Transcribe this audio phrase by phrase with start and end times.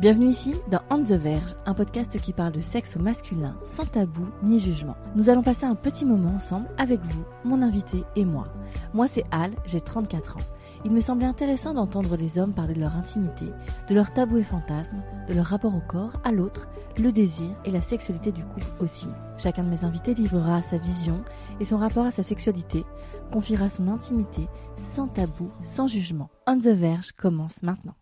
[0.00, 3.84] Bienvenue ici dans On the Verge, un podcast qui parle de sexe au masculin, sans
[3.84, 4.94] tabou ni jugement.
[5.16, 8.46] Nous allons passer un petit moment ensemble avec vous, mon invité et moi.
[8.94, 10.46] Moi c'est Al, j'ai 34 ans.
[10.84, 13.46] Il me semblait intéressant d'entendre les hommes parler de leur intimité,
[13.88, 17.72] de leurs tabous et fantasmes, de leur rapport au corps, à l'autre, le désir et
[17.72, 19.08] la sexualité du couple aussi.
[19.36, 21.24] Chacun de mes invités livrera sa vision
[21.58, 22.84] et son rapport à sa sexualité,
[23.32, 24.46] confiera son intimité,
[24.76, 26.30] sans tabou, sans jugement.
[26.46, 27.96] On the Verge commence maintenant.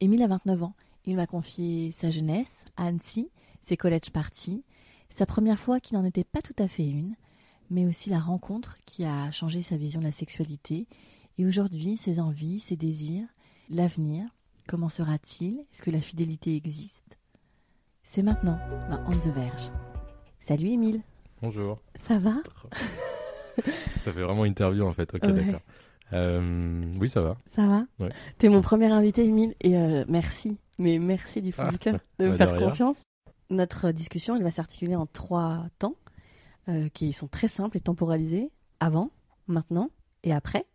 [0.00, 0.74] Émile a 29 ans.
[1.06, 3.30] Il m'a confié sa jeunesse à Annecy,
[3.62, 4.64] ses college parties,
[5.08, 7.14] sa première fois qui n'en était pas tout à fait une,
[7.70, 10.86] mais aussi la rencontre qui a changé sa vision de la sexualité
[11.38, 13.26] et aujourd'hui, ses envies, ses désirs,
[13.70, 14.26] l'avenir,
[14.68, 15.60] comment sera-t-il?
[15.72, 17.18] Est-ce que la fidélité existe?
[18.04, 18.58] C'est maintenant
[18.90, 19.70] dans On the Verge.
[20.40, 21.00] Salut Émile.
[21.40, 21.80] Bonjour.
[22.00, 22.34] Ça va?
[24.00, 25.14] Ça fait vraiment interview en fait.
[25.14, 25.32] Ok, Ouais.
[25.32, 25.60] d'accord.
[26.12, 27.36] Euh, oui, ça va.
[27.54, 28.12] Ça va Ouais.
[28.38, 31.98] T'es mon premier invité Émile et euh, merci, mais merci du fond Ah, du cœur
[32.18, 32.98] de me bah, de faire confiance.
[33.50, 35.96] Notre discussion, elle va s'articuler en trois temps
[36.68, 38.50] euh, qui sont très simples et temporalisés.
[38.80, 39.10] Avant,
[39.46, 39.90] maintenant
[40.24, 40.66] et après.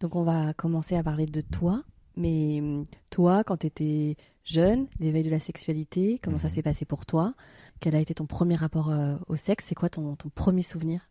[0.00, 1.82] Donc on va commencer à parler de toi,
[2.16, 6.54] mais hum, toi, quand tu étais jeune, l'éveil de la sexualité, comment ça Mhm.
[6.54, 7.34] s'est passé pour toi?
[7.80, 8.92] Quel a été ton premier rapport
[9.28, 9.66] au sexe?
[9.66, 11.08] C'est quoi ton, ton premier souvenir?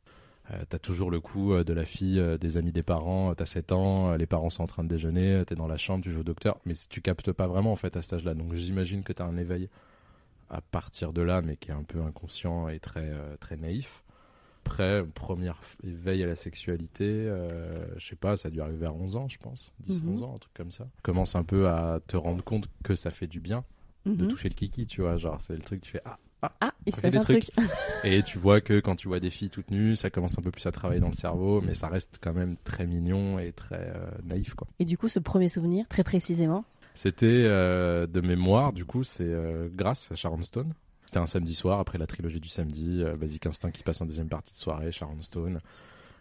[0.51, 3.33] Euh, t'as toujours le coup euh, de la fille, euh, des amis des parents.
[3.33, 6.11] T'as 7 ans, les parents sont en train de déjeuner, t'es dans la chambre, tu
[6.11, 6.59] joues au docteur.
[6.65, 8.33] Mais tu captes pas vraiment en fait à cet âge-là.
[8.33, 9.69] Donc j'imagine que t'as un éveil
[10.49, 14.03] à partir de là, mais qui est un peu inconscient et très, très naïf.
[14.65, 18.85] Après, premier f- éveil à la sexualité, euh, je sais pas, ça a dû arriver
[18.85, 19.71] à 11 ans, je pense.
[19.79, 20.09] 10, Mhm.
[20.13, 20.87] 11 ans, un truc comme ça.
[21.03, 23.63] Commence un peu à te rendre compte que ça fait du bien
[24.05, 24.27] de Mhm.
[24.29, 25.17] toucher le kiki, tu vois.
[25.17, 26.17] Genre, c'est le truc, tu fais Ah,
[26.61, 27.51] Ah, il se passe des un truc.
[28.03, 30.51] Et tu vois que quand tu vois des filles toutes nues, ça commence un peu
[30.51, 33.91] plus à travailler dans le cerveau, mais ça reste quand même très mignon et très
[33.95, 34.67] euh, naïf, quoi.
[34.79, 36.65] Et du coup, ce premier souvenir, très précisément,
[36.95, 40.73] C'était euh, de mémoire, du coup, c'est euh, grâce à Sharon Stone.
[41.05, 44.29] C'était un samedi soir après la trilogie du samedi, Basic Instinct qui passe en deuxième
[44.29, 45.59] partie de soirée, Sharon Stone,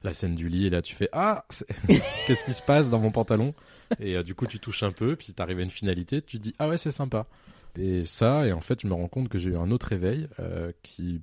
[0.05, 1.45] la scène du lit, et là tu fais Ah,
[2.27, 3.55] qu'est-ce qui se passe dans mon pantalon?
[4.01, 6.43] Et euh, du coup, tu touches un peu, puis t'arrives à une finalité, tu te
[6.43, 7.27] dis Ah ouais, c'est sympa.
[7.79, 10.29] Et ça, et en fait, je me rends compte que j'ai eu un autre éveil
[10.41, 11.23] euh, qui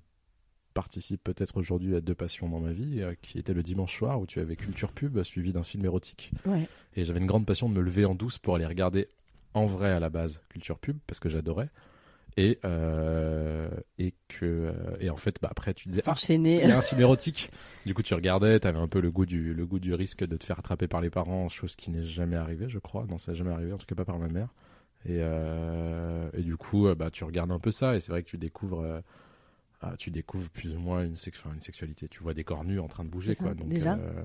[0.73, 4.19] participe peut-être aujourd'hui à deux passions dans ma vie, euh, qui était le dimanche soir
[4.19, 6.31] où tu avais Culture Pub suivi d'un film érotique.
[6.45, 6.67] ouais.
[6.95, 9.07] Et j'avais une grande passion de me lever en douce pour aller regarder
[9.53, 11.69] en vrai à la base Culture Pub parce que j'adorais.
[12.37, 14.71] Et, euh, et que
[15.01, 16.13] et en fait bah après tu disais ah
[16.63, 17.51] il y a un film érotique
[17.85, 20.37] du coup tu regardais t'avais un peu le goût du le goût du risque de
[20.37, 23.31] te faire attraper par les parents chose qui n'est jamais arrivée je crois non ça
[23.31, 24.53] n'est jamais arrivé en tout cas pas par ma mère
[25.05, 28.21] et euh, et du coup euh, bah tu regardes un peu ça et c'est vrai
[28.23, 28.99] que tu découvres euh,
[29.81, 32.09] ah, tu découvres plus ou moins une, sex- une sexualité.
[32.09, 33.53] Tu vois des corps nus en train de bouger ça, quoi.
[33.53, 33.93] Donc déjà.
[33.95, 34.23] euh,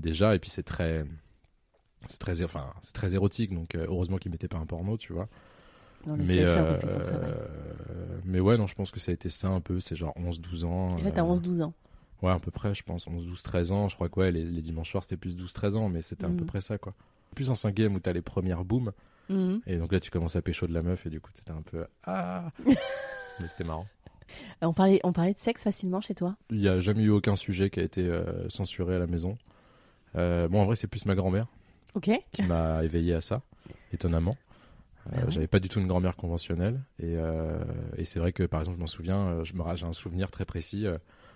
[0.00, 0.34] déjà.
[0.34, 1.04] Et puis c'est très
[2.08, 3.52] c'est très enfin c'est très érotique.
[3.52, 5.28] Donc heureusement qu'ils mettaient pas un porno tu vois.
[6.06, 7.32] Non, mais ça euh, son travail.
[8.24, 9.78] mais ouais non je pense que ça a été ça un peu.
[9.80, 11.74] C'est genre 11 12 ans Et là, t'as euh, 11-12 ans.
[12.22, 13.06] ouais à peu près je pense.
[13.06, 15.52] 11 12 13 ans je crois que ouais les, les dimanches soirs c'était plus 12
[15.52, 16.94] 13 ans mais c'était à peu près ça quoi.
[17.34, 18.92] Plus en cinquième où t'as les premières booms
[19.28, 19.60] Mhm.
[19.66, 21.62] et donc là tu commences à pécho de la meuf et du coup c'était un
[21.62, 22.50] peu ah
[23.40, 23.86] mais c'était marrant
[24.62, 26.36] Euh, On parlait, on parlait de sexe facilement chez toi?
[26.50, 29.36] Il y a jamais eu aucun sujet qui a été euh, censuré à la maison
[30.16, 31.46] Euh, bon en vrai c'est plus ma grand-mère
[31.94, 32.10] Ok.
[32.32, 33.42] qui m'a éveillé à ça,
[33.92, 34.34] étonnamment.
[35.06, 35.30] Euh, Ah ouais.
[35.30, 36.80] J'avais pas du tout une grand-mère conventionnelle.
[36.98, 37.58] Et, euh,
[37.96, 39.92] et c'est vrai que, par exemple, je m'en souviens, euh, je me ra- j'ai un
[39.92, 40.86] souvenir très précis.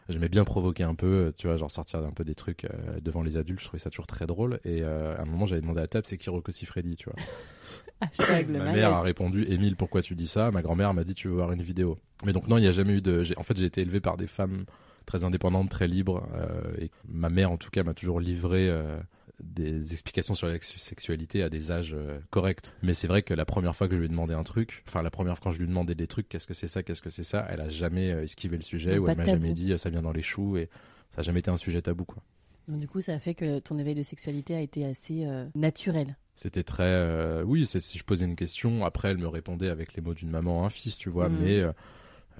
[0.08, 3.00] J'aimais bien provoquer un peu, euh, tu vois, genre sortir un peu des trucs euh,
[3.02, 3.60] devant les adultes.
[3.60, 4.58] Je trouvais ça toujours très drôle.
[4.64, 7.10] Et euh, à un moment, j'avais demandé à la table, c'est qui Rocco Siffredi, tu
[7.10, 7.18] vois.
[8.00, 8.80] Hashtag le Ma malaise.
[8.80, 10.50] mère a répondu, Émile, pourquoi tu dis ça?
[10.50, 11.98] Ma grand-mère m'a dit, tu veux voir une vidéo.
[12.24, 13.22] Mais donc, non, il n'y a jamais eu de.
[13.36, 14.64] En fait, j'ai été élevé par des femmes
[15.04, 16.26] très indépendantes, très libres.
[16.34, 18.96] euh, et ma mère, en tout cas, m'a toujours livré euh,
[19.42, 22.70] des explications sur la sex- sexualité à des âges euh, corrects.
[22.82, 25.02] Mais c'est vrai que la première fois que je lui ai demandé un truc, enfin,
[25.02, 27.02] la première fois quand je lui ai demandé des trucs, qu'est-ce que c'est ça, qu'est-ce
[27.02, 29.52] que c'est ça, elle a jamais euh, esquivé le sujet Donc, ou elle m'a jamais
[29.52, 30.56] dit, euh, ça vient dans les choux.
[30.56, 30.68] Et
[31.10, 32.22] ça n'a jamais été un sujet tabou, quoi.
[32.66, 35.46] Donc, du coup, ça a fait que ton éveil de sexualité a été assez euh,
[35.54, 36.16] naturel.
[36.34, 36.84] C'était très.
[36.84, 40.30] euh, oui, si je posais une question, après elle me répondait avec les mots d'une
[40.30, 41.28] maman, un fils, tu vois.
[41.28, 41.38] Mhm.
[41.42, 41.62] Mais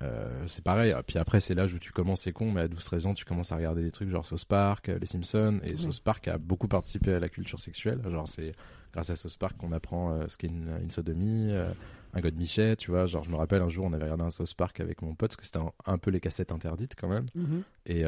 [0.03, 0.95] euh, c'est pareil.
[1.07, 3.53] Puis après, c'est l'âge où tu commences, c'est con, mais à 12-13 ans, tu commences
[3.53, 5.61] à regarder des trucs genre South Park, euh, Les Simpsons.
[5.65, 5.79] Et Oui.
[5.79, 8.01] South Park a beaucoup participé à la culture sexuelle.
[8.09, 8.53] Genre, c'est
[8.93, 11.69] grâce à South Park qu'on apprend euh, ce qu'est une, une sodomie, euh,
[12.15, 13.07] un god Michet, tu vois.
[13.07, 15.31] Genre, je me rappelle un jour, on avait regardé un South Park avec mon pote,
[15.31, 17.27] parce que c'était un, un peu les cassettes interdites quand même.
[17.35, 17.63] Mhm.
[17.87, 18.05] Et,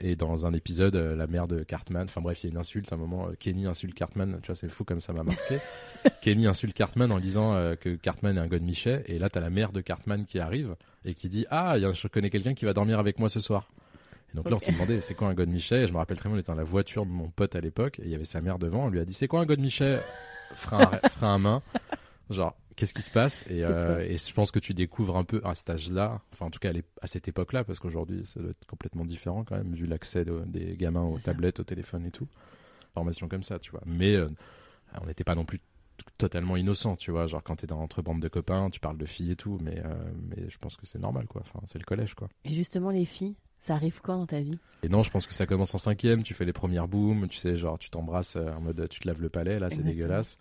[0.00, 2.92] et dans un épisode, la mère de Cartman, enfin bref, il y a une insulte,
[2.92, 5.58] à un moment, Kenny insulte Cartman, tu vois, c'est fou comme ça m'a marqué.
[6.22, 9.50] Kenny insulte Cartman en disant que Cartman est un god Michet, et là, t'as la
[9.50, 12.98] mère de Cartman qui arrive et qui dit Ah, je connais quelqu'un qui va dormir
[12.98, 13.68] avec moi ce soir.
[14.32, 16.18] Et donc là, on s'est demandé c'est quoi un god Michet, et je me rappelle
[16.18, 18.14] très bien, on était dans la voiture de mon pote à l'époque, et il y
[18.14, 20.00] avait sa mère devant, on lui a dit C'est quoi un god Michet
[20.54, 21.62] frein, à- frein à main.
[22.30, 23.44] Genre, qu'est-ce qui se passe?
[23.48, 26.50] Et, euh, et je pense que tu découvres un peu à cet âge-là, enfin en
[26.50, 26.72] tout cas
[27.02, 30.42] à cette époque-là, parce qu'aujourd'hui ça doit être complètement différent quand même, vu l'accès de-
[30.46, 32.26] des gamins aux tablettes, au téléphone et tout.
[32.94, 33.82] Formation comme ça, tu vois.
[33.86, 34.28] Mais euh,
[35.00, 35.60] on n'était pas non plus
[36.18, 37.26] totalement innocent, tu vois.
[37.26, 39.80] Genre quand t'es dans entre bande de copains, tu parles de filles et tout, mais,
[39.84, 39.94] euh,
[40.28, 41.42] mais je pense que c'est normal, quoi.
[41.44, 42.28] Enfin, c'est le collège, quoi.
[42.44, 44.58] Et justement, les filles, ça arrive quoi dans ta vie?
[44.82, 47.38] Et non, je pense que ça commence en cinquième, tu fais les premières booms, tu
[47.38, 50.38] sais, genre tu t'embrasses euh, en mode tu te laves le palais, là c'est dégueulasse.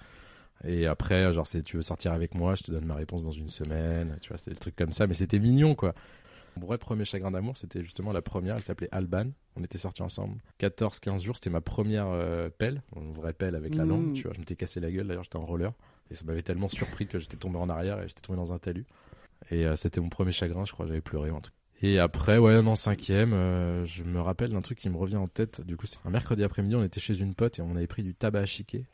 [0.65, 3.31] Et après, genre c'est tu veux sortir avec moi, je te donne ma réponse dans
[3.31, 5.93] une semaine, tu vois, c'est des trucs comme ça, mais c'était mignon quoi.
[6.59, 10.03] Mon vrai premier chagrin d'amour, c'était justement la première, elle s'appelait Alban, on était sortis
[10.03, 13.89] ensemble 14-15 jours, c'était ma première euh, pelle, une vraie pelle avec la Mhm.
[13.89, 15.73] langue, tu vois, je m'étais cassé la gueule, d'ailleurs j'étais en roller,
[16.11, 18.59] et ça m'avait tellement surpris que j'étais tombé en arrière et j'étais tombé dans un
[18.59, 18.85] talus.
[19.51, 21.53] Et euh, c'était mon premier chagrin, je crois, j'avais pleuré ou un truc.
[21.81, 25.27] Et après, ouais, en cinquième, euh, je me rappelle d'un truc qui me revient en
[25.27, 25.59] tête.
[25.61, 28.03] Du coup, c'est un mercredi après-midi, on était chez une pote et on avait pris
[28.03, 28.85] du tabac à chiquer.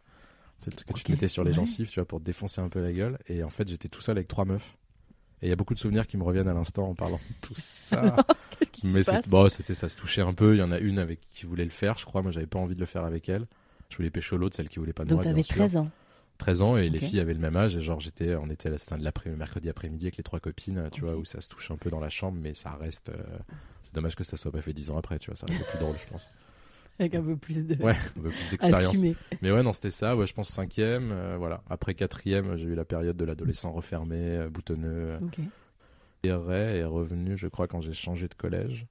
[0.60, 2.62] C'est le truc que tu te mettais sur les gencives, tu vois, pour te défoncer
[2.62, 3.20] un peu la gueule.
[3.28, 4.76] Et en fait, j'étais tout seul avec trois meufs.
[5.42, 7.48] Et il y a beaucoup de souvenirs qui me reviennent à l'instant en parlant de
[7.48, 8.16] tout ça.
[8.84, 10.56] Mais passe c'est- bon, c'était ça se touchait un peu.
[10.56, 12.22] Il y en a une avec qui voulait le faire, je crois.
[12.22, 13.46] Moi, j'avais pas envie de le faire avec elle.
[13.90, 15.24] Je voulais pécho l'autre, celle qui voulait pas de Donc moi.
[15.24, 15.56] bien t'avais sûr.
[15.56, 15.90] 13 ans.
[16.38, 18.98] 13 ans et les filles avaient le même âge et genre j'étais on était c'était
[18.98, 21.76] de l'après mercredi après-midi avec les trois copines tu vois où ça se touche un
[21.76, 23.16] peu dans la chambre mais ça reste euh,
[23.84, 25.66] c'est dommage que ça soit pas fait 10 ans après tu vois ça aurait été
[25.66, 26.30] plus drôle je pense
[27.00, 27.76] Avec un peu plus de.
[27.82, 28.98] ouais un peu plus d'expérience.
[29.42, 30.16] mais ouais non c'était ça.
[30.18, 31.64] Ouais je pense cinquième euh, voilà.
[31.70, 35.40] Après quatrième j'ai eu la période de l'adolescent refermé euh, boutonneux euh, Ok.
[36.24, 38.86] et Ray est revenu je crois quand j'ai changé de collège.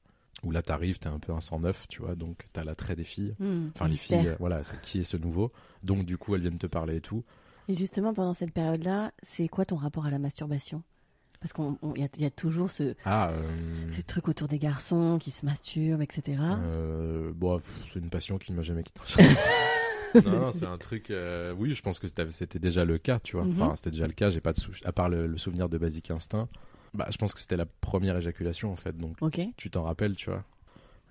[0.44, 2.14] Où là t'arrives t'es un peu un 109 tu vois.
[2.14, 3.34] Donc t'as l'attrait des filles.
[3.40, 4.20] Hmm, enfin les mystère.
[4.20, 5.52] filles voilà c'est qui est ce nouveau.
[5.82, 7.24] Donc du coup elles viennent te parler et tout.
[7.70, 10.82] Et justement, pendant cette période-là, c'est quoi ton rapport à la masturbation?
[11.40, 11.64] Parce qu'il
[11.96, 13.46] y, a- y a toujours ce, ah euh,
[13.88, 16.36] ce truc autour des garçons qui se masturbent, etc.
[16.62, 17.60] Euh, bon,
[17.92, 19.00] c'est une passion qui ne m'a jamais quitté.
[20.24, 21.10] non, non, c'est un truc.
[21.10, 23.44] euh, oui, je pense que c'était déjà le cas, tu vois.
[23.44, 23.52] Mhm.
[23.62, 24.30] Enfin, c'était déjà le cas.
[24.30, 26.48] J'ai pas de sou- à part le, le souvenir de Basic Instinct.
[26.94, 28.96] Bah, je pense que c'était la première éjaculation en fait.
[28.96, 29.16] Donc,
[29.56, 30.42] tu t'en rappelles, tu vois.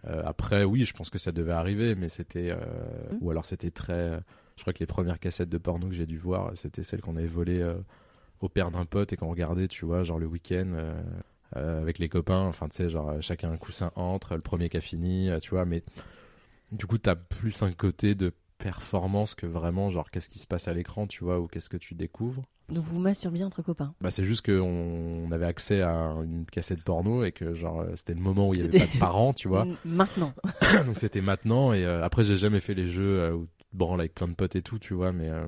[0.08, 2.58] Euh, après, oui, je pense que ça devait arriver, mais c'était euh,
[3.12, 3.18] Mhm.
[3.22, 4.20] ou alors c'était très.
[4.58, 7.16] Je crois que les premières cassettes de porno que j'ai dû voir, c'était celles qu'on
[7.16, 7.76] avait volées euh,
[8.42, 10.72] au père d'un pote et qu'on regardait, tu vois, genre le week-end.
[10.74, 11.02] euh,
[11.56, 14.76] euh, avec les copains, enfin tu sais, genre chacun un coussin entre, le premier qui
[14.76, 15.82] a fini, euh, tu vois, mais
[16.74, 20.68] du coup t'as plus un côté de performance que vraiment genre qu'est-ce qui se passe
[20.68, 22.44] à l'écran, tu vois, ou qu'est-ce que tu découvres.
[22.68, 23.94] Donc vous masturbiez entre copains.
[24.02, 24.60] Bah c'est juste qu'on
[25.26, 28.60] on avait accès à une cassette porno et que genre c'était le moment où il
[28.60, 30.34] y avait pas de parents, tu vois, Maintenant.
[30.86, 34.02] donc c'était maintenant et euh, après j'ai jamais fait les jeux où tu te branles
[34.02, 35.48] avec plein de potes et tout, tu vois, mais euh,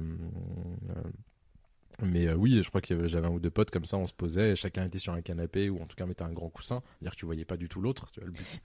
[2.01, 4.13] mais euh, oui, je crois que j'avais un ou deux potes comme ça, on se
[4.13, 7.11] posait, chacun était sur un canapé ou en tout cas mettait un grand coussin, c'est-à-dire
[7.11, 8.07] que tu voyais pas du tout l'autre,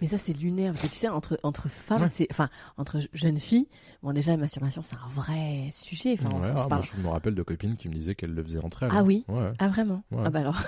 [0.01, 0.73] Mais ça, c'est lunaire.
[0.73, 2.09] Parce que tu sais, entre, entre femmes, Ouais.
[2.13, 3.69] c'est, enfin, entre jeunes filles,
[4.03, 6.17] bon, déjà, la masturbation, c'est un vrai sujet.
[6.19, 6.83] Enfin, on s'en ah, parle.
[6.83, 8.91] je me rappelle de copines qui me disaient qu'elles le faisaient entre elles.
[8.93, 9.05] Ah hein.
[9.05, 9.53] oui Ouais.
[9.59, 10.03] Ah, vraiment?
[10.17, 10.61] Ah, bah alors.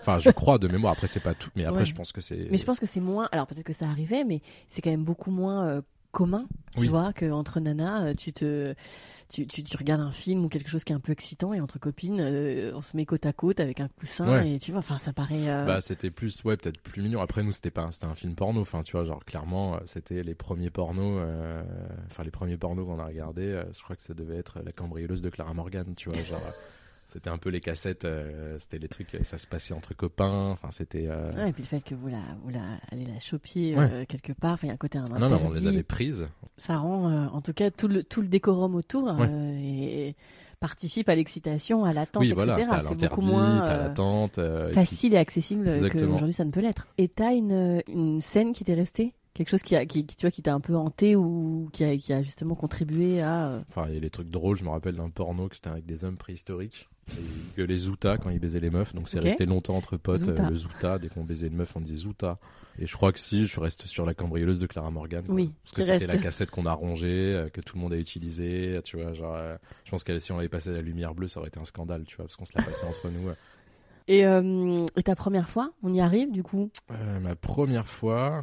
[0.00, 0.92] Enfin, je crois de mémoire.
[0.94, 1.50] Après, c'est pas tout.
[1.54, 2.48] Mais après, je pense que c'est.
[2.50, 3.28] Mais je pense que c'est moins.
[3.30, 5.80] Alors, peut-être que ça arrivait, mais c'est quand même beaucoup moins euh,
[6.10, 6.88] commun, tu Oui.
[6.88, 8.74] vois, qu'entre nanas, euh, tu te.
[9.32, 11.60] Tu, tu, tu regardes un film ou quelque chose qui est un peu excitant et
[11.62, 14.52] entre copines, euh, on se met côte à côte avec un coussin Ouais.
[14.52, 15.48] et tu vois, enfin, ça paraît.
[15.48, 17.20] euh, Bah, c'était plus, ouais, peut-être plus mignon.
[17.22, 18.60] Après, nous, c'était pas, c'était un film porno.
[18.60, 21.62] Enfin, tu vois, genre, clairement, euh, c'était les premiers pornos, euh,
[22.10, 23.46] enfin, les premiers pornos qu'on a regardés.
[23.46, 26.42] euh, je crois que ça devait être La cambrioleuse de Clara Morgan, tu vois, genre.
[27.12, 30.50] C'était un peu les cassettes, euh, c'était les trucs, ça se passait entre copains.
[30.50, 31.06] Enfin, c'était.
[31.08, 33.12] euh, ouais, et puis le fait que vous la, vous la, allez la
[33.76, 33.90] Ouais.
[33.92, 36.26] euh, quelque part, il y a un côté un Non, non, on les avait prises.
[36.56, 39.28] ça rend en tout cas tout le, tout le décorum autour Ouais.
[39.62, 40.16] et
[40.60, 42.34] participe à l'excitation, à l'attente, oui, etc.
[42.44, 44.38] voilà, t'as c'est beaucoup moins t'as l'attente.
[44.38, 46.86] euh, et puis- facile et accessible qu'aujourd'hui ça ne peut l'être.
[46.98, 49.12] Et t'as une, une scène qui t'est restée?
[49.34, 51.84] Quelque chose qui, a, qui, qui, tu vois, qui t'a un peu hanté ou qui
[51.84, 53.62] a, qui a justement contribué à...
[53.70, 54.58] Enfin, il y a des trucs drôles.
[54.58, 56.90] Je me rappelle d'un porno que c'était avec des hommes préhistoriques.
[57.56, 58.94] Que les Zoutas quand ils baisaient les meufs.
[58.94, 59.24] Donc c'est Ok.
[59.24, 60.20] resté longtemps entre potes.
[60.20, 60.44] Zouta.
[60.44, 62.38] euh, le Zouta, dès qu'on baisait une meuf, on disait Zouta.
[62.78, 65.24] Et je crois que si, je reste sur la cambrioleuse de Clara Morgan.
[65.26, 65.34] quoi.
[65.34, 67.98] Oui, Parce que c'était la cassette qu'on a rongée, euh, que tout le monde a
[67.98, 68.80] utilisée.
[68.84, 71.40] Tu vois, genre, euh, je pense que si on avait passé la lumière bleue, ça
[71.40, 73.30] aurait été un scandale, tu vois, parce qu'on se la passait entre nous.
[74.08, 74.20] Et,
[74.96, 76.70] et ta première fois, on y arrive du coup?
[77.20, 78.42] Ma première fois,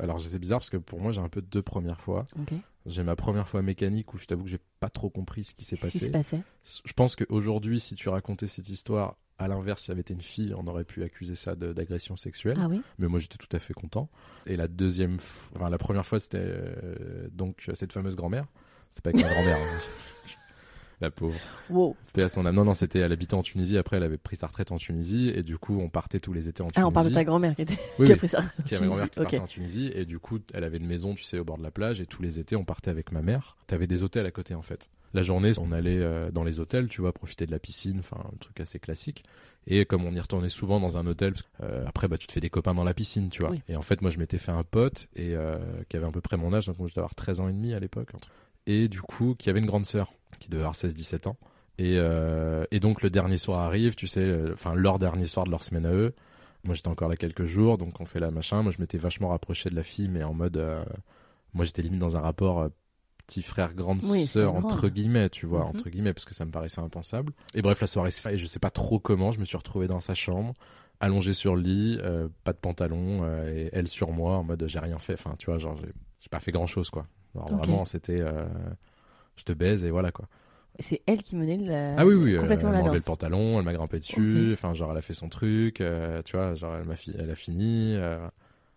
[0.00, 2.24] alors c'est bizarre parce que pour moi j'ai un peu deux premières fois.
[2.40, 2.54] Ok.
[2.86, 5.64] J'ai ma première fois mécanique où je t'avoue que j'ai pas trop compris ce qui
[5.64, 6.10] s'est se passé.
[6.10, 6.40] passait?
[6.84, 10.20] Je pense qu'aujourd'hui, si tu racontais cette histoire, à l'inverse, si ça avait été une
[10.20, 12.58] fille, on aurait pu accuser ça d'agression sexuelle.
[12.60, 12.80] Ah oui?
[12.98, 14.08] Mais moi, j'étais tout à fait content.
[14.46, 15.16] Et la deuxième,
[15.56, 18.46] enfin la première fois, c'était euh, donc cette fameuse grand-mère.
[18.92, 19.58] C'est pas avec ma grand-mère.
[19.58, 19.78] hein.
[21.00, 21.38] La pauvre.
[21.70, 21.96] Wow.
[22.12, 22.54] Paix à son âme.
[22.54, 23.78] Non, non, c'était, elle habitait en Tunisie.
[23.78, 25.32] Après, elle avait pris sa retraite en Tunisie.
[25.34, 26.82] Et du coup, on partait tous les étés en Tunisie.
[26.82, 27.78] Ah, on parle de ta grand-mère qui, était...
[27.98, 30.64] Oui, qui a pris qui ma grand-mère qui partait en Tunisie et du coup elle
[30.64, 32.64] avait une maison tu sais au bord de la plage et tous les étés on
[32.64, 35.98] partait avec ma mère t'avais des hôtels à côté en fait la journée on allait
[35.98, 39.24] euh, dans les hôtels tu vois profiter de la piscine enfin un truc assez classique
[39.66, 42.40] et comme on y retournait souvent dans un hôtel euh, après bah tu te fais
[42.40, 43.62] des copains dans la piscine tu vois Oui.
[43.68, 46.20] et en fait moi je m'étais fait un pote et euh, qui avait à peu
[46.20, 48.10] près mon âge donc moi je devais avoir 13 ans et demi à l'époque.
[48.66, 51.36] Et du coup qui avait une grande sœur qui devait avoir 16-17 ans
[51.78, 55.50] et, euh, et donc le dernier soir arrive, tu sais, enfin leur dernier soir de
[55.50, 56.14] leur semaine à eux.
[56.64, 58.62] Moi j'étais encore là quelques jours, donc on fait la machin.
[58.62, 60.84] Moi je m'étais vachement rapproché de la fille, mais en mode, euh,
[61.54, 62.68] moi j'étais limite dans un rapport euh,
[63.26, 65.66] petit frère grande Oui, sœur entre guillemets, tu vois, Mhm.
[65.70, 67.32] entre guillemets, parce que ça me paraissait impensable.
[67.54, 69.56] Et bref la soirée se fait, et je sais pas trop comment, je me suis
[69.56, 70.52] retrouvé dans sa chambre,
[71.00, 71.98] allongé sur le lit,
[72.44, 75.14] pas de pantalon, et elle sur moi en mode j'ai rien fait.
[75.14, 77.06] Enfin tu vois, genre j'ai j'ai pas fait grand chose quoi.
[77.34, 78.46] Alors vraiment c'était, euh,
[79.36, 80.26] je te baise et voilà quoi.
[80.78, 81.94] C'est elle qui menait le...
[81.98, 84.72] Ah oui, oui, complètement elle la m'a enlevé le pantalon, elle m'a grimpé dessus, enfin,
[84.72, 87.34] genre, elle a fait son truc, euh, tu vois, genre, elle, m'a fi- elle a
[87.34, 88.18] fini, euh,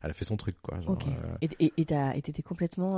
[0.02, 0.82] elle a fait son truc, quoi.
[0.82, 1.08] Genre, Ok.
[1.08, 2.98] euh, Et t'étais complètement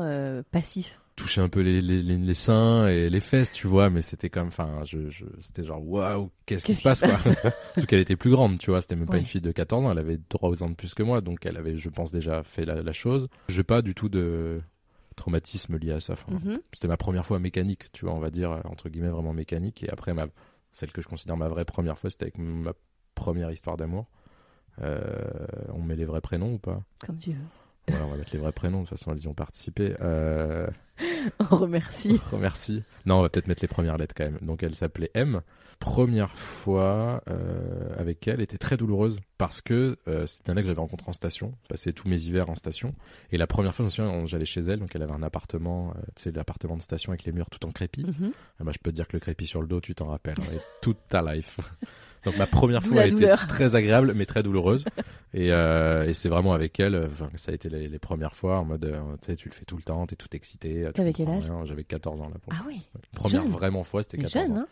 [0.52, 1.00] passif.
[1.16, 4.30] toucher un peu les, les, les, les seins et les fesses, tu vois, mais c'était
[4.30, 7.52] comme, enfin, je, je, c'était genre, waouh, qu'est-ce qui se passe, qui se quoi.
[7.74, 9.92] Surtout qu'elle était plus grande, tu vois, c'était même pas une fille de 14 ans,
[9.92, 12.66] elle avait 3 ans de plus que moi, donc elle avait, je pense, déjà fait
[12.66, 13.28] la, la chose.
[13.50, 14.62] J'ai pas du tout de
[15.16, 16.14] traumatisme lié à ça.
[16.14, 16.60] Enfin, Mhm.
[16.74, 19.84] C'était ma première fois mécanique, tu vois, on va dire, euh, entre guillemets, vraiment mécanique.
[19.84, 20.28] Et après, ma,
[20.72, 22.74] celle que je considère ma vraie première fois, c'était avec ma
[23.16, 24.08] première histoire d'amour.
[24.82, 26.82] Euh, on met les vrais prénoms ou pas?
[27.06, 27.38] Comme tu veux.
[27.88, 29.96] Voilà, on va mettre les vrais prénoms, de toute façon, elles y ont participé.
[30.02, 30.68] Euh,
[31.52, 32.20] On remercie.
[32.40, 32.84] Merci.
[33.06, 34.40] Non, on va peut-être mettre les premières lettres quand même.
[34.42, 35.42] Donc elle s'appelait M.
[35.80, 40.68] Première fois euh, avec elle était très douloureuse parce que euh, c'était un mec que
[40.70, 41.54] j'avais rencontré en station.
[41.64, 42.96] Je passais tous mes hivers en station.
[43.34, 45.22] Et la première fois, je me souviens, on- j'allais chez elle, donc elle avait un
[45.24, 48.06] appartement, tu sais, l'appartement de station avec les murs tout en crépi.
[48.60, 50.38] Ah bah, je peux te dire que le crépi sur le dos, tu t'en rappelles,
[50.40, 51.60] hein, toute ta life.
[52.26, 53.46] Donc ma première fois été douleur.
[53.48, 54.86] très agréable, mais très douloureuse.
[55.34, 58.66] et euh, et c'est vraiment avec elle, ça a été les, les premières fois en
[58.66, 60.84] mode, euh, tu sais, tu le fais tout le temps, t'es tout excité.
[60.88, 61.52] tu T'avais quel âge.
[61.66, 62.36] J'avais 14 ans là.
[62.42, 62.54] Pour...
[62.54, 62.82] Ah oui.
[63.14, 63.52] Première jeune.
[63.52, 64.62] vraiment fois, c'était Mais 14 jeune, ans.
[64.62, 64.68] hein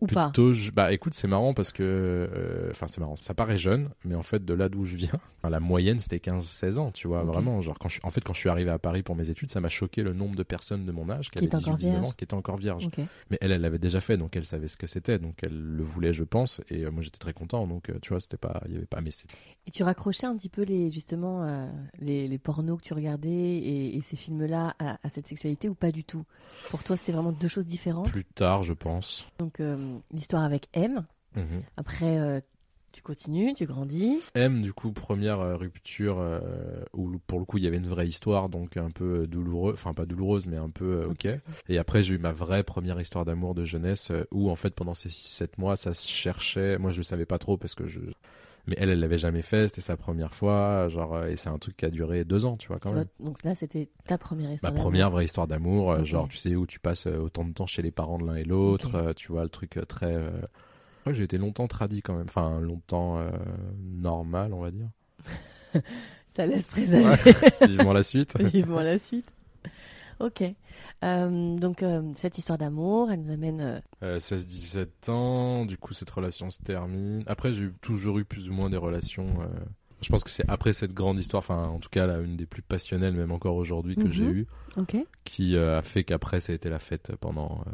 [0.00, 3.34] Ou pas Plutôt, je- bah écoute, c'est marrant parce que, euh, enfin c'est marrant, ça
[3.34, 5.10] paraît jeune, mais en fait de là d'où je viens,
[5.48, 8.38] la moyenne c'était 15-16 ans, tu vois, vraiment, genre quand je, en fait quand je
[8.38, 10.92] suis arrivé à Paris pour mes études, ça m'a choqué le nombre de personnes de
[10.92, 12.14] mon âge qui, Qui avaient étaient encore 18-19 ans, vierges.
[12.16, 12.86] qui étaient encore vierges.
[12.86, 12.98] Ok.
[13.30, 15.82] Mais elle, elle l'avait déjà fait, donc elle savait ce que c'était, donc elle le
[15.82, 18.62] voulait, je pense, et euh, moi j'étais très content, donc euh, tu vois, c'était pas,
[18.66, 19.26] il y avait pas, mais c'est
[19.66, 21.66] Et tu raccrochais un petit peu les justement euh,
[21.98, 25.74] les, les pornos que tu regardais et, et ces films-là à, à cette sexualité ou
[25.74, 26.24] pas du tout?
[26.70, 28.08] Pour toi, c'était vraiment deux choses différentes?
[28.10, 29.28] plus tard, je pense.
[29.38, 29.76] Donc euh,
[30.12, 31.02] l'histoire avec M.
[31.36, 31.62] Mhm.
[31.76, 32.40] Après, euh,
[32.92, 34.18] tu continues, tu grandis.
[34.34, 36.40] M, du coup, première euh, rupture euh,
[36.94, 39.74] où pour le coup il y avait une vraie histoire, donc un peu euh, douloureuse,
[39.74, 41.28] enfin pas douloureuse, mais un peu euh, ok.
[41.68, 44.74] Et après j'ai eu ma vraie première histoire d'amour de jeunesse euh, où en fait
[44.74, 46.78] pendant ces 6-7 mois ça se cherchait.
[46.78, 48.00] Moi je le savais pas trop parce que je.
[48.68, 51.58] Mais elle, elle l'avait jamais fait, c'était sa première fois, genre, euh, et c'est un
[51.58, 53.06] truc qui a duré deux ans, tu vois, quand Tu même.
[53.18, 54.72] vois, donc là, c'était ta première Ma histoire.
[54.72, 54.84] d'amour.
[54.84, 57.66] première vraie histoire d'amour, euh, genre, tu sais, où tu passes euh, autant de temps
[57.66, 60.14] chez les parents de l'un et l'autre, tu vois, le truc très.
[60.14, 63.30] euh, Je crois que j'ai été longtemps tradit quand même, enfin, longtemps euh,
[63.82, 64.88] normal, on va dire.
[66.36, 67.32] Ça laisse présager
[67.66, 68.38] Vivement la suite.
[68.52, 69.26] vivement la suite.
[70.20, 70.42] Ok.
[71.04, 73.60] Euh, donc euh, cette histoire d'amour, elle nous amène.
[73.60, 77.22] euh, Euh, 16-17 ans, du coup cette relation se termine.
[77.26, 79.26] Après j'ai toujours eu plus ou moins des relations.
[80.00, 82.46] Je pense que c'est après cette grande histoire, enfin en tout cas là, une des
[82.46, 84.12] plus passionnelles même encore aujourd'hui que Mhm.
[84.12, 84.46] j'ai eue,
[84.76, 84.96] Ok.
[85.24, 87.64] qui a fait qu'après ça a été la fête pendant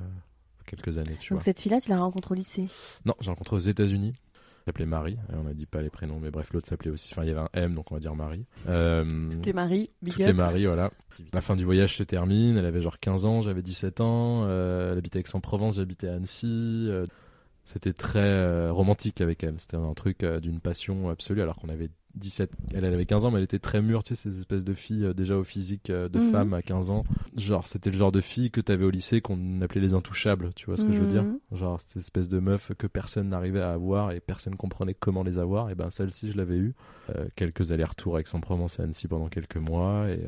[0.66, 1.44] quelques années, tu Donc vois.
[1.44, 2.66] cette fille-là, tu la rencontres au lycée?
[3.04, 4.14] Non, j'ai rencontré aux États-Unis.
[4.66, 7.12] S'appelait Marie, et on a dit pas les prénoms, mais bref, l'autre s'appelait aussi.
[7.12, 8.46] Enfin, il y avait un M, donc on va dire Marie.
[8.68, 10.26] Euh, Toutes les maris, big toutes up.
[10.28, 10.90] les maris, voilà.
[11.34, 14.92] La fin du voyage se termine, elle avait genre 15 ans, j'avais 17 ans, euh,
[14.92, 16.46] elle habitait Aix-en-Provence, j'habitais à Annecy.
[16.90, 17.06] euh,
[17.64, 21.88] c'était très euh, romantique avec elle, c'était un truc d'une passion absolue alors qu'on avait
[22.16, 24.64] 17, elle, elle avait 15 ans mais elle était très mûre, tu sais, ces espèces
[24.64, 26.30] de filles euh, déjà au physique euh, de Mhm.
[26.30, 27.04] femme à 15 ans.
[27.36, 30.66] Genre, c'était le genre de fille que t'avais au lycée qu'on appelait les intouchables, tu
[30.66, 31.38] vois ce que je veux dire Mhm.
[31.58, 35.38] Genre, cette espèce de meuf que personne n'arrivait à avoir et personne comprenait comment les
[35.38, 35.70] avoir.
[35.70, 36.74] Et ben, celle-ci, je l'avais eue.
[37.14, 40.08] Euh, quelques allers-retours avec Aix-en-Provence et Annecy pendant quelques mois.
[40.08, 40.20] Et,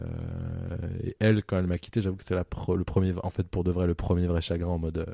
[1.05, 3.71] et elle, quand elle m'a quitté, j'avoue que c'était le premier, en fait, pour de
[3.71, 5.07] vrai, le premier vrai chagrin en mode.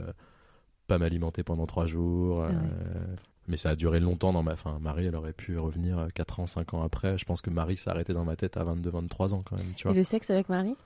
[0.88, 2.42] pas m'alimenter pendant trois jours.
[2.44, 2.54] Ah ouais.
[3.42, 4.52] Euh, Mais ça a duré longtemps dans ma.
[4.52, 7.18] Enfin, Marie, elle aurait pu revenir 4 ans, 5 ans après.
[7.18, 9.72] Je pense que Marie s'est arrêtée dans ma tête à 22, 23 ans quand même,
[9.76, 9.96] tu Et vois.
[9.96, 10.76] le sexe avec Marie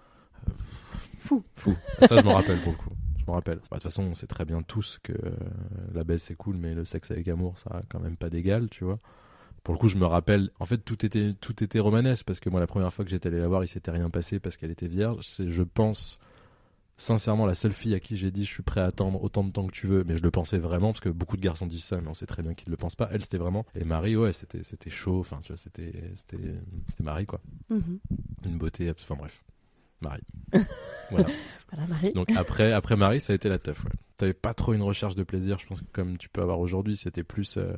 [1.18, 1.42] Fou.
[1.56, 1.76] Fou.
[2.06, 2.90] Ça, je m'en rappelle pour le coup.
[3.18, 3.56] Je m'en rappelle.
[3.56, 5.30] Bah, De toute façon, on sait très bien tous que euh,
[5.94, 8.68] la baisse c'est cool, mais le sexe avec amour, ça a quand même pas d'égal,
[8.70, 8.98] tu vois.
[9.64, 10.50] Pour le coup, je me rappelle.
[10.60, 13.28] En fait, tout était tout était romanesque parce que moi, la première fois que j'étais
[13.28, 15.24] allé la voir, il s'était rien passé parce qu'elle était vierge.
[15.26, 16.20] C'est, je pense,
[16.96, 19.50] sincèrement, la seule fille à qui j'ai dit je suis prêt à attendre autant de
[19.50, 20.04] temps que tu veux.
[20.04, 22.26] Mais je le pensais vraiment parce que beaucoup de garçons disent ça, mais on sait
[22.26, 23.08] très bien qu'ils le pensent pas.
[23.12, 23.64] Elle, c'était vraiment.
[23.74, 25.20] Et Marie, ouais, c'était c'était chaud.
[25.20, 26.38] Enfin, tu vois, c'était c'était
[26.88, 27.40] c'était Marie quoi.
[27.70, 27.98] Mhm.
[28.44, 28.90] Une beauté.
[28.90, 29.42] Enfin bref,
[30.00, 30.22] Marie.
[31.10, 31.26] voilà.
[31.72, 32.12] Voilà, Marie.
[32.12, 33.84] Donc après, après Marie, ça a été la teuf.
[33.84, 33.90] Ouais.
[34.16, 36.96] T'avais pas trop une recherche de plaisir, je pense que comme tu peux avoir aujourd'hui,
[36.96, 37.56] c'était plus.
[37.58, 37.74] euh,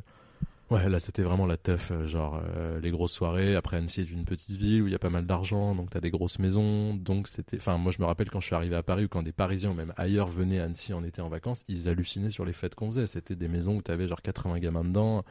[0.71, 3.57] Ouais, là c'était vraiment la teuf, euh, genre euh, les grosses soirées.
[3.57, 6.01] Après Annecy est une petite ville où il y a pas mal d'argent, donc t'as
[6.01, 6.93] des grosses maisons.
[6.95, 7.57] Donc c'était.
[7.57, 9.73] Enfin, moi je me rappelle quand je suis arrivé à Paris ou quand des Parisiens
[9.73, 12.89] même ailleurs venaient à Annecy en été en vacances, ils hallucinaient sur les fêtes qu'on
[12.89, 13.07] faisait.
[13.07, 15.25] C'était des maisons où t'avais genre 80 gamins dedans.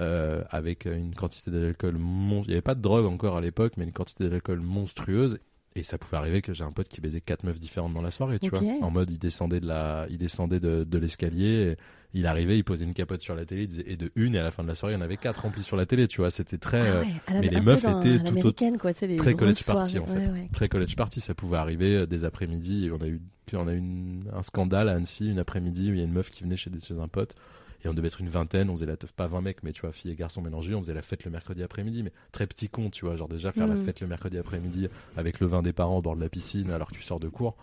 [0.00, 3.84] euh, avec une quantité d'alcool il y avait pas de drogue encore à l'époque mais
[3.84, 5.38] une quantité d'alcool monstrueuse
[5.76, 8.10] et ça pouvait arriver que j'ai un pote qui baisait quatre meufs différentes dans la
[8.10, 8.60] soirée, tu vois.
[8.82, 11.76] En mode, il descendait de la, il descendait de, de l'escalier,
[12.12, 14.38] il arrivait, il posait une capote sur la télé, il disait, et de une, et
[14.38, 16.08] à la fin de la soirée, il y en avait quatre remplis sur la télé,
[16.08, 16.30] tu vois.
[16.30, 18.98] C'était très, Ah euh, ouais, à la- mais les meufs étaient tout l'américaine, quoi, tu
[19.00, 20.18] sais, les très college party, en fait.
[20.18, 20.48] Ouais, ouais.
[20.52, 22.90] Très college party, ça pouvait arriver euh, des après-midi.
[22.92, 25.94] On a eu, puis on a eu une- un scandale à Annecy, une après-midi où
[25.94, 27.36] il y a une meuf qui venait chez, des- chez un pote.
[27.84, 29.80] Et on devait être une vingtaine, on faisait la teuf, pas 20 mecs, mais tu
[29.82, 32.68] vois, filles et garçons mélangés, on faisait la fête le mercredi après-midi, mais très petit
[32.68, 33.84] con, tu vois, genre déjà faire la Mhm.
[33.84, 36.88] fête le mercredi après-midi avec le vin des parents au bord de la piscine alors
[36.90, 37.56] que tu sors de cours,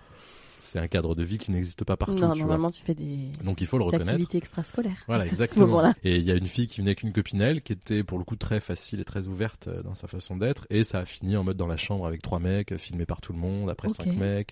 [0.62, 3.30] c'est un cadre de vie qui n'existe pas partout, non, tu normalement, tu fais des.
[3.44, 4.10] Donc il faut le reconnaître.
[4.10, 5.04] activités extrascolaires.
[5.08, 5.94] Voilà, exactement.
[6.04, 8.18] Et il y a une fille qui venait avec une copine elle, qui était pour
[8.18, 11.06] le coup très facile et très ouverte euh, dans sa façon d'être, et ça a
[11.06, 13.88] fini en mode dans la chambre avec trois mecs, filmé par tout le monde, après
[13.90, 14.52] cinq mecs.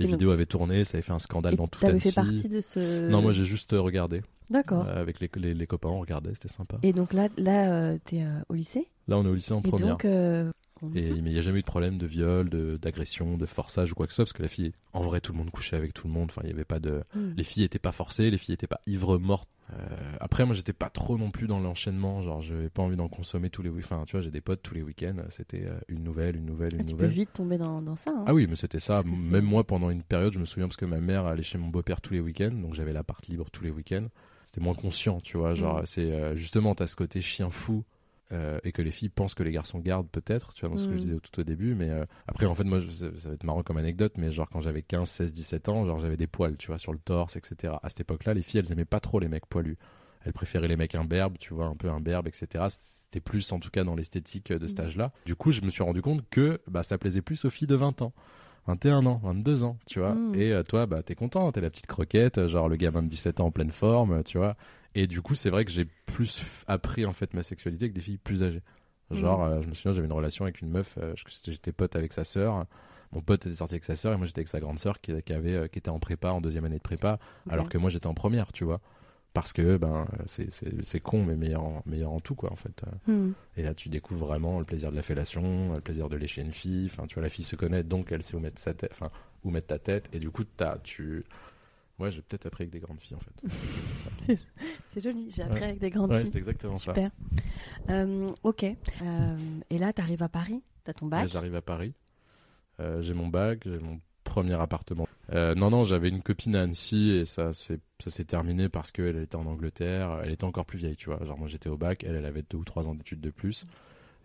[0.00, 1.98] Les Et donc- vidéos avaient tourné, ça avait fait un scandale Et dans tout T'avais
[1.98, 2.34] fait Annecy.
[2.42, 3.08] partie de ce.
[3.08, 4.22] Non, moi j'ai juste euh, regardé.
[4.50, 4.86] D'accord.
[4.86, 6.78] Euh, avec les, les, les copains, on regardait, c'était sympa.
[6.82, 8.88] Et donc là, là, euh, t'es euh, au lycée?
[9.08, 9.88] Là, on est au lycée en Et première.
[9.88, 10.04] donc.
[10.04, 10.50] euh,
[10.94, 13.94] Et, mais il n'y a jamais eu de problème de viol, d'agression, de, forçage ou
[13.94, 15.92] quoi que ce soit, parce que la fille, en vrai, tout le monde couchait avec
[15.94, 16.28] tout le monde.
[16.30, 17.02] Enfin, il n'y avait pas de.
[17.14, 17.32] hmm.
[17.36, 19.48] Les filles étaient pas forcées, les filles étaient pas ivres mortes.
[20.18, 22.22] Après, moi, j'étais pas trop non plus dans l'enchaînement.
[22.22, 23.96] Genre, j'avais pas envie d'en consommer tous les week-ends.
[23.96, 25.16] Enfin, tu vois, j'ai des potes tous les week-ends.
[25.28, 27.10] C'était une nouvelle, une nouvelle, une Ah, tu peux nouvelle.
[27.10, 28.10] vite tomber dans, dans ça.
[28.16, 28.24] hein.
[28.26, 29.02] Ah oui, mais c'était ça.
[29.30, 31.68] Même moi, pendant une période, je me souviens parce que ma mère allait chez mon
[31.68, 34.06] beau-père tous les week-ends, donc j'avais l'appart libre tous les week-ends.
[34.48, 35.54] C'était moins conscient, tu vois.
[35.54, 35.86] Genre, Mm.
[35.86, 37.84] c'est euh, justement, t'as ce côté chien fou.
[38.30, 40.86] euh, et que les filles pensent que les garçons gardent peut-être, tu vois, dans ce
[40.86, 40.96] que Mm.
[40.98, 41.74] je disais au- tout au début.
[41.74, 44.30] Mais euh, après, en fait, moi, je- ça, ça va être marrant comme anecdote, mais
[44.30, 46.98] genre quand j'avais 15, 16, 17 ans, genre j'avais des poils, tu vois, sur le
[46.98, 47.80] torse, etc.
[47.82, 49.78] À cette époque-là, les filles, elles aimaient pas trop les mecs poilus.
[50.26, 52.66] Elles préféraient les mecs imberbes, tu vois, un peu imberbes, etc.
[52.68, 54.84] C'était plus, en tout cas, dans l'esthétique de cet Mm.
[54.84, 55.12] âge-là.
[55.24, 57.76] Du coup, je me suis rendu compte que bah, ça plaisait plus aux filles de
[57.76, 58.12] 20 ans.
[58.68, 60.14] 21 ans, 22 ans, tu vois.
[60.14, 60.34] Mm.
[60.34, 63.08] Et euh, toi, bah, t'es content, t'es la petite croquette, euh, genre le gamin de
[63.08, 64.56] 17 ans en pleine forme, euh, tu vois.
[64.94, 68.02] Et du coup, c'est vrai que j'ai plus appris en fait ma sexualité avec des
[68.02, 68.62] filles plus âgées.
[69.10, 71.14] Genre, euh, je me souviens, j'avais une relation avec une meuf, euh,
[71.46, 72.66] j'étais pote avec sa sœur.
[73.12, 75.14] Mon pote était sorti avec sa sœur et moi j'étais avec sa grande sœur qui,
[75.22, 78.06] qui avait, qui était en prépa, en deuxième année de prépa, alors que moi j'étais
[78.06, 78.80] en première, tu vois.
[79.40, 82.82] Parce que ben c'est- con, mais meilleur en, meilleur en tout, quoi, en fait.
[83.06, 83.30] Hmm.
[83.56, 86.50] Et là, tu découvres vraiment le plaisir de la fellation, le plaisir de lécher une
[86.52, 86.86] fille.
[86.86, 89.10] Enfin, tu vois, la fille se connaît, donc elle sait où mettre sa tête, enfin,
[89.44, 90.08] où mettre ta tête.
[90.12, 91.24] Et du coup, t'as, tu,
[92.00, 94.36] ouais, j'ai peut-être appris avec des grandes filles, en fait.
[94.90, 95.30] C'est joli.
[95.30, 95.66] J'ai appris Ouais.
[95.66, 96.30] avec des grandes ouais, filles.
[96.32, 96.92] c'est exactement ça.
[96.94, 97.10] Super.
[97.90, 98.64] Euh, ok.
[99.02, 99.36] Euh,
[99.70, 100.62] et là, t'arrives à Paris.
[100.84, 101.28] T'as ton bac?
[101.28, 101.94] j'arrive à Paris.
[102.80, 104.00] Euh, j'ai mon bac, j'ai mon
[104.40, 105.06] premier appartement.
[105.34, 108.92] Euh, non, non, j'avais une copine à Annecy et ça, c'est, ça s'est terminé parce
[108.92, 110.20] qu'elle était en Angleterre.
[110.24, 111.22] Elle était encore plus vieille, tu vois.
[111.24, 113.66] Genre, moi, j'étais au bac, elle, elle avait deux ou trois ans d'études de plus.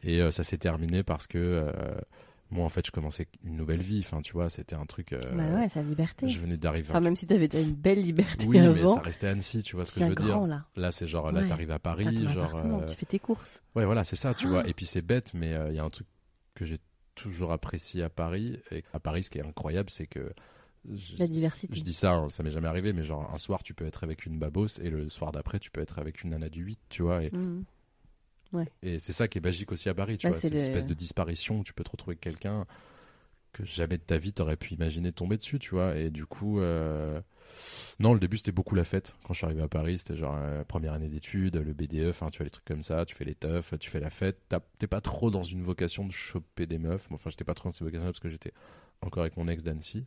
[0.04, 1.71] Et euh, ça s'est terminé parce que euh,
[2.52, 3.99] moi, en fait, je commençais une nouvelle vie.
[4.06, 5.15] Enfin, tu vois, c'était un truc.
[5.34, 6.28] Bah ouais, la liberté.
[6.28, 6.88] Je venais d'arriver.
[6.89, 8.95] Enfin, même si t'avais déjà une belle liberté Oui, mais avant.
[8.95, 10.26] ça restait Annecy, tu vois ce que je veux dire.
[10.28, 10.65] grand là.
[10.76, 11.47] Là, c'est genre, là, Ouais.
[11.47, 12.56] t'arrives à Paris, genre.
[12.88, 13.62] tu fais tes courses.
[13.76, 14.49] Ouais, voilà, c'est ça, tu Ah.
[14.49, 14.67] vois.
[14.67, 16.08] Et puis c'est bête, mais il y a un truc
[16.54, 16.78] que j'ai
[17.15, 18.60] toujours apprécié à Paris.
[18.71, 20.34] Et à Paris, ce qui est incroyable, c'est que.
[20.93, 21.73] je- La diversité.
[21.76, 24.04] Je dis ça, hein, ça m'est jamais arrivé, mais genre un soir, tu peux être
[24.04, 26.80] avec une babos et le soir d'après, tu peux être avec une nana du 8,
[26.89, 27.23] tu vois.
[27.23, 27.63] Et, Hmm.
[28.84, 30.39] et c'est ça qui est magique aussi à Paris, tu Bah, vois.
[30.39, 32.65] c'est une le- espèce de disparition où tu peux te retrouver avec quelqu'un
[33.54, 35.95] que jamais de ta vie t'aurais pu imaginer tomber dessus, tu vois.
[35.97, 37.21] Et du coup, euh,
[37.99, 39.15] non, le début c'était beaucoup la fête.
[39.23, 42.29] Quand je suis arrivé à Paris, c'était genre euh, première année d'études, le BDE, enfin
[42.29, 44.39] tu vois les trucs comme ça, tu fais les teufs, tu fais la fête.
[44.79, 47.07] T'es pas trop dans une vocation de choper des meufs.
[47.11, 48.53] Enfin, j'étais pas trop dans cette vocation parce que j'étais
[49.01, 50.05] encore avec mon ex d'Annecy.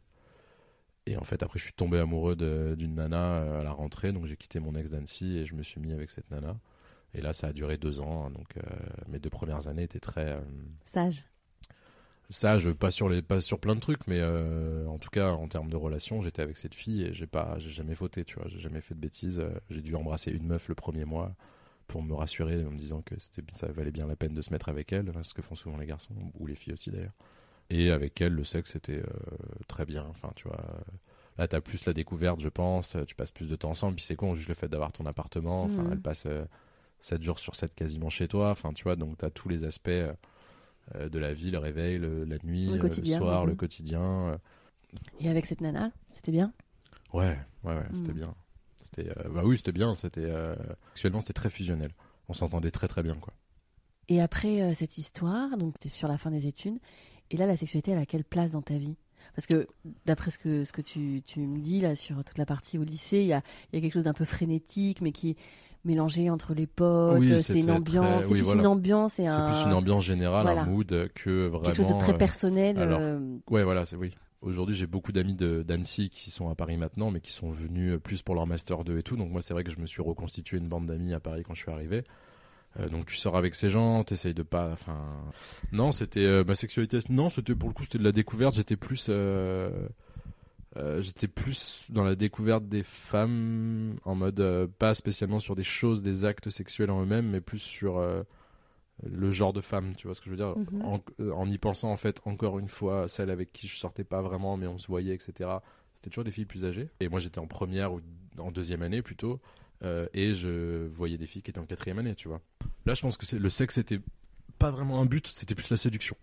[1.06, 2.34] Et en fait, après, je suis tombé amoureux
[2.76, 5.62] d'une nana euh, à la rentrée, donc j'ai quitté mon ex d'Annecy et je me
[5.62, 6.58] suis mis avec cette nana.
[7.14, 8.62] Et là, ça a duré deux ans, hein, donc euh,
[9.08, 10.38] mes deux premières années étaient très.
[10.86, 11.24] Sage.
[12.28, 15.30] Ça, je pas sur les pas sur plein de trucs, mais euh, en tout cas
[15.30, 18.34] en termes de relation, j'étais avec cette fille et j'ai pas, j'ai jamais fauté, tu
[18.36, 19.38] vois, j'ai jamais fait de bêtises.
[19.38, 21.34] Euh, J'ai dû embrasser une meuf le premier mois
[21.88, 24.50] pour me rassurer en me disant que c'était, ça valait bien la peine de se
[24.52, 27.14] mettre avec elle, ce que font souvent les garçons ou les filles aussi d'ailleurs.
[27.70, 29.06] Et avec elle, le sexe était euh,
[29.68, 30.06] très bien.
[30.10, 30.60] Enfin, tu vois,
[31.38, 32.96] là t'as plus la découverte, je pense.
[33.08, 35.64] Tu passes plus de temps ensemble, puis c'est con juste le fait d'avoir ton appartement.
[35.64, 35.92] Enfin, Mhm.
[35.92, 36.26] elle passe
[37.00, 38.50] 7 jours sur 7 quasiment chez toi.
[38.50, 39.90] Enfin, tu vois, donc t'as tous les aspects.
[40.94, 44.00] Euh, de la vie, le réveil, le- la nuit, Le euh, le, soir, le quotidien.
[44.02, 44.38] euh.
[45.20, 46.52] Et avec cette nana, c'était bien?
[47.12, 48.18] Ouais, ouais, ouais, c'était Mhm.
[48.20, 48.34] bien.
[48.82, 49.94] C'était, euh, bah oui, c'était bien.
[49.94, 50.54] C'était euh,
[50.92, 51.92] actuellement, c'était très fusionnel.
[52.28, 53.32] On s'entendait très très bien, quoi.
[54.08, 56.78] Et après euh, cette histoire, donc tu es sur la fin des études,
[57.30, 58.96] et là la sexualité elle a quelle place dans ta vie?
[59.34, 59.66] Parce que
[60.04, 62.84] d'après ce que, ce que tu, tu me dis là sur toute la partie au
[62.84, 65.36] lycée, il y a, il y a quelque chose d'un peu frénétique, mais qui
[65.86, 68.60] mélangé entre les potes, Oui, c'est une ambiance, très- c'est oui, voilà.
[68.60, 70.62] une ambiance et C'est un, plus une ambiance générale, voilà.
[70.62, 71.62] un mood que vraiment.
[71.64, 72.78] quelque chose de très euh, personnel.
[72.78, 73.18] alors, euh,
[73.50, 74.14] Ouais, voilà, c'est oui.
[74.42, 77.94] Aujourd'hui, j'ai beaucoup d'amis de- d'Annecy qui sont à Paris maintenant, mais qui sont venus
[77.94, 79.16] euh, plus pour leur master 2 et tout.
[79.16, 81.54] Donc moi, c'est vrai que je me suis reconstitué une bande d'amis à Paris quand
[81.54, 82.04] je suis arrivé.
[82.78, 84.68] Euh, donc tu sors avec ces gens, t'essayes de pas.
[84.72, 84.98] Enfin,
[85.72, 86.98] non, c'était euh, ma sexualité.
[87.08, 88.54] Non, c'était pour le coup, c'était de la découverte.
[88.54, 89.70] J'étais plus, euh,
[90.76, 95.62] euh, j'étais plus dans la découverte des femmes en mode euh, pas spécialement sur des
[95.62, 98.22] choses, des actes sexuels en eux-mêmes, mais plus sur euh,
[99.02, 99.94] le genre de femme.
[99.96, 100.56] Tu vois ce que je veux dire?
[100.56, 100.82] Mhm.
[100.82, 101.00] en,
[101.32, 104.56] en y pensant en fait encore une fois celle avec qui je sortais pas vraiment,
[104.56, 105.50] mais on se voyait, etc.
[105.94, 106.90] C'était toujours des filles plus âgées.
[107.00, 108.00] Et moi, j'étais en première ou
[108.38, 109.40] en deuxième année plutôt.
[110.14, 112.40] Et je voyais des filles qui étaient en quatrième année, tu vois.
[112.86, 114.00] Là, je pense que le sexe, c'était
[114.58, 116.16] pas vraiment un but, c'était plus la séduction.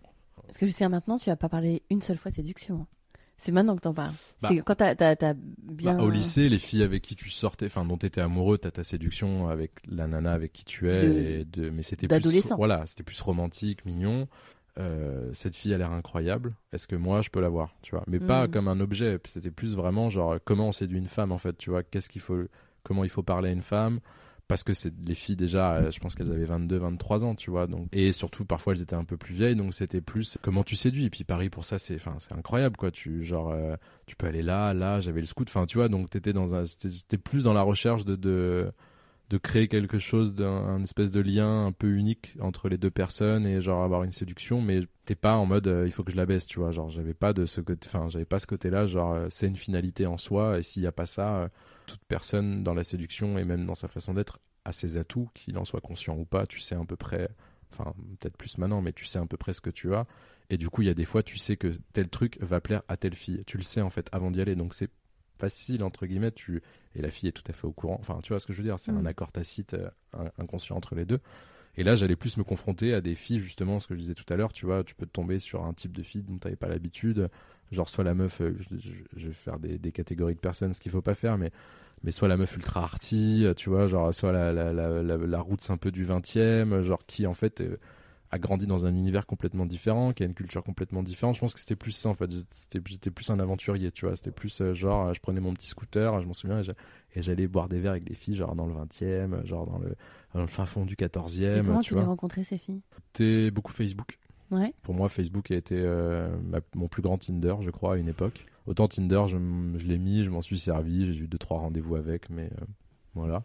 [0.45, 2.85] Parce que jusqu'à maintenant, tu n'as pas parlé une seule fois de séduction.
[3.43, 4.13] C'est maintenant que t'en parles.
[4.41, 4.49] Bah.
[4.49, 5.97] c'est quand t'as t'as- t'as bien.
[5.97, 8.71] Bah, au lycée, les filles avec qui tu sortais, enfin dont tu étais amoureux, t'as
[8.71, 12.41] ta séduction avec la nana avec qui tu es, De- et de, mais c'était plus,
[12.55, 14.27] voilà, c'était plus romantique, mignon.
[14.79, 16.55] Euh, cette fille a l'air incroyable.
[16.71, 18.03] Est-ce que moi je peux la voir, tu vois?
[18.07, 18.51] Mais pas Mhm.
[18.53, 19.19] comme un objet.
[19.25, 21.83] C'était plus vraiment genre comment on séduit une femme en fait, tu vois?
[21.83, 22.43] Qu'est-ce qu'il faut,
[22.83, 23.99] comment il faut parler à une femme?
[24.53, 27.49] Parce que c'est les filles déjà, euh, je pense qu'elles avaient 22, 23 ans, tu
[27.49, 27.65] vois.
[27.65, 30.75] Donc et surtout parfois elles étaient un peu plus vieilles, donc c'était plus comment tu
[30.75, 31.05] séduis.
[31.05, 32.91] Et puis Paris pour ça c'est, enfin c'est incroyable quoi.
[32.91, 36.11] Tu genre euh, tu peux aller là, là, j'avais le scout, enfin tu vois, donc
[36.11, 38.71] t'étais dans un, c'était plus dans la recherche de, de,
[39.41, 43.47] créer quelque chose d'un un espèce de lien un peu unique entre les deux personnes
[43.47, 46.17] et genre avoir une séduction, mais t'es pas en mode euh, il faut que je
[46.17, 48.85] la baisse, tu vois, genre j'avais pas de ce côté, enfin j'avais pas ce côté-là,
[48.85, 51.49] genre euh, c'est une finalité en soi et s'il y a pas ça,
[51.85, 55.57] toute personne dans la séduction et même dans sa façon d'être a ses atouts, qu'il
[55.57, 57.29] en soit conscient ou pas, tu sais à peu près,
[57.71, 60.05] enfin peut-être plus maintenant, mais tu sais à peu près ce que tu as.
[60.49, 62.83] Et du coup, il y a des fois, tu sais que tel truc va plaire
[62.87, 63.43] à telle fille.
[63.45, 64.89] Tu le sais en fait avant d'y aller, donc c'est
[65.37, 66.31] facile entre guillemets.
[66.31, 66.61] Tu
[66.95, 67.97] et la fille est tout à fait au courant.
[67.99, 68.79] Enfin, tu vois ce que je veux dire?
[68.79, 68.99] C'est Mm.
[68.99, 69.89] un accord tacite, euh,
[70.37, 71.19] inconscient entre les deux.
[71.75, 74.31] Et là, j'allais plus me confronter à des filles, justement, ce que je disais tout
[74.31, 74.53] à l'heure.
[74.53, 77.29] Tu vois, tu peux tomber sur un type de fille dont t'avais pas l'habitude.
[77.71, 80.73] Genre, soit la meuf, euh, je, je- je vais faire des, des catégories de personnes,
[80.73, 81.51] ce qu'il faut pas faire, mais
[82.03, 85.17] mais soit la meuf ultra arty, euh, tu vois, genre soit la la la, la,
[85.17, 87.77] la route un peu du 20e, genre qui en fait euh,
[88.31, 91.35] a grandi dans un univers complètement différent, qui a une culture complètement différente.
[91.35, 92.29] Je pense que c'était plus ça en fait.
[92.51, 94.15] C'était- J'étais plus un aventurier, tu vois.
[94.15, 96.73] C'était plus euh, genre, euh, je prenais mon petit scooter, je m'en souviens, et j'a-
[97.15, 99.95] et j'allais boire des verres avec des filles, genre dans le 20e, genre dans le,
[100.33, 102.07] dans le fin fond du Et 14e, comment tu tu les as vois.
[102.07, 102.81] rencontrées ces filles?
[103.13, 104.17] C'était beaucoup Facebook.
[104.53, 104.73] Ouais.
[104.83, 108.07] Pour moi, Facebook a été euh, ma- mon plus grand Tinder, je crois, à une
[108.09, 108.45] époque.
[108.67, 109.37] Autant Tinder, je,
[109.87, 112.65] l'ai mis, je m'en suis servi, j'ai eu deux trois rendez-vous avec, mais euh,
[113.15, 113.43] voilà.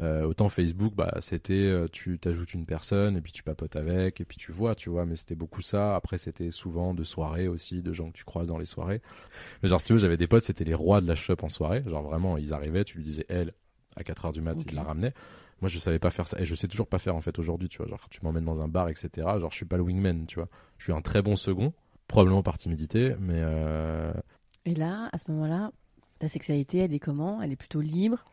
[0.00, 4.24] Euh, autant Facebook, bah c'était tu t'ajoutes une personne et puis tu papotes avec et
[4.24, 5.04] puis tu vois, tu vois.
[5.06, 5.96] Mais c'était beaucoup ça.
[5.96, 9.02] Après, c'était souvent de soirées aussi, de gens que tu croises dans les soirées.
[9.62, 11.48] Mais genre, si tu veux, j'avais des potes, c'était les rois de la shop en
[11.48, 11.82] soirée.
[11.86, 13.54] Genre vraiment, ils arrivaient, tu lui disais elle
[13.96, 14.66] à 4 heures du mat, Ok.
[14.70, 15.14] ils la ramenaient.
[15.60, 17.68] Moi, je savais pas faire ça et je sais toujours pas faire en fait aujourd'hui,
[17.68, 17.86] tu vois.
[17.88, 19.08] Genre, quand tu m'emmènes dans un bar, etc.
[19.40, 20.48] Genre, je suis pas le wingman, tu vois.
[20.78, 21.72] Je suis un très bon second,
[22.06, 24.12] probablement par timidité, mais euh,
[24.64, 25.72] Et là, à ce moment-là,
[26.20, 27.42] ta sexualité, elle est comment?
[27.42, 28.24] Elle est plutôt libre?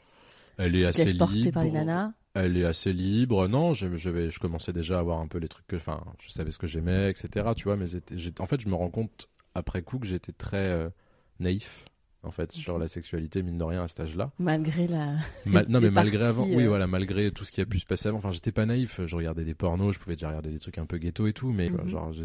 [0.58, 1.52] Elle est Tu assez libre.
[1.52, 2.12] par les nanas?
[2.34, 3.48] Elle est assez libre.
[3.48, 6.04] Non, je, je, vais, je commençais déjà à avoir un peu les trucs que, enfin,
[6.20, 7.48] je savais ce que j'aimais, etc.
[7.56, 7.86] Tu vois, mais
[8.40, 10.90] en fait, je me rends compte après coup que j'étais très euh,
[11.40, 11.86] naïf,
[12.26, 12.82] en fait, sur Ok.
[12.82, 14.32] la sexualité, mine de rien, à cet âge-là.
[14.40, 15.14] Malgré la.
[15.46, 16.68] Mal- non, mais malgré parties, avant, oui, euh.
[16.68, 18.18] voilà, malgré tout ce qui a pu se passer avant.
[18.18, 19.00] Enfin, j'étais pas naïf.
[19.06, 21.52] Je regardais des pornos, je pouvais déjà regarder des trucs un peu ghetto et tout,
[21.52, 21.88] mais Mhm.
[21.90, 22.24] genre, je,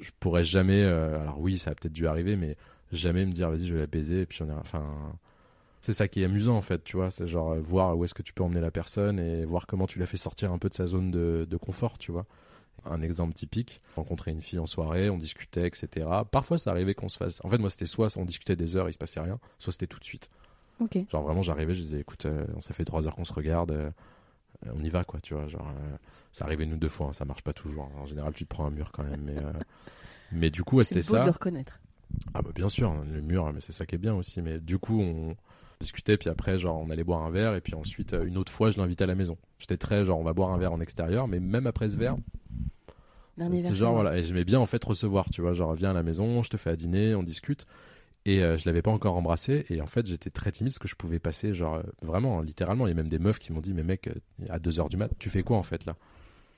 [0.00, 0.82] je pourrais jamais.
[0.82, 2.56] euh, alors oui, ça a peut-être dû arriver, mais
[2.92, 4.22] jamais me dire, vas-y, je vais la baiser.
[4.22, 4.84] Et puis j'en ai, enfin,
[5.80, 7.10] c'est ça qui est amusant en fait, tu vois.
[7.10, 9.86] C'est genre euh, voir où est-ce que tu peux emmener la personne et voir comment
[9.86, 12.26] tu la fais sortir un peu de sa zone de, de confort, tu vois.
[12.84, 16.06] Un exemple typique, rencontrer une fille en soirée, on discutait, etc.
[16.30, 17.44] Parfois, ça arrivait qu'on se fasse.
[17.44, 19.86] En fait, moi, c'était soit on discutait des heures, il se passait rien, soit c'était
[19.86, 20.30] tout de suite.
[20.80, 20.98] Ok.
[21.10, 23.90] Genre vraiment, j'arrivais, je disais, écoute, euh, ça fait trois heures qu'on se regarde, euh,
[24.72, 25.48] on y va, quoi, tu vois.
[25.48, 25.96] Genre, euh,
[26.32, 27.90] ça arrivait une ou deux fois, hein, ça marche pas toujours.
[27.96, 29.36] En général, tu te prends un mur quand même, mais,
[30.32, 31.24] Mais du coup, c'était beau de ça.
[31.24, 31.80] le reconnaître.
[32.34, 34.40] Ah bah bien sûr, le mur, mais c'est ça qui est bien aussi.
[34.42, 35.36] Mais du coup, on
[35.80, 38.70] discutait, puis après, genre, on allait boire un verre, et puis ensuite, une autre fois,
[38.70, 39.36] je l'invitais à la maison.
[39.58, 42.16] J'étais très genre, on va boire un verre en extérieur, mais même après ce verre,
[43.38, 45.90] Dernier c'était verre genre voilà, et j'aimais bien en fait recevoir, tu vois, genre viens
[45.90, 47.66] à la maison, je te fais à dîner, on discute.
[48.24, 50.88] Et euh, je l'avais pas encore embrassé, et en fait, j'étais très timide parce que
[50.88, 53.60] je pouvais passer, genre, euh, vraiment, littéralement, il y a même des meufs qui m'ont
[53.60, 54.12] dit, mais mec, euh,
[54.50, 55.96] à 2h du mat, tu fais quoi en fait là?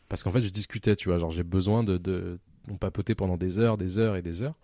[0.09, 2.41] Parce qu'en fait, je discutais, tu vois, genre, j'ai besoin de, de.
[2.69, 4.57] On papotait pendant des heures, des heures et des heures.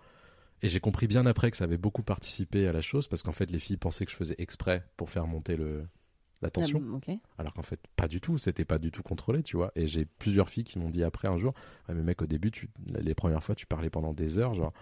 [0.62, 3.32] Et j'ai compris bien après que ça avait beaucoup participé à la chose, parce qu'en
[3.32, 5.84] fait, les filles pensaient que je faisais exprès pour faire monter le,
[6.42, 6.78] la tension.
[6.80, 6.90] Ah.
[7.38, 9.72] Alors qu'en fait, pas du tout, c'était pas du tout contrôlé, tu vois.
[9.76, 11.54] Et j'ai plusieurs filles qui m'ont dit après un jour,
[11.88, 14.72] mais mec, au début, tu, les premières fois, tu parlais pendant des heures, genre.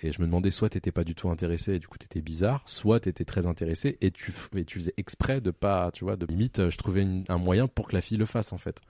[0.00, 2.62] Et je me demandais, soit t'étais pas du tout intéressé et du coup t'étais bizarre,
[2.66, 6.16] soit t'étais très intéressé et tu, f- et tu faisais exprès de pas, tu vois,
[6.16, 8.58] de limite, euh, je trouvais une- un moyen pour que la fille le fasse en
[8.58, 8.80] fait.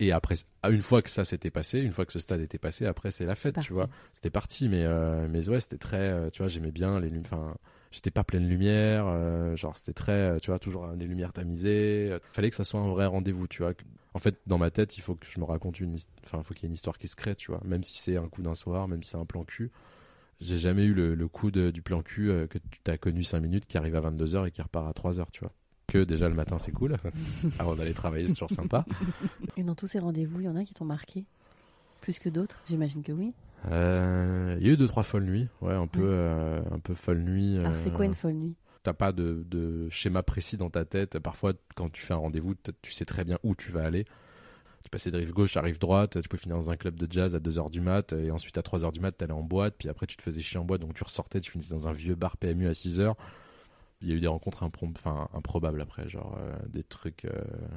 [0.00, 2.58] Et après, ah, une fois que ça s'était passé, une fois que ce stade était
[2.58, 3.88] passé, après c'est la fête, tu vois.
[4.14, 7.30] C'était parti, mais, euh, mais ouais, c'était très, euh, tu vois, j'aimais bien les lumières,
[7.30, 7.56] enfin,
[7.90, 11.32] j'étais pas pleine lumière, euh, genre c'était très, euh, tu vois, toujours euh, les lumières
[11.32, 12.08] tamisées.
[12.12, 13.72] euh, Fallait que ça soit un vrai rendez-vous, tu vois.
[14.14, 16.64] En fait, dans ma tête, il faut que je me raconte une, enfin, faut qu'il
[16.64, 17.60] y ait une histoire qui se crée, tu vois.
[17.64, 19.70] Même si c'est un coup d'un soir, même si c'est un plan cul.
[20.40, 23.24] J'ai jamais eu le, le coup de- du plan cul euh, que tu as connu
[23.24, 25.52] 5 minutes, qui arrive à 22h et qui repart à 3h, tu vois.
[25.88, 26.96] Que déjà le matin, c'est cool.
[27.58, 28.84] Avant d'aller travailler, c'est toujours sympa.
[29.56, 31.24] Et dans tous ces rendez-vous, il y en a qui t'ont marqué?
[32.00, 33.34] Plus que d'autres J'imagine que oui.
[33.66, 36.06] Euh, Il y a eu deux trois folles nuits, ouais, un peu, Ouais.
[36.10, 37.58] euh, un peu folle nuit.
[37.58, 38.54] Alors, c'est euh, quoi une folle nuit?
[38.82, 41.18] T'as pas de, de schéma précis dans ta tête.
[41.18, 44.04] Parfois, quand tu fais un rendez-vous, tu sais très bien où tu vas aller.
[44.84, 47.10] Tu passais de rive gauche à rive droite, tu peux finir dans un club de
[47.12, 49.88] jazz à 2h du mat, et ensuite à 3h du mat, t'allais en boîte, puis
[49.90, 52.14] après tu te faisais chier en boîte, donc tu ressortais, tu finissais dans un vieux
[52.14, 53.14] bar PMU à 6h.
[54.00, 54.94] Il y a eu des rencontres improm-
[55.34, 57.24] improbables après, genre euh, des trucs.
[57.26, 57.32] euh,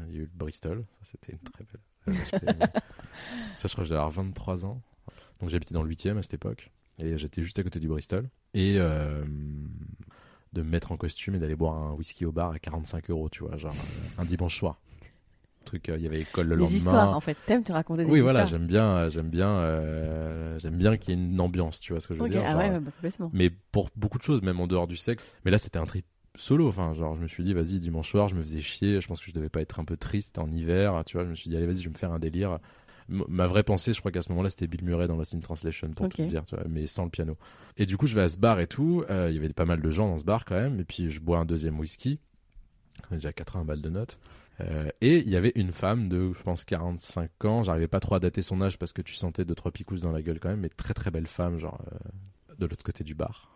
[0.09, 2.13] il y a eu le Bristol, ça c'était une très belle.
[2.47, 2.65] euh,
[3.57, 4.81] ça, je crois que j'avais avoir 23 ans.
[5.41, 7.87] Donc j'habitais dans le 8 e à cette époque, et j'étais juste à côté du
[7.87, 8.29] Bristol.
[8.53, 9.23] Et euh,
[10.53, 13.29] de me mettre en costume et d'aller boire un whisky au bar à 45 euros,
[13.29, 14.79] tu vois, genre euh, un dimanche soir.
[15.65, 16.75] Truc, euh, il y avait école le Des lendemain.
[16.75, 17.37] histoires, en fait.
[17.45, 21.11] T'aimes te raconter des Oui, histoires voilà, j'aime bien, j'aime bien, euh, j'aime bien qu'il
[21.15, 22.45] y ait une ambiance, tu vois ce que je veux Ok, dire.
[22.45, 23.31] ah genre, ouais, bah, complètement.
[23.33, 25.23] mais pour beaucoup de choses, même en dehors du sexe.
[25.45, 26.67] Mais là, c'était un trip solo.
[26.67, 28.99] Enfin, genre, je me suis dit, vas-y, dimanche soir, je me faisais chier.
[28.99, 31.03] Je pense que je devais pas être un peu triste en hiver.
[31.05, 32.59] Tu vois, je me suis dit, allez, vas-y, je vais me faire un délire.
[33.11, 35.89] Ma vraie pensée, je crois qu'à ce moment-là, c'était Bill Murray dans Lost in Translation,
[35.89, 37.37] pour tout dire, tu vois, mais sans le piano.
[37.77, 39.03] Et du coup, je vais à ce bar et tout.
[39.09, 40.79] Euh, Il y avait pas mal de gens dans ce bar quand même.
[40.79, 42.19] Et puis, je bois un deuxième whisky.
[43.09, 44.19] J'ai déjà 80 balles de notes.
[44.61, 47.63] Euh, et il y avait une femme de, je pense, 45 ans.
[47.63, 50.11] J'arrivais pas trop à dater son âge parce que tu sentais deux, trois picousses dans
[50.11, 50.59] la gueule quand même.
[50.61, 53.47] Mais très, très belle femme, genre, euh, de l'autre côté du bar.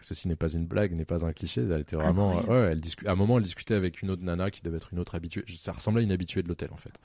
[0.00, 1.62] Ceci n'est pas une blague, n'est pas un cliché.
[1.62, 2.42] Elle était vraiment.
[2.50, 4.92] Ouais, elle discu- à un moment, elle discutait avec une autre nana qui devait être
[4.92, 5.44] une autre habituée.
[5.56, 7.00] Ça ressemblait à une habituée de l'hôtel, en fait.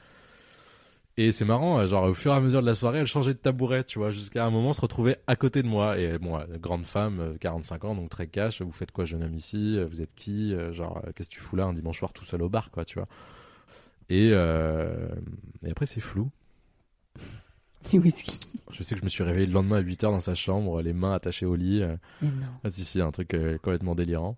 [1.17, 3.33] Et c'est marrant, euh, genre, au fur et à mesure de la soirée, elle changeait
[3.33, 5.97] de tabouret, tu vois, jusqu'à un moment se retrouver à côté de moi.
[5.99, 8.61] Et bon, euh, grande femme, euh, 45 ans, donc très cash.
[8.61, 11.35] Vous faites quoi, jeune homme ici Euh, Vous êtes qui Euh, Genre, euh, qu'est-ce que
[11.35, 13.07] tu fous là un dimanche soir tout seul au bar, quoi, tu vois
[14.11, 15.07] et, euh,
[15.63, 16.29] et après, c'est flou.
[17.93, 18.39] Les whisky.
[18.71, 20.93] Je sais que je me suis réveillé le lendemain à 8h dans sa chambre, les
[20.93, 21.81] mains attachées au lit.
[21.83, 22.47] euh, Mais non.
[22.63, 24.37] ah si si, un truc euh, complètement délirant.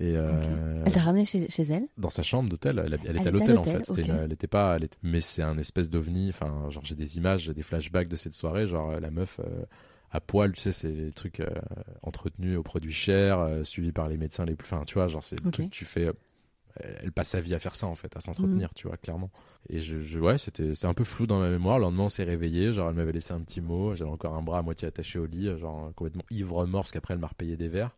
[0.00, 1.86] Et euh, Elle t'a ramené chez, chez elle?
[1.96, 4.02] Dans sa chambre d'hôtel, elle, elle était Elle à était à l'hôtel en fait.
[4.02, 6.28] Une- elle était pas, elle était- mais c'est un espèce d'ovni.
[6.30, 8.68] Enfin, genre j'ai des images, j'ai des flashbacks de cette soirée.
[8.68, 9.64] Genre euh, la meuf euh,
[10.12, 11.48] à poil, tu sais, c'est les trucs euh,
[12.02, 14.66] entretenus aux produits chers, suivis par les médecins les plus.
[14.72, 16.10] Enfin, tu vois, genre c'est le truc que tu fais.
[17.02, 19.30] elle passe sa vie à faire ça en fait, à s'entretenir, tu vois, clairement.
[19.68, 21.78] Et je, je- ouais, c'était c'était un peu flou dans ma mémoire.
[21.78, 22.72] Le lendemain, on s'est réveillé.
[22.72, 23.96] Genre, elle m'avait laissé un petit mot.
[23.96, 27.14] J'avais encore un bras à moitié attaché au lit, genre complètement ivre mort, parce qu'après,
[27.14, 27.96] elle m'a repayé des verres.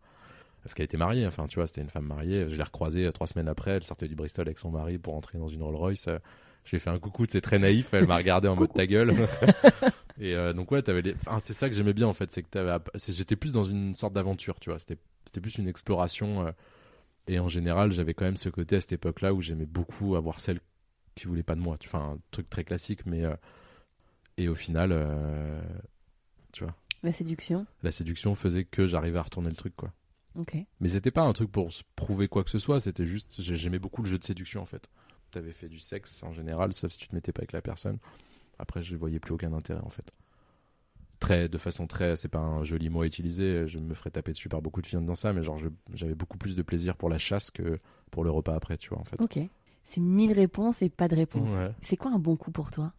[0.62, 2.48] Parce qu'elle était mariée, enfin, tu vois, c'était une femme mariée.
[2.50, 3.72] Je l'ai recroisée euh, trois semaines après.
[3.72, 6.08] Elle sortait du Bristol avec son mari pour entrer dans une Rolls Royce.
[6.08, 6.18] Euh,
[6.64, 7.94] Je lui ai fait un coucou, c'est très naïf.
[7.94, 9.14] Elle m'a regardé en mode ta gueule.
[10.20, 11.14] Et euh, donc, ouais, t'avais les...
[11.26, 12.30] enfin, c'est ça que j'aimais bien en fait.
[12.30, 12.76] C'est que t'avais...
[13.08, 14.78] j'étais plus dans une sorte d'aventure, tu vois.
[14.78, 16.46] C'était, c'était plus une exploration.
[16.46, 16.52] euh,
[17.26, 20.40] Et en général, j'avais quand même ce côté à cette époque-là où j'aimais beaucoup avoir
[20.40, 20.60] celle
[21.14, 21.78] qui voulait pas de moi.
[21.86, 23.24] Enfin, un truc très classique, mais.
[23.24, 23.34] euh,
[24.36, 24.90] Et au final,
[26.52, 27.64] tu vois, La séduction.
[27.82, 29.90] la séduction faisait que j'arrivais à retourner le truc, quoi.
[30.80, 33.56] Mais c'était pas un truc pour se prouver quoi que ce soit, c'était juste, j'ai-
[33.56, 34.90] j'aimais beaucoup le jeu de séduction en fait.
[35.30, 37.98] T'avais fait du sexe en général, sauf si tu te mettais pas avec la personne.
[38.58, 40.12] Après, je voyais plus aucun intérêt en fait.
[41.18, 44.32] Très, de façon très, c'est pas un joli mot à utiliser, je me ferais taper
[44.32, 45.58] dessus par beaucoup de filles dans ça, mais genre,
[45.92, 47.78] j'avais beaucoup plus de plaisir pour la chasse que
[48.10, 49.20] pour le repas après, tu vois en fait.
[49.20, 49.38] Ok.
[49.84, 51.50] C'est mille réponses et pas de réponse.
[51.50, 51.72] Ouais.
[51.82, 52.92] C'est quoi un bon coup pour toi?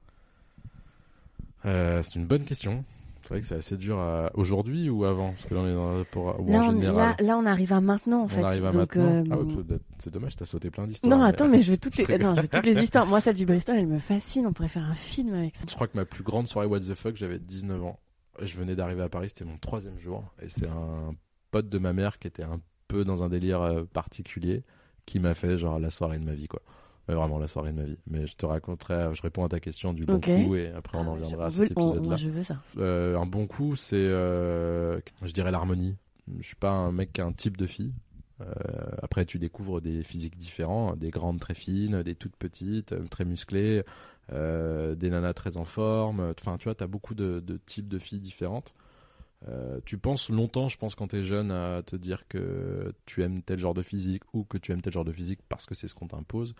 [1.65, 2.83] Euh, c'est une bonne question.
[3.23, 4.31] C'est vrai que c'est assez dur à...
[4.33, 6.71] aujourd'hui ou avant, parce que là on est dans le rapport ou là, en on,
[6.71, 6.95] général.
[6.95, 8.43] là, là, on arrive à maintenant, en on fait.
[8.43, 9.03] arrive à Donc, maintenant?
[9.19, 11.17] euh, Ah ouais, c'est dommage, t'as sauté plein d'histoires.
[11.17, 13.05] Non, attends, mais je veux toutes les, non, je veux toutes les histoires.
[13.05, 14.47] Moi, celle du Bristol, elle me fascine.
[14.47, 15.63] On pourrait faire un film avec ça.
[15.69, 17.99] Je crois que ma plus grande soirée What the fuck, j'avais 19 ans.
[18.41, 21.13] je venais d'arriver à Paris, c'était mon troisième jour, et c'est un
[21.51, 22.57] pote de ma mère qui était un
[22.87, 24.63] peu dans un délire euh, particulier
[25.05, 26.61] qui m'a fait genre la soirée de ma vie, quoi.
[27.11, 27.97] Mais vraiment la soirée de ma vie.
[28.07, 31.01] Mais je te raconterai, je réponds à ta question du bon coup et après on
[31.01, 32.01] en Ah, reviendra à cet épisode-là.
[32.01, 32.57] moi, je veux ça.
[32.77, 35.95] Euh, un bon coup, c'est, euh, je dirais l'harmonie.
[36.39, 37.91] Je suis pas un mec qui a un type de fille.
[38.39, 38.45] Euh,
[39.03, 43.25] après, tu découvres des physiques différents, des grandes très fines, des toutes petites, euh, très
[43.25, 43.83] musclées,
[44.31, 46.33] des nanas très en forme.
[46.39, 48.73] Enfin, tu vois, tu as beaucoup de, de types de filles différentes.
[49.49, 53.23] Euh, tu penses longtemps, je pense, quand tu es jeune, à te dire que tu
[53.23, 55.73] aimes tel genre de physique ou que tu aimes tel genre de physique parce que
[55.75, 56.53] c'est ce qu'on t'impose.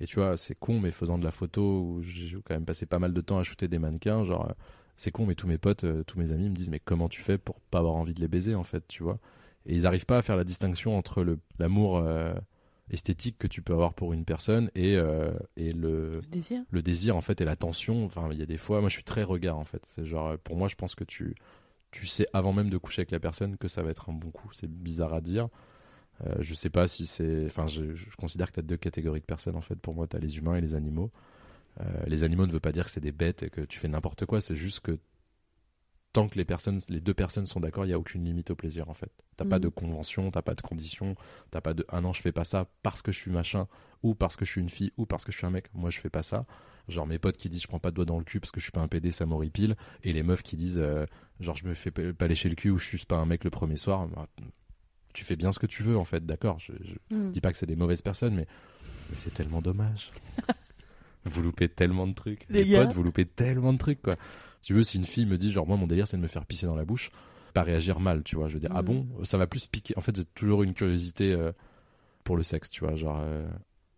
[0.00, 2.86] Et tu vois, c'est con, mais faisant de la photo, où j'ai quand même passé
[2.86, 4.52] pas mal de temps à shooter des mannequins, genre, euh,
[4.96, 7.22] c'est con, mais tous mes potes, euh, tous mes amis me disent, mais comment tu
[7.22, 9.18] fais pour pas avoir envie de les baiser, en fait, tu vois?
[9.66, 12.34] Et ils arrivent pas à faire la distinction entre le- l'amour euh,
[12.90, 16.62] esthétique que tu peux avoir pour une personne et, euh, et le, Le désir.
[16.70, 18.94] le désir en fait et la tension enfin il y a des fois moi je
[18.94, 19.82] suis très regard en fait.
[19.86, 21.34] C'est genre pour moi je pense que tu
[21.90, 24.30] tu sais avant même de coucher avec la personne que ça va être un bon
[24.30, 24.50] coup.
[24.52, 25.48] C'est bizarre à dire
[26.24, 29.20] euh, je sais pas si c'est enfin je, je considère que tu as deux catégories
[29.20, 29.76] de personnes en fait.
[29.76, 31.10] Pour moi tu as les humains et les animaux.
[31.80, 33.88] Euh, les animaux ne veut pas dire que c'est des bêtes et que tu fais
[33.88, 34.40] n'importe quoi.
[34.40, 34.98] C'est juste que
[36.12, 38.54] tant que les personnes les deux personnes sont d'accord il y a aucune limite au
[38.56, 39.10] plaisir en fait.
[39.36, 39.62] T'as pas Mhm.
[39.64, 41.14] de convention t'as pas de condition
[41.50, 43.68] t'as pas de ah non je fais pas ça parce que je suis machin
[44.02, 45.68] ou parce que je suis une fille ou parce que je suis un mec.
[45.74, 46.46] Moi je fais pas ça.
[46.88, 48.60] Genre mes potes qui disent je prends pas de doigts dans le cul parce que
[48.60, 49.76] je suis pas un PD ça m'horripile.
[50.04, 51.04] Et les meufs qui disent euh,
[51.40, 53.44] genre je me fais pas pas lécher le cul ou je suis pas un mec
[53.44, 54.26] le premier soir bah,
[55.16, 57.30] tu fais bien ce que tu veux en fait d'accord je, je Mm.
[57.32, 58.46] dis pas que c'est des mauvaises personnes mais,
[59.10, 60.10] mais c'est tellement dommage.
[61.24, 62.46] Vous loupez tellement de trucs.
[62.50, 64.16] Les potes vous loupez tellement de trucs quoi.
[64.60, 66.28] Si tu veux si une fille me dit genre moi mon délire c'est de me
[66.28, 67.10] faire pisser dans la bouche
[67.52, 68.48] pas réagir mal tu vois.
[68.48, 68.84] Je veux dire ah Mm.
[68.86, 71.50] bon ça va plus piquer en fait j'ai toujours une curiosité euh,
[72.22, 73.44] pour le sexe tu vois genre euh,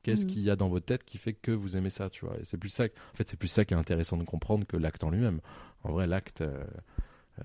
[0.05, 0.29] qu'est-ce Mm.
[0.29, 2.37] qu'il y a dans votre tête qui fait que vous aimez ça tu vois.
[2.39, 4.77] Et c'est plus ça en fait c'est plus ça qui est intéressant de comprendre que
[4.79, 5.41] l'acte en lui-même.
[5.85, 6.65] En vrai l'acte euh,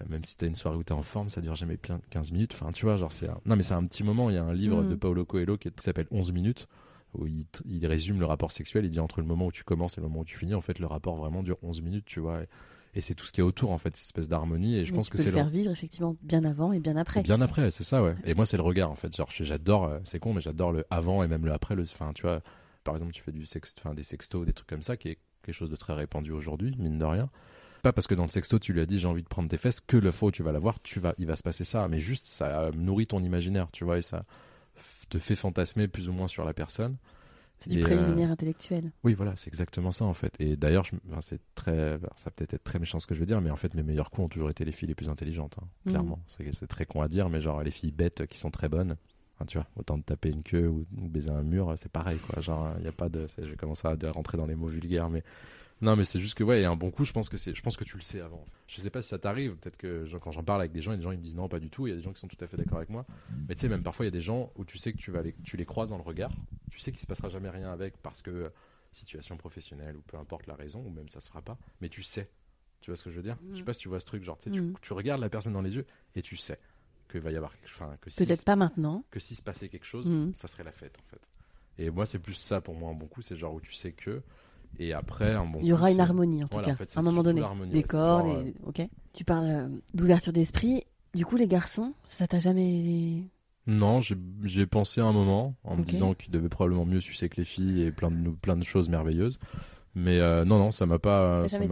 [0.10, 2.52] même si t'as une soirée où t'es en forme ça dure jamais bien 15 minutes
[2.54, 3.40] enfin tu vois genre c'est un...
[3.46, 4.90] non mais c'est un petit moment il y a un livre Mm.
[4.90, 6.68] de Paulo Coelho qui, s'appelle 11 minutes
[7.14, 9.98] où il, il résume le rapport sexuel il dit entre le moment où tu commences
[9.98, 12.20] et le moment où tu finis en fait le rapport vraiment dure 11 minutes tu
[12.20, 12.48] vois et,
[12.96, 14.98] et c'est tout ce qui est autour en fait cette espèce d'harmonie et je Mais
[14.98, 17.22] pense tu que c'est le faire vivre effectivement bien avant et bien après.
[17.22, 18.16] et bien après, c'est ça, ouais.
[18.24, 19.16] Et moi, c'est le regard, en fait.
[19.16, 21.74] Genre, j'adore, euh, c'est con, mais j'adore le avant et même le après.
[21.74, 22.42] Le, enfin, tu vois,
[22.84, 25.18] par exemple, tu fais du sext, enfin, des sextos, des trucs comme ça, qui est
[25.42, 27.32] quelque chose de très répandu aujourd'hui, mine de rien.
[27.84, 29.58] Pas parce que dans le sexto, tu lui as dit j'ai envie de prendre tes
[29.58, 31.65] fesses, que le fois où tu vas la voir, tu vas, il va se passer
[31.65, 31.88] ça.
[31.88, 34.26] Mais juste, ça nourrit ton imaginaire, tu vois, et ça
[35.10, 36.96] te fait fantasmer plus ou moins sur la personne.
[37.60, 38.91] C'est du euh, préliminaire intellectuel.
[39.04, 40.34] oui, voilà, c'est exactement ça en fait.
[40.39, 43.19] Et d'ailleurs, je- enfin, c'est très, enfin, ça peut-être être très méchant ce que je
[43.19, 45.10] veux dire, mais en fait, mes meilleurs coups ont toujours été les filles les plus
[45.10, 45.91] intelligentes, hein, Mhm.
[45.91, 46.19] clairement.
[46.28, 48.96] C'est, très con à dire, mais genre les filles bêtes qui sont très bonnes.
[49.48, 52.41] Tu vois, autant de taper une queue ou, ou baiser un mur, c'est pareil, quoi.
[52.41, 55.10] Genre, il y a pas de, je vais commencer à rentrer dans les mots vulgaires,
[55.10, 55.22] mais
[55.84, 57.62] non, mais c'est juste que ouais, et un bon coup, je pense que c'est, je
[57.62, 58.46] pense que tu le sais avant.
[58.67, 60.96] Je sais pas si ça t'arrive, peut-être que quand j'en parle avec des gens, il
[60.96, 61.86] y a des gens qui me disent non, pas du tout.
[61.88, 63.06] Il y a des gens qui sont tout à fait d'accord avec moi.
[63.48, 65.12] Mais tu sais, même parfois, il y a des gens où tu sais que tu
[65.12, 66.32] vas les, tu les croises dans le regard.
[66.72, 68.52] Tu sais qu'il se passera jamais rien avec parce que
[68.91, 71.58] situation professionnelle ou peu importe la raison, ou même ça se fera pas.
[71.82, 72.30] Mais tu sais.
[72.82, 73.38] Tu vois ce que je veux dire?
[73.54, 75.30] Je sais pas si tu vois ce truc, genre, tu, sais, tu- tu regardes la
[75.30, 76.58] personne dans les yeux et tu sais
[77.10, 77.54] qu'il va y avoir.
[77.65, 79.06] Enfin, que si, Peut-être pas maintenant.
[79.10, 80.34] que s'il se passait quelque chose, Mhm.
[80.36, 81.30] ça serait la fête en fait.
[81.78, 83.93] Et moi, c'est plus ça pour moi un bon coup, c'est genre où tu sais
[83.93, 84.22] que.
[84.80, 86.76] Et après, un bon Il y aura coup, une harmonie en tout Voilà, cas, en
[86.78, 87.42] fait, c'est à un moment donné.
[87.42, 88.82] Des ouais, c'est corps, genre, des- ok.
[89.14, 90.84] Tu parles euh, d'ouverture d'esprit.
[91.14, 93.24] Du coup, les garçons, ça t'a jamais.
[93.68, 97.38] Non, j'ai pensé à un moment en me disant qu'il devait probablement mieux sucer que
[97.38, 99.40] les filles et plein de, plein de choses merveilleuses.
[99.96, 101.48] Mais euh, non, non, ça m'a pas.
[101.48, 101.68] Ça m'a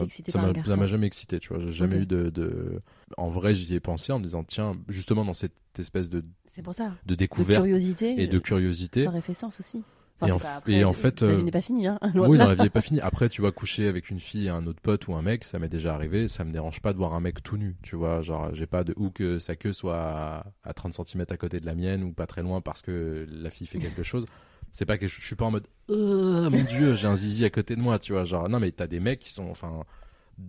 [0.87, 1.59] jamais excité, tu vois.
[1.65, 2.81] J'ai jamais eu de, de.
[3.17, 6.61] En vrai, j'y ai pensé en me disant, tiens, justement dans cette espèce de, C'est
[6.61, 6.89] pour ça.
[7.05, 8.21] de De découverte curiosité.
[8.21, 9.03] et de curiosité.
[9.03, 9.83] Ça aurait fait sens aussi.
[10.27, 11.87] Et en pas f- après, et en euh, fait, La euh, vie n'est pas finie,
[11.87, 11.99] hein.
[12.15, 12.99] Oui, la vie est pas finie.
[13.01, 15.69] Après, tu vois, coucher avec une fille un autre pote ou un mec, ça m'est
[15.69, 16.27] déjà arrivé.
[16.27, 18.21] Ça me dérange pas de voir un mec tout nu, tu vois.
[18.21, 21.59] Genre, j'ai pas de ou que sa queue soit à, à 30 cm à côté
[21.59, 24.25] de la mienne ou pas très loin parce que la fille fait quelque chose.
[24.71, 27.43] C'est pas que je, je suis pas en mode, oh mon dieu, j'ai un zizi
[27.43, 28.23] à côté de moi, tu vois.
[28.23, 29.83] Genre, non, mais t'as des mecs qui sont, enfin,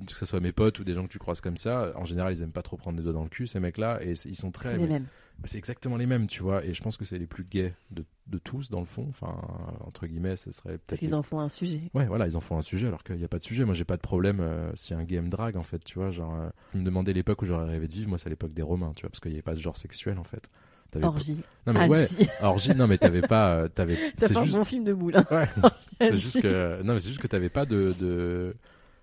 [0.06, 2.32] que ce soit mes potes ou des gens que tu croises comme ça, en général,
[2.32, 4.50] ils aiment pas trop prendre des doigts dans le cul, ces mecs-là, et ils sont
[4.52, 4.72] très.
[4.72, 5.06] C'est les mêmes.
[5.44, 6.64] C'est exactement les mêmes, tu vois.
[6.64, 9.06] Et je pense que c'est les plus gays de, de tous, dans le fond.
[9.08, 9.36] Enfin,
[9.84, 10.98] entre guillemets, ce serait peut-être.
[11.00, 11.80] qu'ils en font un sujet.
[11.94, 13.64] Ouais, voilà, ils en font un sujet alors qu'il n'y a pas de sujet.
[13.64, 16.10] Moi, j'ai pas de problème euh, si un gay me drague, en fait, tu vois.
[16.12, 18.08] Genre, euh, je me demandais l'époque où j'aurais rêvé de vivre.
[18.08, 20.18] Moi, c'est l'époque des Romains, tu vois, parce qu'il n'y avait pas de genre sexuel,
[20.18, 20.48] en fait.
[21.02, 21.42] Orgie.
[21.64, 22.06] pas- Non, mais ouais,
[22.42, 23.54] orgie, non, mais t'avais pas.
[23.54, 23.96] euh, T'avais...
[24.18, 24.56] C'est un juste...
[24.56, 25.16] bon film de boule.
[25.16, 25.24] hein.
[25.30, 25.48] Ouais,
[26.00, 26.82] c'est juste que.
[26.82, 27.94] Non, mais c'est juste que t'avais pas de.
[27.98, 28.54] de...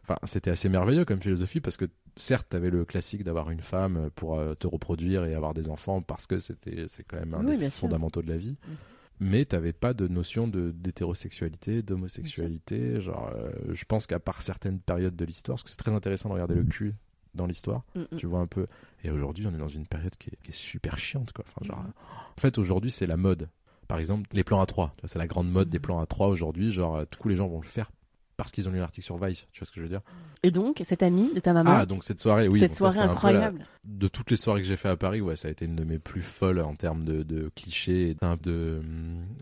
[0.10, 1.86] Enfin, c'était assez merveilleux comme philosophie parce que
[2.18, 6.02] certes, t'avais le classique d'avoir une femme pour euh, te reproduire et avoir des enfants
[6.02, 7.82] parce que c'était c'est quand même un Oui, des sûr.
[7.82, 8.58] fondamentaux de la vie.
[9.20, 13.02] Mais t'avais pas de notion de d'hétérosexualité, d'homosexualité.
[13.02, 16.30] Genre, euh, je pense qu'à part certaines périodes de l'histoire, parce que c'est très intéressant
[16.30, 16.96] de regarder le cul
[17.36, 17.84] dans l'histoire.
[17.96, 18.18] Mm, mm.
[18.18, 18.66] Tu vois un peu.
[19.04, 21.46] Et aujourd'hui, on est dans une période qui est, qui est super chiante, quoi.
[21.48, 23.50] Enfin, genre, en fait, aujourd'hui, c'est la mode.
[23.88, 24.96] Par exemple, les plans à 3.
[25.06, 26.72] C'est la grande mode des plans à 3 aujourd'hui.
[26.72, 27.92] Genre, euh, du coup, les gens vont le faire
[28.40, 29.48] parce qu'ils ont lu l'article sur Vice.
[29.52, 30.02] Tu vois ce que je veux dire
[30.44, 32.60] Et donc, cette amie de ta maman, Ah, donc cette soirée, oui.
[32.62, 33.66] cette bon, soirée la- incroyable.
[33.86, 35.84] de toutes les soirées que j'ai fait à Paris, ouais, ça a été une de
[35.84, 38.16] mes plus folles en termes de, de clichés.
[38.22, 38.82] Un, de,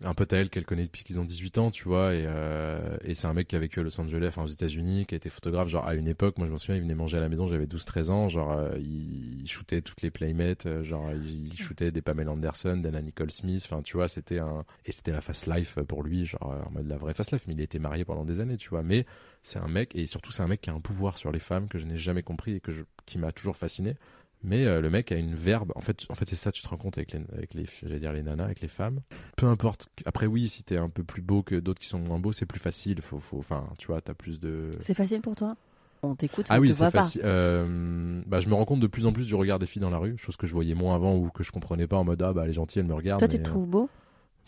[0.03, 2.97] un pote à elle qu'elle connaît depuis qu'ils ont 18 ans, tu vois, et, euh,
[3.03, 5.17] et c'est un mec qui a vécu à Los Angeles, enfin, aux États-Unis, qui a
[5.17, 7.29] été photographe, genre à une époque, moi je me souviens, il venait manger à la
[7.29, 11.47] maison, j'avais 12-13 ans, genre euh, il, il shootait toutes les playmates, euh, genre il,
[11.53, 14.63] il shootait des Pamela Anderson, d'Anna Nicole Smith, enfin, tu vois, c'était un.
[14.85, 17.53] Et c'était la fast life pour lui, genre en mode la vraie fast life, mais
[17.53, 19.05] il était marié pendant des années, tu vois, mais
[19.43, 21.67] c'est un mec, et surtout c'est un mec qui a un pouvoir sur les femmes
[21.69, 23.95] que je n'ai jamais compris et que je, qui m'a toujours fasciné.
[24.43, 25.71] Mais euh, le mec a une verbe.
[25.75, 27.99] En fait, en fait c'est ça, tu te rends compte avec les, avec les, j'allais
[27.99, 29.01] dire les nanas, avec les femmes.
[29.35, 29.89] Peu importe.
[30.05, 32.45] Après, oui, si t'es un peu plus beau que d'autres qui sont moins beaux, c'est
[32.45, 33.01] plus facile.
[33.01, 34.69] Faut, faut, enfin, tu vois, t'as plus de.
[34.79, 35.55] C'est facile pour toi?
[36.03, 37.01] On t'écoute, Ah on oui, te c'est voit pas.
[37.01, 37.21] facile.
[37.23, 39.89] Euh, bah, je me rends compte de plus en plus du regard des filles dans
[39.89, 42.21] la rue, chose que je voyais moins avant ou que je comprenais pas en mode
[42.21, 43.19] ah bah elle est gentille, elle me regarde.
[43.19, 43.89] Toi, tu te euh, trouves beau?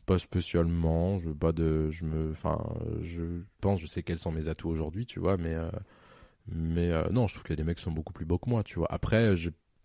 [0.10, 1.20] Pas spécialement.
[1.20, 2.58] Je pas de, je me, enfin,
[3.04, 5.70] je pense, je sais quels sont mes atouts aujourd'hui, tu vois, mais euh,
[6.48, 8.64] mais euh, non, je trouve a des mecs qui sont beaucoup plus beaux que moi,
[8.64, 8.88] tu vois.
[8.92, 9.36] Après,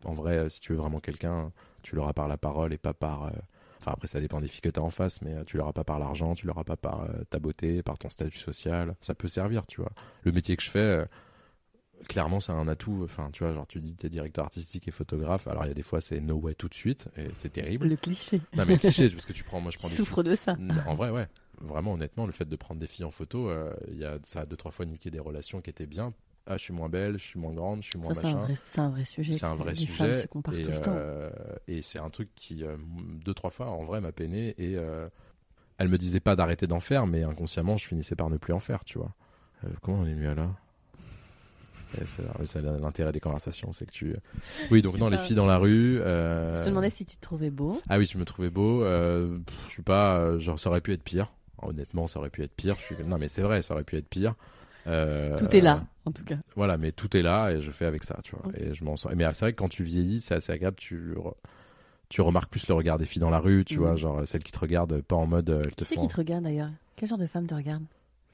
[0.04, 1.52] en vrai, si tu veux vraiment quelqu'un,
[1.82, 3.24] tu l'auras par la parole et pas par.
[3.26, 3.30] euh,
[3.80, 5.98] Enfin, après, ça dépend des filles que t'as en face, mais tu l'auras pas par
[5.98, 8.96] l'argent, tu l'auras pas par ta beauté, par ton statut social.
[9.02, 9.92] Ça peut servir, tu vois.
[10.22, 11.04] Le métier que je fais,
[12.04, 13.02] clairement, c'est un atout.
[13.04, 15.48] Enfin, tu vois, genre, tu dis t'es directeur artistique et photographe.
[15.48, 17.88] Alors, il y a des fois, c'est no way tout de suite, et c'est terrible.
[17.88, 18.40] Le cliché.
[18.56, 20.56] Non, mais cliché, parce que tu prends, moi, je prends des souffres de ça.
[20.86, 21.28] En vrai, ouais.
[21.60, 24.40] Vraiment, honnêtement, le fait de prendre des filles en photo, euh, il y a, ça
[24.40, 26.12] a deux, trois fois niqué des relations qui étaient bien.
[26.46, 28.54] Ah, je suis moins belle, je suis moins grande, je suis moins Ça, machin.
[28.66, 29.32] c'est un vrai sujet.
[29.32, 30.14] C'est un vrai sujet.
[30.14, 31.30] se Et, le euh,
[31.68, 32.76] et c'est un truc qui, euh,
[33.24, 34.54] deux, trois fois, en vrai, m'a peiné.
[34.58, 35.08] Et euh,
[35.78, 38.60] elle me disait pas d'arrêter d'en faire, mais inconsciemment, je finissais par ne plus en
[38.60, 39.14] faire, tu vois.
[39.64, 40.50] Euh, comment on est mieux là?
[42.46, 44.16] C'est- l'intérêt des conversations, c'est que tu.
[44.70, 46.00] Oui, donc non, les filles dans la rue.
[46.00, 47.80] euh, Je te demandais si tu te trouvais beau.
[47.88, 48.82] ah oui, je me trouvais beau.
[48.84, 50.18] Euh, je suis pas.
[50.18, 51.32] euh, genre, ça aurait pu être pire.
[51.62, 52.76] Honnêtement, ça aurait pu être pire.
[52.78, 52.96] Je suis...
[53.04, 54.34] Non, mais c'est vrai, ça aurait pu être pire.
[54.86, 56.36] Euh, Tout est là, en tout cas.
[56.56, 58.44] Voilà, mais tout est là et je fais avec ça, tu vois.
[58.58, 59.12] Et je m'en sors.
[59.16, 60.76] Mais c'est vrai que quand tu vieillis, c'est assez agréable.
[60.76, 61.34] Tu re-
[62.10, 63.80] tu remarques plus le regard des filles dans la rue, tu Mhm.
[63.86, 66.02] vois, genre celles qui te regardent pas en mode euh, elles te Qui c'est font.
[66.02, 66.70] qui te regarde d'ailleurs?
[66.96, 67.82] Quel genre de femme te regarde?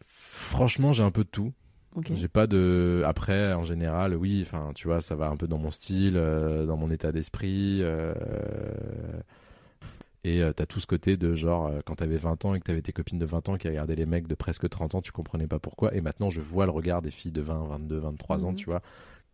[0.07, 1.53] Franchement, j'ai un peu de tout.
[2.15, 3.03] J'ai pas de.
[3.07, 6.65] Après, en général, oui, enfin, tu vois, ça va un peu dans mon style, euh,
[6.67, 7.79] dans mon état d'esprit.
[7.83, 8.15] euh,
[10.23, 12.83] Et euh, t'as tout ce côté de genre, quand t'avais 20 ans et que t'avais
[12.83, 15.47] tes copines de 20 ans qui regardaient les mecs de presque 30 ans, tu comprenais
[15.47, 15.95] pas pourquoi.
[15.97, 18.57] Et maintenant, je vois le regard des filles de 20, 22, 23 ans, Mhm.
[18.57, 18.83] tu vois.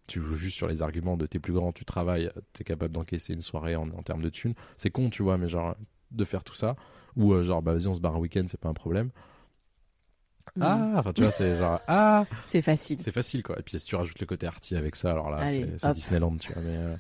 [0.07, 3.33] Tu joues juste sur les arguments de t'es plus grand, tu travailles, t'es capable d'encaisser
[3.35, 4.55] une soirée en, en termes de thunes.
[4.77, 5.75] C'est con, tu vois, mais genre,
[6.13, 6.77] de faire tout ça.
[7.17, 9.11] Ou genre, bah vas-y, on se barre un week-end, c'est pas un problème.
[10.55, 10.63] Mhm.
[10.63, 12.99] Ah, enfin, tu vois, c'est genre, ah, C'est facile.
[13.01, 13.59] c'est facile quoi.
[13.59, 15.93] Et puis si tu rajoutes le côté arty avec ça, alors là c'est-.
[15.93, 16.63] Disneyland, tu vois.
[16.63, 16.97] Mais euh,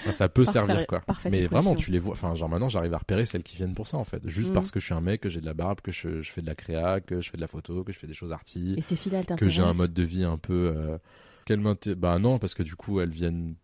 [0.00, 1.02] enfin, ça peut Parfait- servir quoi.
[1.30, 2.12] Mais vraiment, tu les vois.
[2.12, 4.20] Enfin, genre maintenant, j'arrive à repérer celles qui viennent pour ça en fait.
[4.28, 4.54] Juste Mhm.
[4.54, 6.42] parce que je suis un mec, que j'ai de la barbe, que je, je fais
[6.42, 8.74] de la créa, que je fais de la photo, que je fais des choses arty,
[8.76, 10.72] Et ces elles que j'ai un mode de vie un peu.
[10.76, 10.98] Euh,
[11.46, 11.62] qu'elles
[11.96, 13.54] Bah non, parce que du coup, elles viennent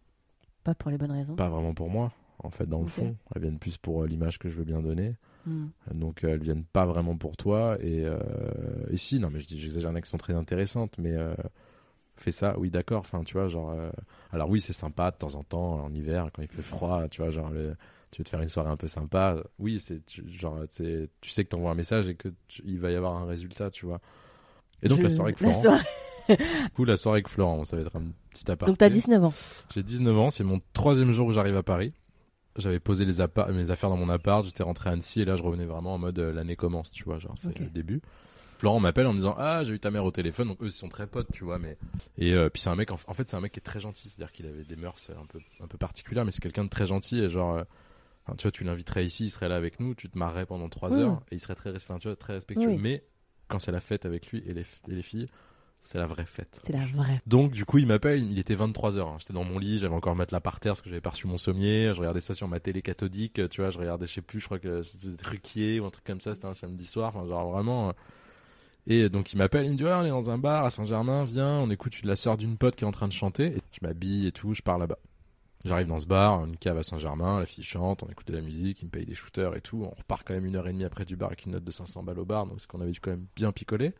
[0.64, 1.34] Pas pour les bonnes raisons.
[1.34, 2.12] pas vraiment pour moi.
[2.42, 4.80] En fait, dans le fond, elles viennent plus pour euh, l'image que je veux bien
[4.80, 5.14] donner.
[5.46, 5.66] Hmm.
[5.94, 7.76] Donc euh, elles viennent pas vraiment pour toi.
[7.80, 8.18] Et, euh,
[8.90, 11.34] et si, non, mais j'exagère, qui sont très intéressantes, mais euh,
[12.16, 13.00] fais ça, oui, d'accord.
[13.00, 13.70] Enfin, tu vois, genre.
[13.70, 13.90] euh,
[14.32, 17.22] alors oui, c'est sympa de temps en temps, en hiver, quand il fait froid, tu
[17.22, 17.50] vois, genre.
[17.50, 17.74] le-
[18.10, 19.36] tu veux te faire une soirée un peu sympa.
[19.60, 22.90] Oui, c'est tu- genre, tu sais que t'envoies un message et que tu- il va
[22.90, 24.00] y avoir un résultat, tu vois.
[24.82, 25.62] Et donc Je- la soirée avec la Florent.
[25.62, 25.84] soirée-
[26.64, 28.66] Du coup, la soirée avec Florent, ça va être un petit aparté.
[28.70, 29.32] Donc t'as 19 ans.
[29.72, 31.92] J'ai 19 ans, c'est mon troisième jour où j'arrive à Paris.
[32.56, 33.14] J'avais posé les
[33.52, 35.98] mes affaires dans mon appart, j'étais rentré à Annecy et là je revenais vraiment en
[35.98, 38.00] mode euh, l'année commence, tu vois, genre c'est le début.
[38.58, 40.72] Florent m'appelle en me disant ah j'ai eu ta mère au téléphone donc eux ils
[40.72, 41.78] sont très potes tu vois mais
[42.18, 43.80] et euh, puis c'est un mec en, en fait c'est un mec qui est très
[43.80, 46.42] gentil c'est à dire qu'il avait des mœurs un peu un peu particulières mais c'est
[46.42, 47.62] quelqu'un de très gentil et genre euh,
[48.26, 50.68] enfin, tu vois tu l'inviterais ici il serait là avec nous tu te marrerais pendant
[50.68, 52.66] trois heures et il serait très res- enfin, tu vois, très respectueux.
[52.78, 53.02] Mais
[53.48, 55.26] quand c'est la fête avec lui et les, et les filles
[55.82, 57.20] c'est la vraie fête C'est la vraie.
[57.26, 59.16] donc du coup il m'appelle, il était 23h, hein.
[59.18, 61.26] j'étais dans mon lit, j'avais encore le matelas par terre parce que j'avais pas reçu
[61.26, 64.22] mon sommier, je regardais ça sur ma télé cathodique, tu vois, je regardais je sais
[64.22, 67.08] plus, je crois que c'était Ruquier ou un truc comme ça, c'était un samedi soir,
[67.16, 67.88] enfin genre vraiment...
[67.88, 67.92] euh.
[68.86, 71.24] Et donc il m'appelle, il me dit ouais on est dans un bar à Saint-Germain,
[71.24, 73.78] viens, on écoute la sœur d'une pote qui est en train de chanter, et je
[73.86, 74.98] m'habille et tout, je pars là-bas.
[75.66, 78.40] J'arrive dans ce bar, une cave à Saint-Germain, la fille chante, on écoute de la
[78.40, 79.84] musique, il me paye des shooters et tout.
[79.84, 81.70] On repart quand même une heure et demie après du bar avec une note de
[81.70, 83.92] 500 balles au bar, donc c'est qu'on avait dû quand même bien picoler.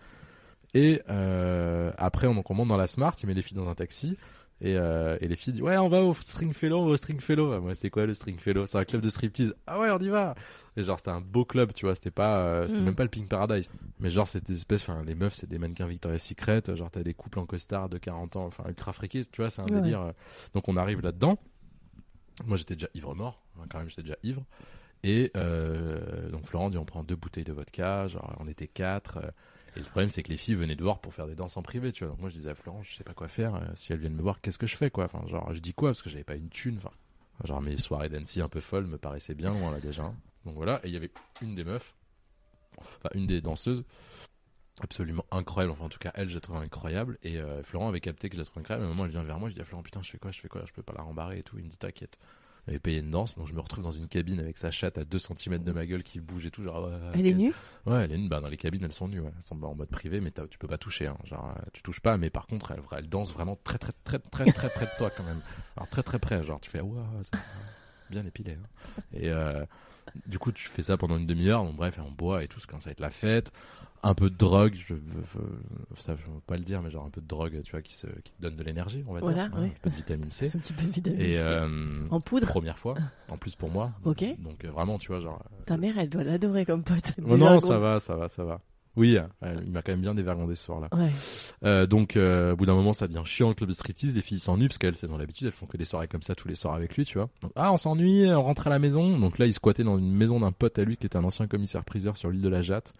[0.74, 3.68] Et euh, après, on, donc, on monte dans la Smart, il met les filles dans
[3.68, 4.16] un taxi.
[4.62, 7.52] Et, euh, et les filles disent ouais on va au Stringfellow, on va au Stringfellow.
[7.54, 9.54] Ah, Moi c'est quoi le Stringfellow C'est un club de striptease.
[9.66, 10.34] Ah ouais on y va.
[10.76, 12.84] Et genre c'était un beau club, tu vois, c'était pas, euh, c'était Mm.
[12.84, 13.72] même pas le Pink Paradise.
[14.00, 17.14] Mais genre c'était espèce, enfin les meufs c'est des mannequins Victoria's Secret, genre t'as des
[17.14, 19.80] couples en costard de 40 ans, enfin ultra friqués, tu vois, c'est un Ouais.
[19.80, 20.12] délire.
[20.52, 21.38] Donc on arrive là-dedans.
[22.44, 24.44] Moi j'étais déjà ivre mort, Enfin, quand même j'étais déjà ivre.
[25.04, 29.20] Et euh, donc Florent dit on prend deux bouteilles de vodka, genre on était quatre.
[29.76, 31.62] Et le problème, c'est que les filles venaient de voir pour faire des danses en
[31.62, 32.12] privé, tu vois.
[32.12, 33.54] Donc moi, je disais à Florent, je sais pas quoi faire.
[33.54, 35.04] euh, si elles viennent me voir, qu'est-ce que je fais, quoi?
[35.04, 35.90] Enfin, genre, je dis quoi?
[35.90, 36.76] Parce que j'avais pas une thune.
[36.78, 36.90] Enfin,
[37.44, 40.04] genre, mes soirées d'Annecy un peu folles me paraissaient bien loin, là, déjà.
[40.04, 40.14] hein.
[40.44, 40.80] Donc voilà.
[40.84, 41.10] Et il y avait
[41.42, 41.94] une des meufs,
[42.78, 43.84] enfin, une des danseuses,
[44.80, 45.72] absolument incroyable.
[45.72, 47.18] Enfin, en tout cas, elle, je la trouvais incroyable.
[47.22, 48.84] Et euh, Florent avait capté que je la trouvais incroyable.
[48.84, 50.30] À un moment, elle vient vers moi, je dis à Florent, putain, je fais quoi?
[50.32, 50.62] Je fais quoi?
[50.66, 51.58] Je peux pas la rembarrer et tout.
[51.58, 52.18] Il me dit, t'inquiète.
[52.66, 54.98] Elle avait payé une danse, donc je me retrouve dans une cabine avec sa chatte
[54.98, 56.62] à 2 cm de ma gueule qui bouge et tout.
[56.62, 57.52] Genre, ouais, Elle est nue?
[57.86, 58.28] Ouais, elle est nue.
[58.28, 59.20] Bah, dans les cabines, elles sont nues.
[59.20, 59.32] Ouais.
[59.36, 61.06] Elles sont en mode privé, mais tu peux pas toucher.
[61.06, 61.16] Hein.
[61.24, 64.18] Genre, euh, tu touches pas, mais par contre, elle, elle danse vraiment très, très, très,
[64.18, 65.40] très, très près de toi quand même.
[65.76, 66.42] Alors, très, très près.
[66.44, 67.38] Genre, tu fais, waouh, c'est
[68.11, 68.52] bien épilé.
[68.62, 69.02] hein.
[69.14, 69.64] Et euh,
[70.26, 71.64] du coup, tu fais ça pendant une demi-heure.
[71.64, 73.52] Donc, bref, on boit et tout, ça commence à être la fête.
[74.03, 77.11] Un peu de drogue, je, je- ça, je veux pas le dire, mais genre un
[77.11, 79.48] peu de drogue, tu vois, qui, se, qui te donne de l'énergie, on va Voilà,
[79.48, 79.59] dire.
[79.59, 79.66] ouais.
[79.66, 80.51] Un peu de vitamine C.
[80.55, 81.38] Un petit peu de vitamine Et C.
[81.38, 82.94] euh, En poudre première fois,
[83.28, 83.92] en plus pour moi.
[84.05, 84.24] Ok.
[84.38, 85.42] Donc, euh, vraiment, tu vois, genre.
[85.66, 87.12] Ta mère, elle doit l'adorer comme pote.
[87.28, 88.61] Oh non, ça va, ça va, ça va.
[88.96, 90.88] Oui, euh, il m'a quand même bien dévergondé ce soir-là.
[90.92, 91.11] Ouais.
[91.64, 94.14] Euh, donc, euh, au bout d'un moment, ça devient chiant le club de striptease.
[94.14, 96.34] Les filles s'ennuient parce qu'elles, elles ont l'habitude, elles font que des soirées comme ça
[96.34, 97.28] tous les soirs avec lui, tu vois.
[97.42, 99.16] Donc, ah, on s'ennuie, on rentre à la maison.
[99.18, 101.46] Donc là, il squattait dans une maison d'un pote à lui qui était un ancien
[101.46, 102.92] commissaire-priseur sur l'île de la Jatte.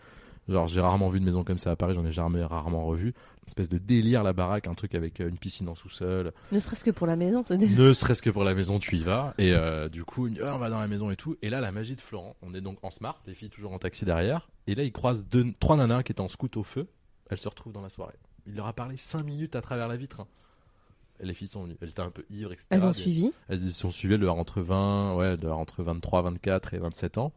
[0.51, 3.07] Genre, j'ai rarement vu une maison comme ça à Paris, j'en ai jamais rarement revu.
[3.09, 6.33] Une espèce de délire, la baraque, un truc avec euh, une piscine en sous-sol.
[6.53, 7.81] Ne serait-ce que pour la maison, t'as déjà.
[7.81, 9.33] Ne serait-ce que pour la maison, tu y vas.
[9.39, 11.37] Et euh, du coup, Ah, on va dans la maison et tout.
[11.43, 12.37] Et là, la magie de Florent.
[12.43, 14.51] On est donc en smart, les filles toujours en taxi derrière.
[14.67, 16.89] Et là, il croise deux, trois nanas qui étaient en scout au feu.
[17.31, 18.17] Elles se retrouvent dans la soirée.
[18.47, 20.21] Il leur a parlé cinq minutes à travers la vitre.
[20.21, 20.27] hein.
[21.23, 21.77] Les filles sont venues.
[21.81, 22.67] Elles étaient un peu ivres, etc.
[22.71, 23.31] Elles ont suivi.
[23.49, 27.19] Elles y sont suivies, elles doivent entre 20, ouais, elles entre 23, 24 et 27
[27.19, 27.33] ans.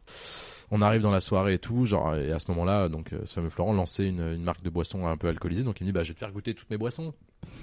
[0.70, 3.34] On arrive dans la soirée et tout, genre, et à ce moment-là, donc, euh, ce
[3.34, 5.92] fameux Florent lançait une, une marque de boisson un peu alcoolisée, donc il me dit,
[5.92, 7.12] bah, je vais te faire goûter toutes mes boissons.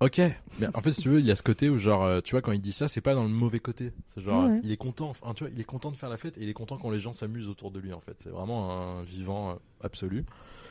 [0.00, 0.20] Ok,
[0.58, 2.32] mais en fait, si tu veux, il y a ce côté où, genre, euh, tu
[2.32, 3.92] vois, quand il dit ça, c'est pas dans le mauvais côté.
[4.12, 4.60] C'est genre, Ouais.
[4.64, 6.48] il est content, enfin, tu vois, il est content de faire la fête et il
[6.48, 8.16] est content quand les gens s'amusent autour de lui, en fait.
[8.18, 10.24] C'est vraiment un vivant euh, absolu.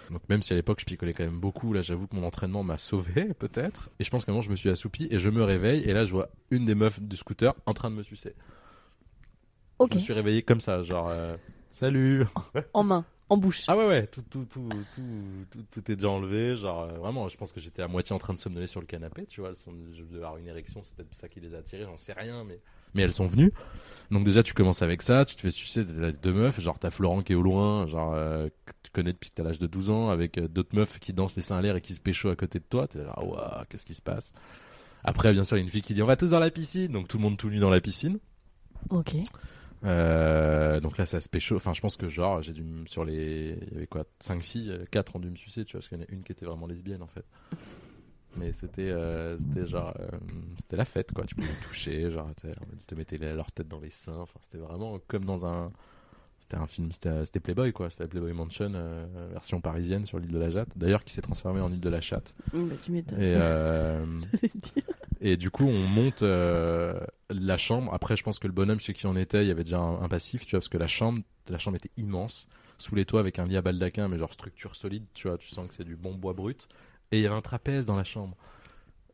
[0.10, 2.64] Donc, même si à l'époque, je picolais quand même beaucoup, là, j'avoue que mon entraînement
[2.64, 3.90] m'a sauvé, peut-être.
[4.00, 5.94] Et je pense qu'à un moment, je me suis assoupi et je me réveille, et
[5.94, 8.34] là, je vois une des meufs du scooter en train de me sucer.
[9.80, 9.92] Ok.
[9.94, 11.36] Je me suis réveillé comme ça, genre, euh,
[11.72, 12.26] salut.
[12.74, 13.64] En main, en bouche.
[13.68, 16.56] Ah ouais, ouais, tout, tout, tout, tout, tout, tout est déjà enlevé.
[16.56, 18.86] Genre, euh, vraiment, je pense que j'étais à moitié en train de somnoler sur le
[18.86, 19.54] canapé, tu vois.
[19.94, 22.44] Je devais avoir une érection, c'est peut-être ça qui les a attirées, j'en sais rien,
[22.44, 22.60] mais.
[22.94, 23.52] Mais elles sont venues.
[24.10, 27.22] Donc, déjà, tu commences avec ça, tu te fais sucer deux meufs, genre, t'as Florent
[27.22, 29.90] qui est au loin, genre, euh, que tu connais depuis que t'as l'âge de 12
[29.90, 32.30] ans, avec euh, d'autres meufs qui dansent les seins à l'air et qui se pécho
[32.30, 32.88] à côté de toi.
[32.88, 34.34] T'es là, ouah, qu'est-ce qui se passe?
[35.06, 36.52] Après, bien sûr, il y a une fille qui dit, on va tous dans la
[36.52, 36.92] piscine.
[36.92, 38.20] Donc, tout le monde tout nu dans la piscine.
[38.90, 39.16] Ok.
[39.84, 41.56] Euh, donc là, ça se pécho.
[41.56, 44.70] Enfin, je pense que genre, j'ai dû sur les, il y avait quoi, cinq filles,
[44.72, 46.32] euh, quatre ont dû me sucer, tu vois, parce qu'il y en a une qui
[46.32, 47.26] était vraiment lesbienne en fait.
[48.38, 50.08] Mais c'était, euh, c'était genre, euh,
[50.62, 51.26] c'était la fête quoi.
[51.26, 54.20] Tu pouvais toucher, genre, ils te mettaient leur tête dans les seins.
[54.20, 55.72] Enfin, c'était vraiment comme dans un,
[56.40, 57.90] c'était un film, c'était, Playboy quoi.
[57.90, 60.70] C'était Playboy Mansion euh, version parisienne sur l'île de la Jatte.
[60.76, 62.36] D'ailleurs, qui s'est transformé en île de la Chatte.
[62.54, 62.98] Bah, tu.
[63.20, 63.38] Et
[65.34, 67.94] et du coup, on monte la chambre.
[67.94, 70.02] Après, je pense que le bonhomme chez qui on était, il y avait déjà un,
[70.02, 73.20] un passif, tu vois, parce que la chambre, la chambre était immense, sous les toits
[73.20, 75.84] avec un lit à baldaquin, mais genre structure solide, tu vois, tu sens que c'est
[75.84, 76.68] du bon bois brut.
[77.12, 78.36] Et il y avait un trapèze dans la chambre.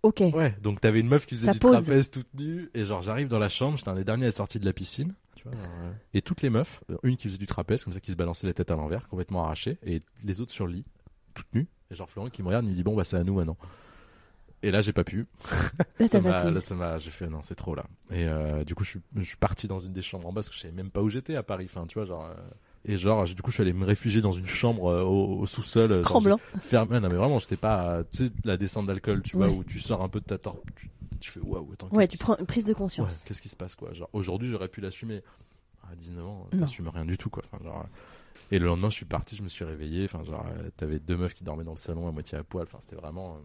[0.04, 0.22] Ok.
[0.34, 1.72] Ouais, donc t'avais une meuf qui faisait Ça du pose.
[1.84, 4.62] trapèze toute nue, et genre j'arrive dans la chambre, j'étais un des derniers à sortir
[4.62, 5.68] de la piscine, tu vois, genre,
[6.14, 8.54] et toutes les meufs, une qui faisait du trapèze, comme ça, qui se balançait la
[8.54, 10.86] tête à l'envers, complètement arrachée, et les autres sur le lit,
[11.34, 11.68] toutes nues.
[11.92, 13.58] Et genre Florent qui me regarde, il me dit bon bah c'est à nous maintenant.
[14.64, 15.26] Et là j'ai pas pu.
[16.00, 16.54] Là, Ça t'as m'a- pas pu.
[16.54, 17.86] là, ça m'a, j'ai fait non, c'est trop là.
[18.12, 20.36] Et euh, du coup, je suis, je suis parti dans une des chambres en bas
[20.42, 21.66] parce que je savais même pas où j'étais à Paris.
[21.70, 22.26] Enfin, tu vois, genre.
[22.26, 22.34] euh,
[22.88, 25.46] et genre, du coup, je suis allé me réfugier dans une chambre euh, au, au
[25.46, 25.92] sous-sol.
[25.92, 26.40] euh, Tremblant.
[26.60, 28.04] fermé- non, mais vraiment, j'étais pas.
[28.12, 29.54] Tu sais, la descente d'alcool, tu vois, Ouais.
[29.54, 30.70] où tu sors un peu de ta torpe.
[30.76, 31.90] Tu, tu fais waouh, attends.
[31.92, 33.12] Ouais, tu prends une prise de conscience.
[33.12, 33.94] Ouais, qu'est-ce qui se passe, quoi?
[33.94, 35.22] Genre, aujourd'hui, j'aurais pu l'assumer.
[35.92, 37.44] À 19 ans, t'assumes rien du tout, quoi.
[37.52, 37.80] Enfin, genre.
[37.82, 40.06] euh, Et le lendemain, je suis parti, je me suis réveillé.
[40.06, 42.64] Enfin, genre, t'avais deux meufs qui dormaient dans le salon à moitié à poil.
[42.68, 43.38] Enfin, c'était vraiment.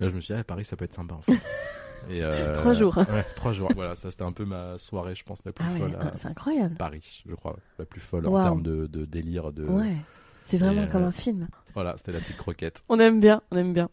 [0.00, 1.32] Là, je me suis dit, ah, Paris, ça peut être sympa, en fait.
[2.10, 2.96] Et, euh, Trois jours.
[2.98, 3.70] Ouais, trois jours.
[3.74, 6.12] Voilà, ça, c'était un peu ma soirée, je pense, la plus Ah ouais, folle ah,
[6.16, 6.74] c'est incroyable.
[6.76, 7.56] Paris, je crois.
[7.78, 9.52] La plus folle en termes de, de délire.
[9.52, 9.64] De...
[9.64, 9.96] Ouais.
[10.42, 11.48] C'est vraiment Et, comme euh, un film.
[11.74, 12.82] Voilà, c'était la petite croquette.
[12.88, 13.88] On aime bien, on aime bien.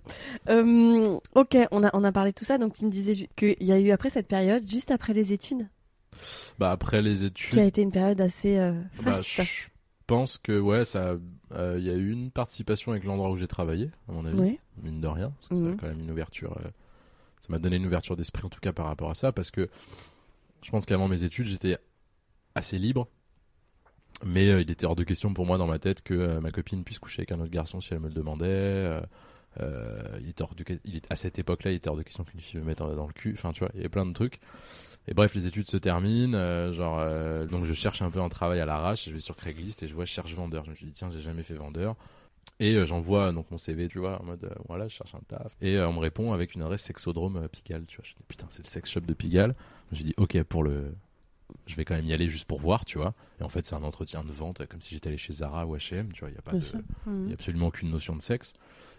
[0.50, 3.56] Euh, ok, on a, on a parlé de tout ça, donc tu me disais qu'il
[3.62, 5.68] y a eu après cette période, juste après les études,
[6.58, 9.44] Bah, après les qui a études, été une période assez euh, bah, faste.
[9.44, 9.68] je
[10.08, 11.16] pense que, ouais, ça.
[11.54, 14.40] Euh, Il y a eu une participation avec l'endroit où j'ai travaillé, à mon avis,
[14.40, 14.60] Oui.
[14.84, 15.74] mine de rien, parce que ça Mhm.
[15.74, 16.58] a quand même une ouverture.
[17.52, 19.70] M'a donné une ouverture d'esprit en tout cas par rapport à ça, parce que
[20.64, 21.78] je pense qu'avant mes études, j'étais
[22.56, 23.08] assez libre.
[24.26, 26.52] Mais euh, il était hors de question pour moi dans ma tête que euh, ma
[26.52, 28.48] copine puisse coucher avec un autre garçon si elle me le demandait.
[28.48, 29.02] euh,
[30.22, 32.60] il hors de, il est, à cette époque-là, il était hors de question qu'une fille
[32.60, 33.34] me mette dans, le cul.
[33.34, 34.40] Enfin, tu vois, il y avait plein de trucs.
[35.08, 36.72] Et bref, les études se terminent.
[36.74, 37.04] genre,
[37.48, 39.06] donc je cherche un peu un travail à l'arrache.
[39.06, 40.66] Je vais sur Craigslist et je vois je cherche vendeur.
[40.66, 41.96] Je me suis dit tiens, j'ai jamais fait vendeur.
[42.60, 45.22] Et euh, j'envoie donc mon CV, tu vois, en mode euh, voilà, je cherche un
[45.28, 45.56] taf.
[45.62, 47.86] Et euh, on me répond avec une adresse Sexodrome euh, Pigalle.
[47.88, 49.56] Tu vois, je dis putain, c'est le sex shop de Pigalle.
[49.94, 50.94] Suis dit ok pour le,
[51.68, 53.14] je vais quand même y aller juste pour voir, tu vois.
[53.40, 55.76] Et en fait, c'est un entretien de vente, comme si j'étais allé chez Zara ou
[55.78, 56.30] H&M, tu vois.
[56.30, 56.66] Il y a pas de,
[57.28, 58.54] y a absolument aucune notion de sexe.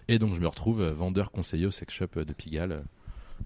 [0.08, 2.82] Et donc je me retrouve vendeur conseiller au sex shop de Pigalle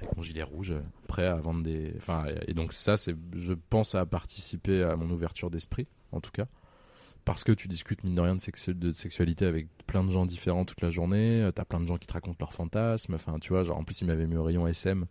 [0.00, 0.72] avec mon gilet rouge,
[1.08, 1.92] prêt à vendre des.
[1.98, 6.20] Enfin, et- et donc ça, c'est, je pense, à participer à mon ouverture d'esprit, en
[6.20, 6.46] tout cas,
[7.24, 10.26] parce que tu discutes mine de rien de, sexu- de sexualité avec plein de gens
[10.26, 11.42] différents toute la journée.
[11.42, 13.14] euh, T'as plein de gens qui te racontent leurs fantasmes.
[13.14, 15.06] Enfin, tu vois, genre en plus ils m'avaient mis au rayon SM.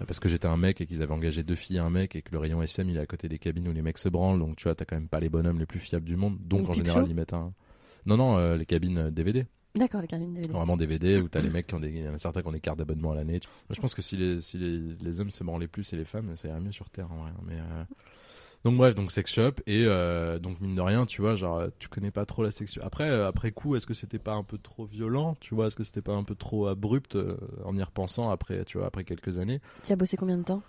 [0.00, 2.16] euh, Parce que j'étais un mec et qu'ils avaient engagé deux filles et un mec
[2.16, 4.08] et que le rayon SM il est à côté des cabines où les mecs se
[4.08, 6.38] branlent donc tu vois t'as quand même pas les bonhommes les plus fiables du monde
[6.44, 7.52] donc Les en général ils mettent un
[8.06, 10.52] non non euh, les cabines DVD D'accord, les cabines DVD.
[10.52, 12.48] Vraiment DVD où t'as les mecs qui ont des, il y en a certains qui
[12.48, 13.38] ont des cartes d'abonnement à l'année.
[13.70, 16.34] Je pense que si les, si les, les hommes se branlaient plus et les femmes,
[16.36, 17.30] ça irait mieux sur Terre en vrai.
[17.30, 17.40] hein.
[17.46, 17.84] Mais euh,
[18.64, 21.68] donc bref, donc sex shop et euh, donc mine de rien, tu vois, genre euh,
[21.78, 22.86] tu connais pas trop la sexualité.
[22.86, 25.76] Après, euh, après coup, est-ce que c'était pas un peu trop violent, tu vois, est-ce
[25.76, 29.04] que c'était pas un peu trop abrupt euh, en y repensant après, tu vois, après
[29.04, 29.60] quelques années?
[29.84, 30.62] Tu as bossé combien de temps?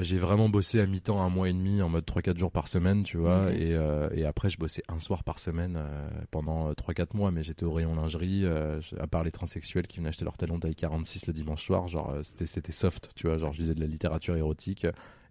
[0.00, 3.04] J'ai vraiment bossé à mi-temps un mois et demi en mode 3-4 jours par semaine,
[3.04, 6.72] tu vois, et, euh, et après je bossais un soir par semaine euh, pendant euh,
[6.72, 10.26] 3-4 mois, mais j'étais au rayon lingerie, euh, à part les transsexuels qui venaient acheter
[10.26, 13.62] leur talon taille 46 le dimanche soir, genre c'était c'était soft, tu vois, genre je
[13.62, 14.86] lisais de la littérature érotique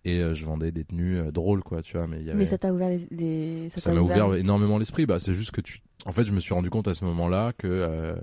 [0.09, 2.39] et euh, je vendais des tenues euh, drôles, quoi, tu vois, mais il y avait...
[2.39, 5.05] Mais ça t'a ouvert les, les- Ça m'a ouvert énormément l'esprit.
[5.05, 5.79] Bah, c'est juste que tu.
[6.05, 8.15] En fait, je me suis rendu compte à ce moment-là que euh,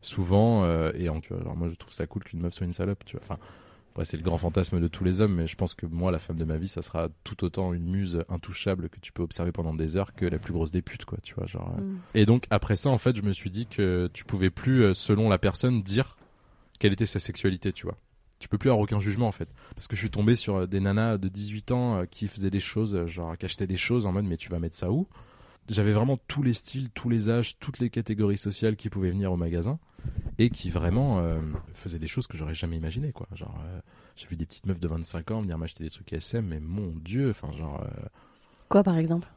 [0.00, 2.66] souvent, euh, et en, tu vois, alors moi je trouve ça cool qu'une meuf soit
[2.66, 3.24] une salope, tu vois.
[3.24, 3.38] Enfin,
[4.04, 6.36] c'est le grand fantasme de tous les hommes, mais je pense que moi, la femme
[6.38, 9.74] de ma vie, ça sera tout autant une muse intouchable que tu peux observer pendant
[9.74, 11.46] des heures que la plus grosse des putes, quoi, tu vois.
[11.46, 11.76] Genre.
[11.78, 11.98] Mhm.
[12.14, 15.28] Et donc, après ça, en fait, je me suis dit que tu pouvais plus, selon
[15.28, 16.16] la personne, dire
[16.78, 17.96] quelle était sa sexualité, tu vois.
[18.42, 19.48] Tu peux plus avoir aucun jugement, en fait.
[19.76, 22.50] Parce que je suis tombé sur euh, des nanas de 18 ans euh, qui faisaient
[22.50, 24.90] des choses, euh, genre, qui achetaient des choses en mode, mais tu vas mettre ça
[24.90, 25.06] où?
[25.68, 29.30] J'avais vraiment tous les styles, tous les âges, toutes les catégories sociales qui pouvaient venir
[29.30, 29.78] au magasin
[30.38, 31.22] et qui vraiment
[31.72, 33.28] faisaient des choses que j'aurais jamais imaginé, quoi.
[33.32, 33.56] Genre,
[34.16, 36.92] j'ai vu des petites meufs de 25 ans venir m'acheter des trucs SM, mais mon
[36.96, 37.86] dieu, enfin, genre.
[38.68, 39.28] Quoi par exemple?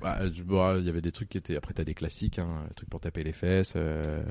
[0.00, 1.56] Bah, bah, il y avait des trucs qui étaient.
[1.56, 4.22] Après, t'as des classiques, hein, des trucs pour taper les fesses, euh,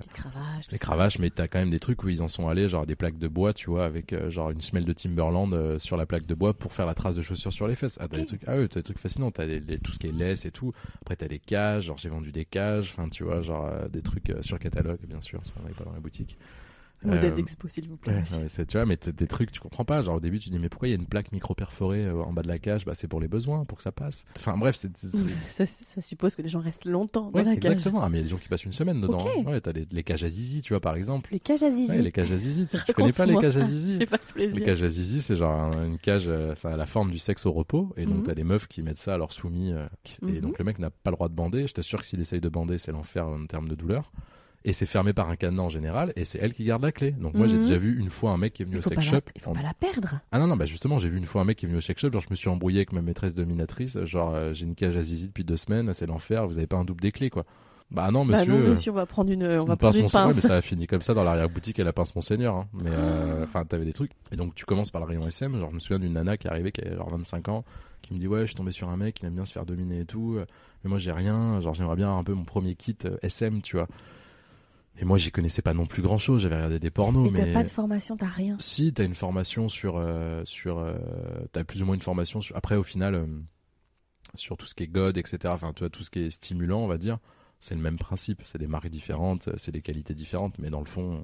[0.72, 1.14] Les cravaches.
[1.14, 1.22] ça.
[1.22, 3.28] mais t'as quand même des trucs où ils en sont allés, genre des plaques de
[3.28, 6.34] bois, tu vois, avec euh, genre une semelle de Timberland euh, sur la plaque de
[6.34, 7.98] bois pour faire la trace de chaussures sur les fesses.
[8.02, 9.30] Ah, t'as des trucs, ah ouais, t'as des trucs fascinants.
[9.32, 10.74] T'as les- les- tout ce qui est laisse et tout.
[11.02, 14.02] Après, t'as des cages, genre j'ai vendu des cages, enfin, tu vois, genre euh, des
[14.02, 16.38] trucs euh, sur catalogue, bien sûr, parce qu'on pas dans la boutique.
[17.04, 18.22] Modèle Euh, d'expo s'il vous plaît.
[18.32, 20.02] Ouais, tu vois, mais des trucs, tu comprends pas.
[20.02, 22.22] Genre au début, tu dis, mais pourquoi il y a une plaque micro perforée euh,
[22.24, 22.84] en bas de la cage?
[22.84, 24.26] Bah, c'est pour les besoins, pour que ça passe.
[24.38, 24.94] Enfin, bref, c'est.
[24.98, 27.72] ça, ça suppose que les gens restent longtemps dans Ouais, la cage.
[27.72, 28.02] exactement.
[28.02, 29.20] Ah, mais il y a des gens qui passent une semaine dedans.
[29.26, 29.32] Ok.
[29.46, 29.50] hein.
[29.50, 31.30] Ouais, t'as les, les cages à zizi, tu vois, par exemple.
[31.32, 31.90] Les cages à zizi.
[31.90, 32.68] Ouais, les cages à zizi.
[32.68, 34.66] Tu, tu connais pas les cages à zizi pas ce Les plaisir.
[34.66, 37.46] cages à zizi, c'est genre un- une cage, euh, enfin, à la forme du sexe
[37.46, 37.94] au repos.
[37.96, 38.24] Et donc, Mhm.
[38.24, 39.72] t'as des meufs qui mettent ça à leur soumis.
[39.72, 39.88] euh,
[40.24, 40.40] Et Mhm.
[40.42, 41.66] donc, le mec n'a pas le droit de bander.
[41.66, 44.12] Je t'assure que s'il essaye de bander, c'est l'enfer en termes de douleur.
[44.66, 46.12] Et c'est fermé par un cadenas en général.
[46.18, 47.12] Et c'est elle qui garde la clé.
[47.12, 47.62] Donc, moi, j'ai Mhm.
[47.64, 49.18] déjà vu une fois un mec qui est venu Il au sex shop.
[49.36, 50.20] il faut en- pas la perdre.
[50.34, 51.82] Ah non, non, bah justement, j'ai vu une fois un mec qui est venu au
[51.82, 52.12] sex shop.
[52.12, 54.04] Genre, je me suis embrouillé avec ma maîtresse dominatrice.
[54.04, 55.94] Genre, euh, j'ai une cage à zizi depuis deux semaines.
[55.94, 56.46] C'est l'enfer.
[56.48, 57.46] Vous avez pas un double des clés, quoi.
[57.92, 58.52] Bah non, monsieur.
[58.54, 60.28] bah non, euh, monsieur, on va prendre une, on va une prendre pince une Monseigneur,
[60.28, 60.44] mais pince.
[60.46, 62.54] ça a fini comme ça dans l'arrière-boutique et la pince Monseigneur.
[62.56, 62.68] Hein.
[62.74, 63.44] Mais euh, Ah.
[63.46, 64.12] enfin, t'avais des trucs.
[64.32, 65.58] Et donc, tu commences par le rayon SM.
[65.58, 67.64] Genre, je me souviens d'une nana qui est arrivée, qui avait genre 25 ans,
[68.04, 69.66] qui me dit Ouais, je suis tombé sur un mec qui aime bien se faire
[69.66, 70.38] dominer et tout.
[70.84, 71.62] Mais moi, j'ai rien.
[71.62, 73.88] Genre, j'aimerais bien un peu mon premier kit SM, tu vois.
[75.02, 76.42] Et moi, j'y connaissais pas non plus grand chose.
[76.42, 77.54] J'avais regardé des pornos, Et t'as mais.
[77.54, 78.58] pas de formation, t'as rien.
[78.60, 79.96] Si, t'as une formation sur.
[79.98, 80.94] euh, sur euh,
[81.54, 82.56] t'as plus ou moins une formation sur.
[82.58, 83.26] Après, au final, euh,
[84.36, 85.38] sur tout ce qui est God, etc.
[85.48, 87.18] Enfin, tu vois, tout ce qui est stimulant, on va dire.
[87.62, 88.42] C'est le même principe.
[88.46, 91.24] C'est des marques différentes, c'est des qualités différentes, mais dans le fond.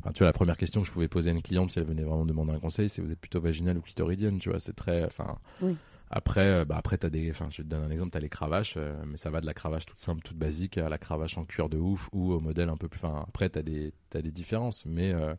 [0.00, 1.84] Enfin, tu vois, la première question que je pouvais poser à une cliente si elle
[1.84, 4.58] venait vraiment me demander un conseil, c'est vous êtes plutôt vaginale ou clitoridienne, tu vois,
[4.60, 5.36] c'est très, enfin.
[5.60, 5.76] Oui.
[6.10, 8.74] Après, euh, bah après t'as des, enfin, je te donne un exemple, t'as les cravaches,
[8.76, 11.44] euh, mais ça va de la cravache toute simple, toute basique, à la cravache en
[11.44, 14.32] cuir de ouf ou au modèle un peu plus, enfin, après t'as des, t'as des
[14.32, 15.34] différences, mais, euh,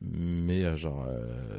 [0.00, 1.06] mais genre,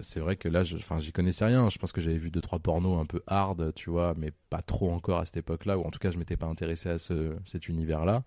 [0.01, 1.69] c'est vrai que là, enfin, j'y connaissais rien.
[1.69, 4.61] Je pense que j'avais vu deux trois pornos un peu hard, tu vois, mais pas
[4.61, 7.35] trop encore à cette époque-là, ou en tout cas, je m'étais pas intéressé à ce,
[7.45, 8.23] cet univers-là.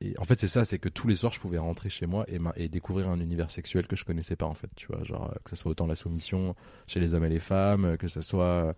[0.00, 2.24] et en fait, c'est ça, c'est que tous les soirs, je pouvais rentrer chez moi
[2.28, 5.32] et, et découvrir un univers sexuel que je connaissais pas, en fait, tu vois, genre,
[5.44, 6.56] que ce soit autant la soumission
[6.88, 8.74] chez les hommes et les femmes, que ce soit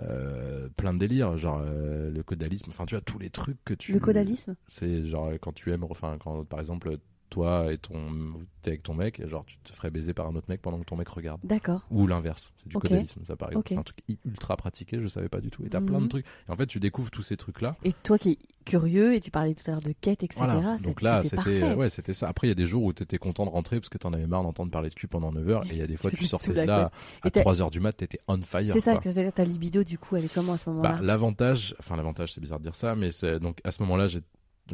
[0.00, 3.74] euh, plein de délires, genre euh, le caudalisme, enfin, tu vois, tous les trucs que
[3.74, 3.92] tu...
[3.92, 4.54] Le caudalisme?
[4.68, 8.94] C'est genre quand tu aimes, enfin quand par exemple toi et ton, t'es avec ton
[8.94, 11.08] mec, et genre tu te ferais baiser par un autre mec pendant que ton mec
[11.08, 11.40] regarde.
[11.44, 11.86] D'accord.
[11.90, 12.82] Ou l'inverse, c'est du Ok.
[12.82, 13.68] caudalisme ça par exemple.
[13.68, 15.64] C'est un truc ultra pratiqué, je savais pas du tout.
[15.64, 16.08] Et t'as plein de Mhm.
[16.08, 16.26] trucs.
[16.48, 17.76] Et en fait tu découvres tous ces trucs là.
[17.84, 20.40] Et toi qui es curieux, et tu parlais tout à l'heure de quête, etc.
[20.44, 20.76] Voilà.
[20.78, 22.28] Donc là c'était ouais c'était ça.
[22.28, 24.26] Après il y a des jours où t'étais content de rentrer parce que t'en avais
[24.26, 25.64] marre d'entendre parler de cul pendant 9 heures.
[25.66, 26.90] Et il y a des fois Tu sortais de là
[27.24, 28.72] Et à t'as- 3 heures du mat, t'étais on fire.
[28.74, 30.94] C'est ça que j'allais dire, ta libido, du coup, elle est comment à ce moment-là?
[30.96, 34.08] Bah, l'avantage, enfin l'avantage, c'est bizarre de dire ça, mais c'est donc à ce moment-là,
[34.08, 34.20] j'ai-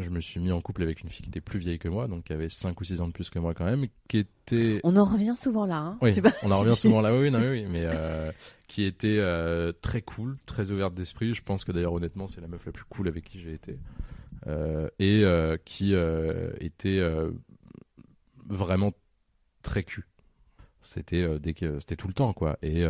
[0.03, 2.09] je me suis mis en couple avec une fille qui était plus vieille que moi,
[2.09, 4.81] donc qui avait 5 ou 6 ans de plus que moi quand même, qui était
[4.83, 5.79] On en revient souvent là.
[5.79, 5.99] Hein.
[6.03, 7.85] oui, Je sais pas on en revient souvent là, oui, oui, non, oui, oui, mais
[7.85, 8.33] euh,
[8.67, 11.35] qui était euh, très cool, très ouverte d'esprit.
[11.35, 13.79] Je pense que d'ailleurs, honnêtement, c'est la meuf la plus cool avec qui j'ai été.
[14.47, 15.25] Euh, et
[15.65, 15.95] qui
[16.61, 17.01] était
[18.49, 18.93] vraiment
[19.63, 20.07] très cul.
[20.83, 22.59] C'était dès que c'était tout le temps quoi.
[22.63, 22.85] Et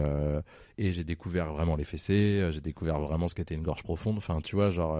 [0.78, 4.16] et j'ai découvert vraiment les fessées, j'ai découvert vraiment ce qu'était une gorge profonde.
[4.16, 4.98] Enfin, tu vois, genre.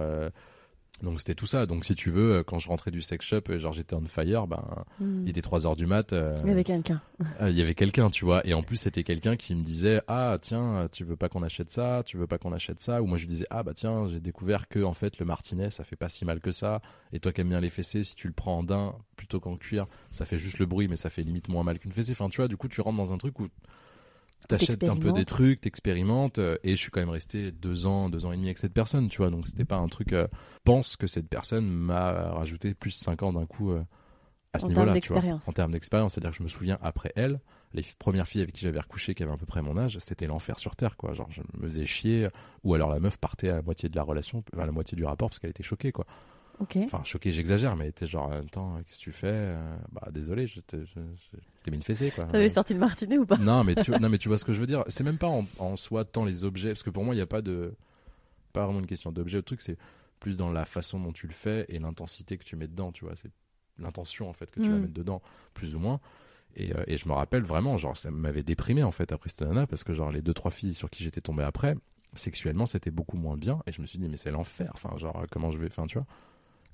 [1.03, 1.65] Donc c'était tout ça.
[1.65, 4.01] Donc si tu veux, euh, quand je rentrais du sex shop, euh, genre j'étais on
[4.07, 5.23] fire, ben Hmm.
[5.23, 6.13] il était 3 heures du mat.
[6.13, 7.01] euh, Mais avec quelqu'un.
[7.41, 10.01] euh, Il y avait quelqu'un, tu vois, et en plus c'était quelqu'un qui me disait
[10.07, 13.07] ah tiens tu veux pas qu'on achète ça, tu veux pas qu'on achète ça, ou
[13.07, 15.83] moi je lui disais ah bah tiens j'ai découvert que en fait le martinet ça
[15.83, 16.81] fait pas si mal que ça,
[17.11, 19.55] et toi qui aimes bien les fessées si tu le prends en daim plutôt qu'en
[19.57, 22.29] cuir ça fait juste le bruit mais ça fait limite moins mal qu'une fessée, enfin
[22.29, 23.47] tu vois du coup tu rentres dans un truc où
[24.47, 28.09] t'achètes un peu des trucs, t'expérimentes, euh, et je suis quand même resté deux ans,
[28.09, 30.13] deux ans et demi avec cette personne, tu vois, donc c'était pas un truc.
[30.13, 30.27] euh,
[30.63, 33.83] pense que cette personne m'a rajouté plus 5 ans d'un coup euh,
[34.53, 35.15] à ce En niveau-là, termes tu vois.
[35.17, 35.47] d'expérience.
[35.47, 37.39] En termes d'expérience, c'est-à-dire que je me souviens après elle,
[37.73, 40.27] les premières filles avec qui j'avais recouché, qui avaient à peu près mon âge, c'était
[40.27, 41.13] l'enfer sur terre, quoi.
[41.13, 42.29] Genre, je me faisais chier,
[42.63, 45.03] ou alors la meuf partait à la moitié de la relation, à la moitié du
[45.03, 46.05] rapport, parce qu'elle était choquée, quoi.
[46.85, 50.59] Enfin, choquée, j'exagère, mais était genre, attends, qu'est-ce que tu fais Euh, Bah, désolé, je
[50.61, 50.77] t'ai
[51.71, 52.25] mis une fessée, quoi.
[52.25, 53.37] T'avais sorti le martinet ou pas?
[53.37, 54.83] Non, mais tu, non, mais tu vois ce que je veux dire.
[54.87, 57.21] C'est même pas en, en soi tant les objets, parce que pour moi, il n'y
[57.23, 57.73] a pas de.
[58.53, 59.37] Pas vraiment une question d'objet.
[59.37, 59.77] Le truc, c'est
[60.21, 63.03] plus dans la façon dont tu le fais et l'intensité que tu mets dedans, tu
[63.05, 63.15] vois.
[63.17, 63.31] C'est
[63.77, 64.81] l'intention, en fait, que tu vas Mm.
[64.81, 65.21] mettre dedans,
[65.53, 65.99] plus ou moins.
[66.55, 69.41] Et, euh, et je me rappelle vraiment, genre, ça m'avait déprimé, en fait, après cette
[69.41, 71.75] nana, parce que, genre, les deux, trois filles sur qui j'étais tombé après,
[72.13, 73.59] sexuellement, c'était beaucoup moins bien.
[73.67, 74.71] Et je me suis dit, mais c'est l'enfer.
[74.73, 75.67] Enfin, genre, euh, comment je vais.
[75.67, 76.07] Enfin, tu vois.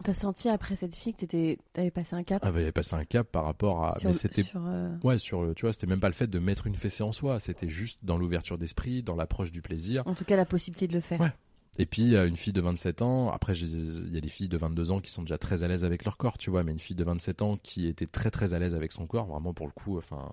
[0.04, 1.26] T'as senti après cette fille que
[1.74, 4.00] t'avais passé un cap Ah, bah, il avait passé un cap par rapport à.
[4.00, 6.28] sur, mais c'était sur, euh, Ouais, sur le, tu vois, c'était même pas le fait
[6.28, 10.04] de mettre une fessée en soi, c'était juste dans l'ouverture d'esprit, dans l'approche du plaisir.
[10.08, 11.20] en tout cas la possibilité de le faire.
[11.22, 11.32] Ouais.
[11.78, 14.92] Et puis une fille de 27 ans, après il y a des filles de 22
[14.92, 16.98] ans qui sont déjà très à l'aise avec leur corps, tu vois, mais une fille
[16.98, 19.72] de 27 ans qui était très très à l'aise avec son corps, vraiment pour le
[19.72, 20.30] coup, enfin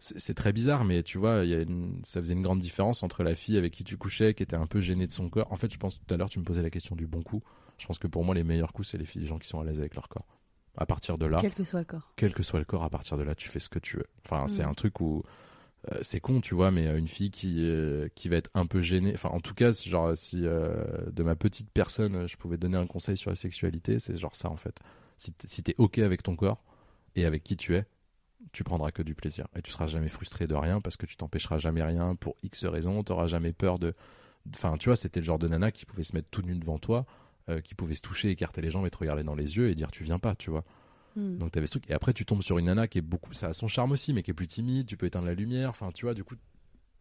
[0.00, 3.24] c'est très bizarre, mais tu vois, y a une- ça faisait une grande différence entre
[3.24, 5.50] la fille avec qui tu couchais, qui était un peu gênée de son corps.
[5.52, 7.42] En fait, je pense tout à l'heure tu me posais la question du bon coup.
[7.78, 9.78] Je pense que pour moi les meilleurs coups c'est les gens qui sont à l'aise
[9.78, 10.26] avec leur corps.
[10.76, 12.12] À partir de là, Quel que soit le corps.
[12.16, 14.06] quel que soit le corps, à partir de là, tu fais ce que tu veux.
[14.24, 14.68] Enfin, c'est Mm.
[14.68, 15.22] un truc où
[15.92, 18.66] euh, c'est con, tu vois, mais euh, une fille qui euh, qui va être un
[18.66, 19.12] peu gênée.
[19.14, 22.76] Enfin, en tout cas, si- genre si euh, de ma petite personne, je pouvais donner
[22.76, 24.78] un conseil sur la sexualité, c'est genre ça en fait.
[25.16, 26.62] Si t'es, si t'es ok avec ton corps
[27.16, 27.84] et avec qui tu es,
[28.52, 31.16] tu prendras que du plaisir et tu seras jamais frustré de rien parce que tu
[31.16, 33.02] t'empêcheras jamais rien pour X raisons.
[33.02, 33.94] T'auras jamais peur de.
[34.54, 36.78] Enfin, tu vois, c'était le genre de nana qui pouvait se mettre tout nu devant
[36.78, 37.04] toi.
[37.48, 39.74] Euh, qui pouvait se toucher, écarter les jambes et te regarder dans les yeux et
[39.74, 40.64] dire tu viens pas, tu vois.
[41.16, 41.38] Hmm.
[41.38, 41.90] Donc t'avais ce truc.
[41.90, 43.32] Et après, tu tombes sur une nana qui est beaucoup.
[43.32, 44.86] Ça a son charme aussi, mais qui est plus timide.
[44.86, 45.70] Tu peux éteindre la lumière.
[45.70, 46.34] Enfin, tu vois, du coup,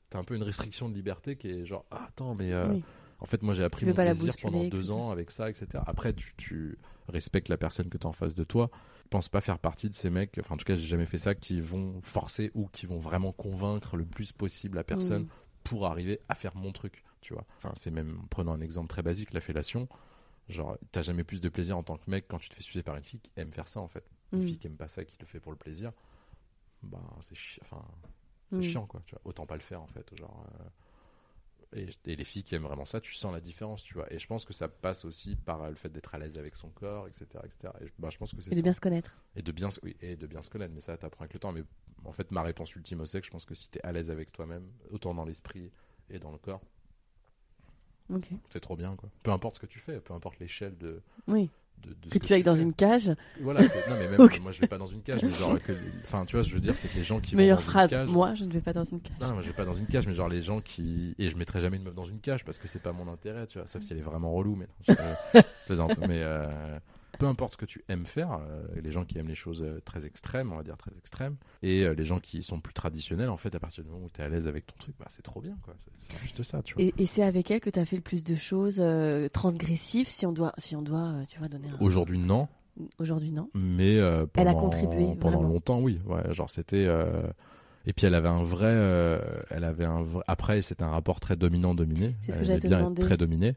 [0.10, 2.54] t'as un peu une restriction de liberté qui est genre, ah, attends, mais.
[2.54, 2.84] euh, Oui.
[3.20, 4.92] En fait, moi, j'ai appris mon plaisir pendant deux etc.
[4.92, 5.68] ans avec ça, etc.
[5.88, 6.78] Après, tu, tu
[7.08, 8.70] respectes la personne que t'as en face de toi.
[9.06, 10.38] Je pense pas faire partie de ces mecs.
[10.40, 13.32] Enfin, en tout cas, j'ai jamais fait ça qui vont forcer ou qui vont vraiment
[13.32, 15.26] convaincre le plus possible la personne
[15.64, 17.44] pour arriver à faire mon truc, tu vois.
[17.58, 19.88] Enfin, c'est même, prenons un exemple très basique, la fellation.
[20.50, 22.82] Genre, t'as jamais plus de plaisir en tant que mec quand tu te fais sucer
[22.84, 24.06] par une fille qui aime faire ça, en fait.
[24.32, 24.44] Une Mm.
[24.44, 25.92] fille qui aime pas ça, qui le fait pour le plaisir,
[26.84, 27.84] bah, c'est chi- enfin,
[28.52, 28.62] c'est Mm.
[28.62, 29.02] chiant, quoi.
[29.06, 29.22] Tu vois.
[29.26, 30.16] Autant pas le faire, en fait.
[30.16, 30.70] Genre, euh,
[31.74, 34.12] et, et les filles qui aiment vraiment ça, tu sens la différence, tu vois.
[34.14, 36.56] Et je pense que ça passe aussi par euh, le fait d'être à l'aise avec
[36.56, 37.74] son corps, etc., etc.
[37.82, 38.62] Et bah, je pense que Et de ça.
[38.62, 39.18] bien se connaître.
[39.36, 41.40] Et de bien, se- oui, et de bien se connaître, mais ça t'apprend avec le
[41.40, 41.52] temps.
[41.52, 41.64] Mais
[42.06, 44.32] en fait, ma réponse ultime au sexe, je pense que si t'es à l'aise avec
[44.32, 45.72] toi-même, autant dans l'esprit
[46.10, 46.62] et dans le corps,
[48.50, 49.10] C'est trop bien, quoi.
[49.24, 51.50] Peu importe ce que tu fais, peu importe l'échelle de, Oui.
[51.84, 53.12] de, de ce Que tu ailles dans une cage.
[53.42, 54.40] Voilà, que- non, mais même, Ok.
[54.42, 56.52] moi je vais pas dans une cage, mais genre, que, enfin, tu vois, ce que
[56.52, 57.92] je veux dire, c'est que les gens qui Meilleure vont dans phrase.
[57.92, 58.08] une cage.
[58.10, 59.18] Moi, je ne vais pas dans une cage.
[59.22, 61.16] Non, moi je vais pas dans une cage, mais genre les gens qui.
[61.20, 63.46] Et je mettrai jamais une meuf dans une cage parce que c'est pas mon intérêt,
[63.48, 63.68] tu vois.
[63.68, 64.96] Sauf si elle est vraiment relou, mais non,
[65.36, 65.98] je plaisante.
[66.08, 66.48] Mais euh,
[67.18, 69.80] peu importe ce que tu aimes faire, euh, les gens qui aiment les choses euh,
[69.86, 73.30] très extrêmes, on va dire très extrêmes, et euh, les gens qui sont plus traditionnels,
[73.30, 75.06] en fait, à partir du moment où tu es à l'aise avec ton truc, bah
[75.10, 75.74] c'est trop bien, quoi.
[76.10, 76.84] C'est- juste ça, tu vois.
[76.84, 80.08] Et, et c'est avec elle que tu as fait le plus de choses euh, transgressives,
[80.08, 81.78] si on doit, si on doit, tu vois, donner un.
[81.82, 82.48] Aujourd'hui, non.
[83.00, 83.50] Aujourd'hui, non.
[83.56, 85.54] Mais euh, Elle a pendant, contribué, pendant vraiment.
[85.54, 86.00] longtemps, oui.
[86.06, 86.86] Ouais, genre c'était.
[86.88, 87.24] euh,
[87.88, 90.24] Et puis elle avait un vrai, euh, elle avait un vrai...
[90.28, 92.16] après c'était un rapport très dominant-dominé.
[92.22, 93.02] C'est ce que j'allais aimait te bien demander.
[93.02, 93.56] très dominée.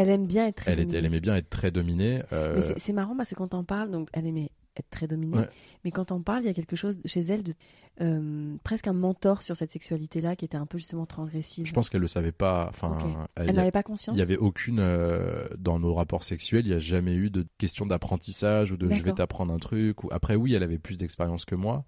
[0.00, 2.22] Elle aime bien être très Elle, aimait bien être très dominée.
[2.32, 5.48] euh, c'est- marrant parce que quand on parle, donc elle aimait être très dominée, Ouais.
[5.84, 7.54] mais quand on parle, il y a quelque chose chez elle de
[8.00, 11.66] euh, presque un mentor sur cette sexualité-là qui était un peu justement transgressive.
[11.66, 12.66] Je pense qu'elle le savait pas.
[12.70, 14.16] Enfin, elle- n'avait pas conscience.
[14.16, 16.64] il y avait aucune euh, dans nos rapports sexuels.
[16.66, 20.02] Il y a jamais eu de question d'apprentissage ou de je vais t'apprendre un truc.
[20.04, 21.84] Ou après oui, elle avait plus d'expérience que moi.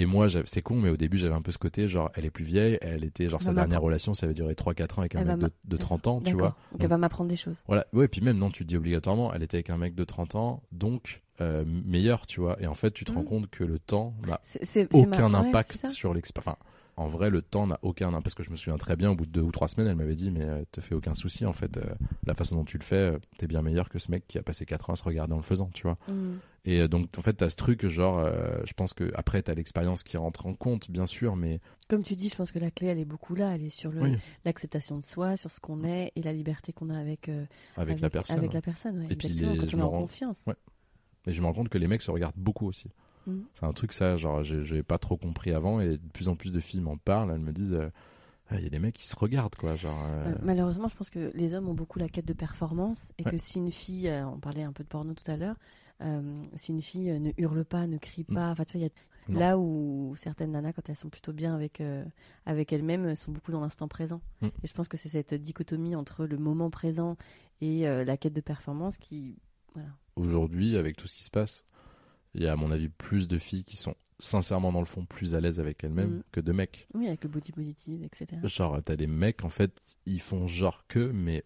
[0.00, 2.30] Et moi, c'est con, mais au début, j'avais un peu ce côté, genre, elle est
[2.30, 5.20] plus vieille, elle était, genre, sa dernière relation, ça avait duré 3-4 ans avec un
[5.20, 6.48] Elle mec de, de 30 ans, tu vois.
[6.48, 7.62] Donc, Donc, elle va m'apprendre des choses.
[7.66, 10.04] Voilà, ouais, puis même, non, tu te dis obligatoirement, elle était avec un mec de
[10.04, 12.56] 30 ans, donc, euh, meilleur, tu vois.
[12.62, 14.40] Et en fait, tu te rends compte que le temps n'a
[14.94, 16.48] aucun impact sur l'expérience.
[16.48, 16.56] Enfin,
[17.00, 18.22] en vrai, le temps n'a aucun impact.
[18.24, 19.96] Parce que je me souviens très bien, au bout de deux ou trois semaines, elle
[19.96, 21.76] m'avait dit, mais euh, te fais aucun souci, en fait.
[21.78, 21.82] euh,
[22.26, 24.42] la façon dont tu le fais, euh, t'es bien meilleur que ce mec qui a
[24.42, 25.96] passé 4 ans à se regarder en le faisant, tu vois.
[26.08, 26.34] Mm.
[26.66, 29.54] Et euh, donc, en fait, t'as ce truc, genre, euh, je pense que après, t'as
[29.54, 32.70] l'expérience qui rentre en compte, bien sûr, mais Comme tu dis, je pense que la
[32.70, 33.54] clé, elle est beaucoup là.
[33.54, 34.16] Elle est sur Oui.
[34.44, 37.44] l'acceptation de soi, sur ce qu'on est et la liberté qu'on a avec, euh,
[37.76, 38.36] avec, la personne.
[38.38, 40.44] Avec la personne, ouais, Et puis les- quand on est en rends- confiance.
[40.46, 40.54] Ouais.
[41.26, 42.90] Mais je me rends compte que les mecs se regardent beaucoup aussi.
[43.30, 43.44] Mhm.
[43.54, 46.52] C'est un truc, ça, genre, j'ai pas trop compris avant, et de plus en plus
[46.52, 47.88] de filles m'en parlent, elles me disent, euh,
[48.52, 49.96] Ah, il y a des mecs qui se regardent, quoi, genre.
[50.08, 53.24] euh, Euh, Malheureusement, je pense que les hommes ont beaucoup la quête de performance et
[53.24, 53.30] Ouais.
[53.30, 55.54] que si une fille, euh, on parlait un peu de porno tout à l'heure,
[56.02, 58.34] euh, si une fille ne hurle pas, ne crie Mm.
[58.34, 58.88] pas, enfin tu vois,
[59.28, 61.80] il y a là où certaines nanas, quand elles sont plutôt bien avec
[62.44, 64.20] avec elles-mêmes, sont beaucoup dans l'instant présent.
[64.40, 64.46] Mm.
[64.46, 67.16] Et je pense que c'est cette dichotomie entre le moment présent
[67.60, 69.36] et la quête de performance qui,
[69.74, 69.90] voilà.
[70.16, 71.64] Aujourd'hui, avec tout ce qui se passe,
[72.34, 75.06] il y a, à mon avis, plus de filles qui sont sincèrement, dans le fond,
[75.06, 76.22] plus à l'aise avec elles-mêmes Mhm.
[76.32, 76.86] que de mecs.
[76.94, 78.40] Oui, avec le body positive, etc.
[78.44, 81.44] Genre, t'as des mecs, en fait, ils font genre que, mais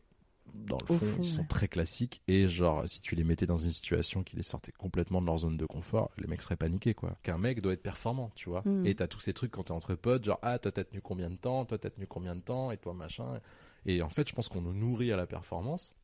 [0.54, 1.48] dans le fond, fond, ils sont ouais.
[1.48, 2.22] très classiques.
[2.28, 5.38] Et genre, si tu les mettais dans une situation qui les sortait complètement de leur
[5.38, 7.16] zone de confort, les mecs seraient paniqués, quoi.
[7.22, 8.62] Qu'un mec doit être performant, tu vois.
[8.64, 8.86] Mhm.
[8.86, 11.30] Et t'as tous ces trucs quand t'es entre potes, genre, ah, toi t'as tenu combien
[11.30, 13.40] de temps, toi t'as tenu combien de temps, et toi machin.
[13.86, 15.94] Et en fait, je pense qu'on nous nourrit à la performance.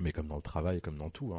[0.00, 1.32] Mais comme dans le travail, comme dans tout.
[1.34, 1.38] hein.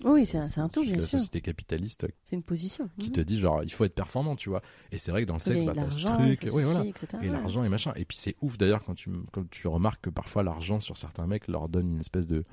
[0.00, 1.18] Enfin, Oui, c'est un- un tout, bien la sûr.
[1.18, 2.88] société capitaliste C'est une position.
[2.98, 3.12] qui Mhm.
[3.12, 5.40] te dit genre il faut être performant tu vois et c'est vrai que dans le
[5.40, 6.84] sexe bah, t'as ce truc ceci, voilà.
[6.84, 7.06] etc.
[7.14, 7.32] et Ouais.
[7.32, 10.42] l'argent et machin et puis c'est ouf d'ailleurs quand tu quand tu remarques que parfois
[10.44, 12.44] l'argent sur certains mecs leur donne une espèce de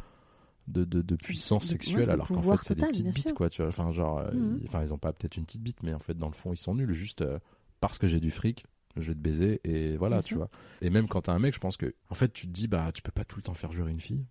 [0.68, 3.50] de, de, de puissance De- sexuelle ouais, alors qu'en fait c'est des petites bites quoi
[3.50, 4.60] tu vois enfin genre euh, Mhm.
[4.62, 6.52] ils, enfin ils ont pas peut-être une petite bite mais en fait dans le fond
[6.54, 7.38] ils sont nuls juste euh,
[7.80, 10.38] parce que j'ai du fric je vais te baiser et voilà Bien tu sûr.
[10.38, 10.50] vois
[10.82, 12.92] et même quand t'as un mec je pense que en fait tu te dis bah
[12.94, 14.26] tu peux pas tout le temps faire jurer une fille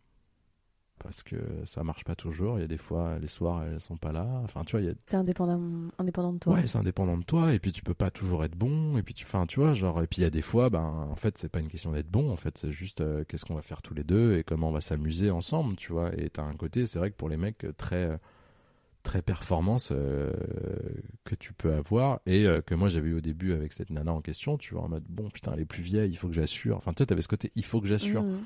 [1.03, 3.97] parce que ça marche pas toujours il y a des fois les soirs elles sont
[3.97, 5.61] pas là enfin tu vois il y a C'est indépendant,
[5.99, 6.55] indépendant de toi.
[6.55, 9.15] Ouais, c'est indépendant de toi, et puis tu peux pas toujours être bon, et puis
[9.15, 11.39] tu, enfin, tu vois, genre, et puis il y a des fois, ben, en fait,
[11.39, 13.83] c'est pas une question d'être bon, en fait, c'est juste euh, qu'est-ce qu'on va faire
[13.83, 16.11] tous les deux et comment on va s'amuser ensemble, tu vois.
[16.19, 18.17] Et t'as un côté, c'est vrai que pour les mecs, euh, très, euh,
[19.03, 20.33] très performance euh,
[21.25, 24.13] que tu peux avoir, et euh, que moi j'avais eu au début avec cette nana
[24.13, 26.35] en question, tu vois, en mode, bon, putain, elle est plus vieille, il faut que
[26.35, 26.77] j'assure.
[26.77, 28.23] Enfin, toi, t'avais ce côté, il faut que j'assure.
[28.23, 28.39] Mhm.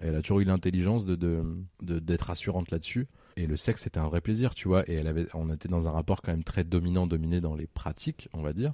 [0.00, 1.44] Elle a toujours eu l'intelligence de,
[1.80, 3.08] d'être assurante là-dessus.
[3.36, 4.88] Et le sexe, c'était un vrai plaisir, tu vois.
[4.88, 8.28] Et elle avait, on était dans un rapport quand même très dominant-dominé dans les pratiques,
[8.32, 8.72] on va dire.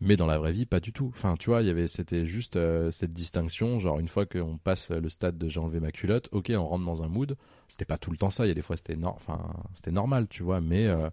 [0.00, 1.10] Mais dans la vraie vie, pas du tout.
[1.14, 3.78] Enfin, tu vois, c'était juste euh, cette distinction.
[3.80, 6.84] Genre, une fois qu'on passe le stade de j'ai enlevé ma culotte, ok, on rentre
[6.84, 7.36] dans un mood.
[7.68, 8.44] C'était pas tout le temps ça.
[8.44, 10.60] Il y a des fois, c'était, enfin, c'était normal, tu vois.
[10.60, 11.08] Mais euh,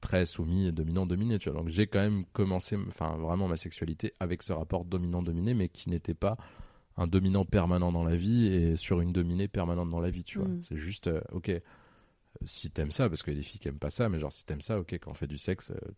[0.00, 1.60] très soumis, dominant-dominé, tu vois.
[1.60, 5.90] Donc, j'ai quand même commencé, enfin, vraiment ma sexualité avec ce rapport dominant-dominé, mais qui
[5.90, 6.38] n'était pas
[7.00, 10.38] un dominant permanent dans la vie et sur une dominée permanente dans la vie, tu
[10.38, 10.48] vois.
[10.48, 10.60] Mm.
[10.62, 11.50] C'est juste, euh, ok,
[12.44, 14.32] si t'aimes ça, parce qu'il y a des filles qui aiment pas ça, mais genre
[14.32, 15.92] si t'aimes ça, ok, quand on fait du sexe, euh,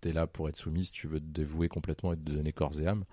[0.00, 2.86] t'es là pour être soumise, tu veux te dévouer complètement et te donner corps et
[2.86, 3.04] âme,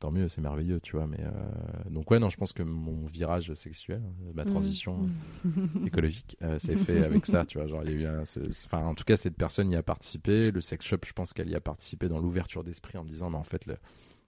[0.00, 1.06] tant mieux, c'est merveilleux, tu vois.
[1.06, 4.02] Mais euh, donc ouais, non, je pense que mon virage sexuel,
[4.34, 4.46] ma Mhm.
[4.46, 5.08] transition euh,
[5.86, 7.66] écologique, euh, s'est fait avec ça, tu vois.
[7.66, 9.76] Genre, il y a eu un, ce- ce- enfin, en tout cas, cette personne y
[9.76, 10.50] a participé.
[10.50, 13.30] Le sex shop, je pense qu'elle y a participé dans l'ouverture d'esprit en me disant,
[13.30, 13.78] mais en fait, le-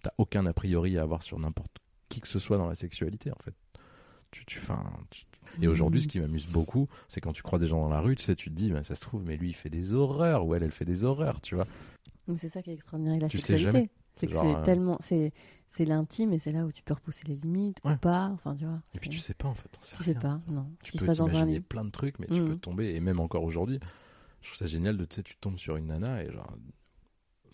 [0.03, 1.79] t'as aucun a priori à avoir sur n'importe
[2.13, 3.55] qui que ce soit dans la sexualité, en fait.
[4.31, 4.61] Tu, tu,
[5.11, 5.27] tu-
[5.61, 8.17] Et aujourd'hui, ce qui m'amuse beaucoup, c'est quand tu crois des gens dans la rue,
[8.17, 10.47] tu sais, tu te dis, bah, ça se trouve, mais lui, il fait des horreurs,
[10.47, 11.67] ou elle, elle fait des horreurs, tu vois.
[12.29, 13.91] Mais c'est ça qui est extraordinaire avec la Tu sexualité.
[14.17, 15.33] C'est que c'est euh, tellement, c'est,
[15.71, 17.93] c'est l'intime et c'est là où tu peux repousser les limites Ouais.
[17.95, 18.27] ou pas.
[18.35, 18.81] Enfin, tu vois.
[18.95, 20.71] Et puis tu sais pas, en fait, sais tu sais pas, non.
[20.83, 22.49] Tu peux t'imaginer plein de trucs, mais tu Mhm.
[22.49, 23.81] peux tomber, et même encore aujourd'hui,
[24.43, 26.51] je trouve ça génial de, tu sais, tu tombes sur une nana, et genre,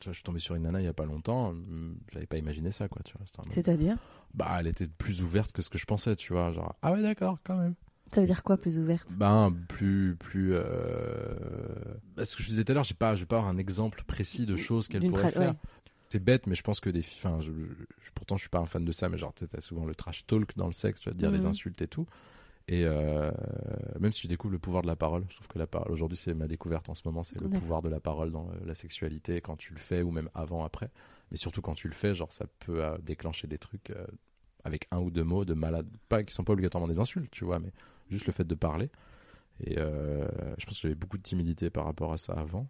[0.05, 2.71] je suis tombé sur une nana il y a pas longtemps, hum, j'avais pas imaginé
[2.71, 3.27] ça, quoi, tu vois.
[3.51, 3.97] C'est-à-dire
[4.35, 7.03] Bah, elle était plus ouverte que ce que je pensais, tu vois, genre, ah ouais,
[7.03, 7.75] d'accord, quand même.
[8.15, 9.09] Ça veut dire quoi plus ouverte?
[9.19, 11.35] Ben, plus, plus, euh...
[12.17, 13.59] bah, ce que je disais tout à l'heure, j'ai pas, je vais pas avoir un
[13.59, 15.51] exemple précis de choses qu'elle pourrait faire.
[15.53, 15.57] ouais.
[16.11, 18.61] C'est bête, mais je pense que des filles, enfin, je, je- pourtant je suis pas
[18.61, 21.11] un fan de ça, mais genre, t'as souvent le trash talk dans le sexe, tu
[21.11, 21.47] vas te dire les Mhm.
[21.51, 22.07] insultes et tout.
[22.69, 23.31] Et euh,
[23.99, 26.19] même si je découvre le pouvoir de la parole, je trouve que la parole, aujourd'hui,
[26.19, 28.75] c'est ma découverte en ce moment, c'est le pouvoir de la parole dans euh, la
[28.75, 30.91] sexualité, quand tu le fais, ou même avant, après.
[31.31, 34.07] Mais surtout quand tu le fais, genre, ça peut euh, déclencher des trucs euh,
[34.65, 37.47] avec un ou deux mots de malade, pas qui sont pas obligatoirement des insultes, tu
[37.47, 37.73] vois, mais
[38.11, 38.91] juste le fait de parler.
[39.65, 42.69] Et je pense que j'avais beaucoup de timidité par rapport à ça avant.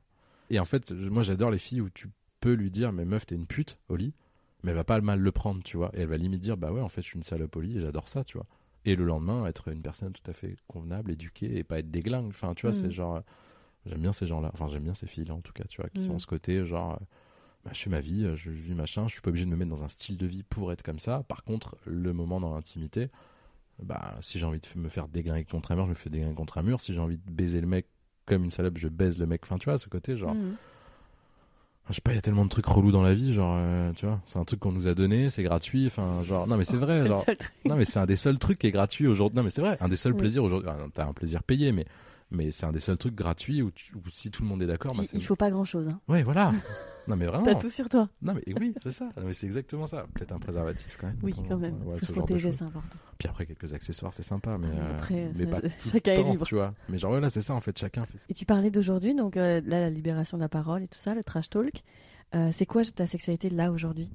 [0.48, 2.08] Et en fait, moi, j'adore les filles où tu
[2.40, 4.14] peux lui dire, mais meuf, t'es une pute au lit,
[4.62, 5.90] mais elle va pas mal le prendre, tu vois.
[5.94, 7.76] Et elle va limite dire, bah ouais, en fait, je suis une salope au lit
[7.76, 8.46] et j'adore ça, tu vois.
[8.88, 12.28] Et le lendemain, être une personne tout à fait convenable, éduquée et pas être déglingue.
[12.30, 12.74] Enfin, tu vois, Mm.
[12.74, 13.16] c'est genre.
[13.16, 13.20] euh,
[13.86, 14.50] J'aime bien ces gens-là.
[14.52, 16.12] Enfin, j'aime bien ces filles-là, en tout cas, tu vois, qui Mm.
[16.12, 16.94] ont ce côté, genre.
[16.94, 17.04] euh,
[17.64, 19.56] bah, je fais ma vie, euh, je vis machin, je suis pas obligé de me
[19.56, 21.22] mettre dans un style de vie pour être comme ça.
[21.28, 23.08] Par contre, le moment dans l'intimité,
[23.82, 26.34] bah, si j'ai envie de me faire déglinguer contre un mur, je me fais déglinguer
[26.34, 26.80] contre un mur.
[26.80, 27.86] Si j'ai envie de baiser le mec
[28.26, 29.42] comme une salope, je baise le mec.
[29.44, 30.34] Enfin, tu vois, ce côté, genre.
[30.34, 30.56] Mhm.
[31.90, 33.92] Je sais pas, il y a tellement de trucs relous dans la vie, genre, euh,
[33.96, 36.64] tu vois, c'est un truc qu'on nous a donné, c'est gratuit, enfin, genre, non mais
[36.64, 37.24] c'est vrai, genre,
[37.64, 39.78] non mais c'est un des seuls trucs qui est gratuit aujourd'hui, non mais c'est vrai,
[39.80, 40.18] un des seuls Oui.
[40.18, 41.86] plaisirs aujourd'hui, t'as un plaisir payé, mais,
[42.30, 44.66] mais c'est un des seuls trucs gratuits où, tu- où si tout le monde est
[44.66, 45.88] d'accord, bah, il faut pas grand chose.
[45.88, 45.98] Hein.
[46.08, 46.52] Ouais, voilà,
[47.08, 48.06] non mais vraiment, T'as tout sur toi.
[48.22, 51.16] non mais oui, c'est ça, non mais c'est exactement ça, peut-être un préservatif quand même.
[51.22, 51.82] Oui, quand même.
[51.86, 52.98] ouais, se protéger, c'est important.
[53.18, 56.18] Puis après quelques accessoires, c'est sympa, mais, euh, après, mais ça- pas tout chacun le
[56.18, 56.46] est temps, libre.
[56.46, 59.14] tu vois, mais genre voilà, c'est ça en fait, chacun fait Et tu parlais d'aujourd'hui,
[59.14, 61.82] donc euh, là, la libération de la parole et tout ça, le trash talk.
[62.34, 64.10] Euh, c'est quoi ta sexualité là aujourd'hui?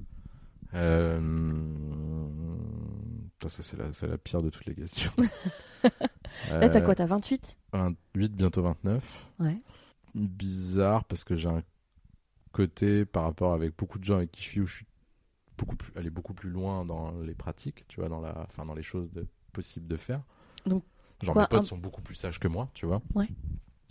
[0.75, 1.19] Euh...
[3.49, 3.77] Ça, c'est
[4.07, 5.11] la, pire de toutes les questions.
[6.49, 9.29] Là, t'as quoi T'as 28 28, bientôt 29.
[9.39, 9.57] Ouais.
[10.15, 11.63] Bizarre parce que j'ai un
[12.51, 14.85] côté par rapport avec beaucoup de gens avec qui je suis où je suis
[15.57, 18.73] beaucoup plus, aller beaucoup plus loin dans les pratiques, tu vois, dans, la, enfin, dans
[18.73, 20.21] les choses de, possibles de faire.
[20.65, 20.83] Donc,
[21.21, 23.01] Genre, quoi, mes potes un- sont beaucoup plus sages que moi, tu vois.
[23.15, 23.29] Ouais.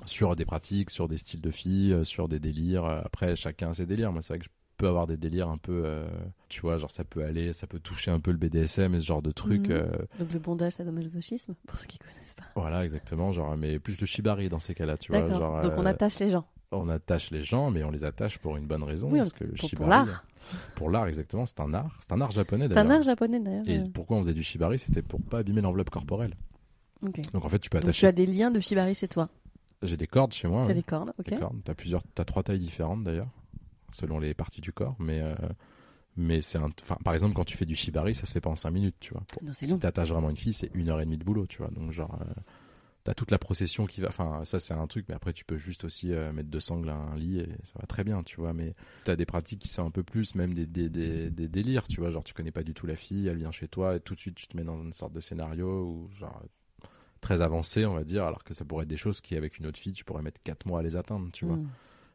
[0.04, 2.84] Sur des pratiques, sur des styles de filles, euh, sur des délires.
[2.84, 4.12] Euh, Après, chacun a ses délires.
[4.12, 4.50] Moi, c'est vrai que je
[4.82, 6.08] peux avoir des délires un peu, euh,
[6.48, 9.06] tu vois, genre ça peut aller, ça peut toucher un peu le BDSM et ce
[9.06, 9.68] genre de trucs.
[9.68, 9.76] Mhm.
[9.76, 12.44] euh, Donc le bondage, sadomasochisme, pour ceux qui connaissent pas.
[12.56, 13.32] voilà, exactement.
[13.32, 15.28] Genre, mais plus le shibari dans ces cas-là, tu vois.
[15.28, 16.44] Genre, Donc on euh, attache les gens.
[16.72, 19.08] on attache les gens, mais on les attache pour une bonne raison.
[19.10, 20.24] Oui, parce que le pour- pour shibari, l'art.
[20.74, 21.46] Pour l'art, exactement.
[21.46, 21.96] C'est un art.
[22.00, 22.96] C'est un art japonais C'est un d'ailleurs.
[22.98, 23.62] art japonais d'ailleurs.
[23.68, 26.34] Et pourquoi on faisait du shibari C'était pour pas abîmer l'enveloppe corporelle.
[27.32, 28.06] Donc en fait, tu peux Donc tu attacher.
[28.08, 29.28] as des liens de shibari chez toi.
[29.82, 30.62] J'ai des cordes chez moi.
[30.62, 30.74] Tu as oui.
[30.74, 31.28] des cordes, ok.
[31.30, 31.56] Des cordes.
[31.64, 33.26] T'as plusieurs, t'as trois tailles différentes d'ailleurs,
[33.92, 34.96] selon les parties du corps.
[34.98, 35.34] Mais euh,
[36.16, 38.50] mais c'est un, enfin par exemple quand tu fais du shibari, ça se fait pas
[38.50, 39.22] en 5 minutes, tu vois.
[39.32, 41.58] Pour- Non, si t'attaches vraiment une fille, c'est une heure et demie de boulot, tu
[41.58, 41.70] vois.
[41.70, 42.40] Donc genre euh,
[43.04, 45.56] t'as toute la procession qui va, enfin ça c'est un truc, mais après tu peux
[45.56, 48.36] juste aussi euh, mettre deux sangles à un lit et ça va très bien, tu
[48.36, 48.52] vois.
[48.52, 48.74] Mais
[49.04, 52.00] t'as des pratiques qui sont un peu plus même des, des, des, des délires, tu
[52.00, 52.10] vois.
[52.10, 54.20] Genre tu connais pas du tout la fille, elle vient chez toi et tout de
[54.20, 56.42] suite tu te mets dans une sorte de scénario où genre
[57.22, 59.66] très avancé, on va dire, alors que ça pourrait être des choses qui, avec une
[59.66, 61.56] autre fille, tu pourrais mettre 4 mois à les atteindre, tu vois.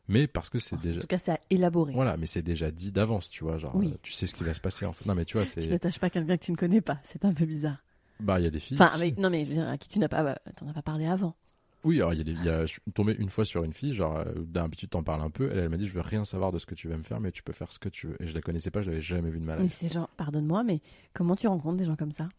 [0.09, 1.01] Mais parce que c'est En déjà.
[1.01, 1.93] tout cas, c'est à élaborer.
[1.93, 3.57] Voilà, mais c'est déjà dit d'avance, tu vois.
[3.57, 3.91] Genre, Oui.
[3.93, 5.05] euh, tu sais ce qui va se passer en fait.
[5.05, 5.67] Non, mais tu vois, Tu c'est.
[5.69, 6.99] n'attaches pas quelqu'un que tu ne connais pas.
[7.03, 7.83] C'est un peu bizarre.
[8.19, 8.77] Bah, il y a des filles.
[8.79, 10.73] Enfin, mais, non, mais je veux dire, à qui tu n'as pas, bah, t'en as
[10.73, 11.35] pas parlé avant.
[11.83, 12.33] Oui, alors, il y a des.
[12.45, 15.21] y a- Je suis tombé une fois sur une fille, genre, euh, d'habitude, t'en parles
[15.21, 15.49] un peu.
[15.51, 17.19] Elle, elle m'a dit, je veux rien savoir de ce que tu vas me faire,
[17.19, 18.15] mais tu peux faire ce que tu veux.
[18.21, 19.77] Et je la connaissais pas, je l'avais jamais vue de ma Mais life.
[19.79, 20.79] c'est genre, pardonne-moi, mais
[21.13, 22.29] comment tu rencontres des gens comme ça?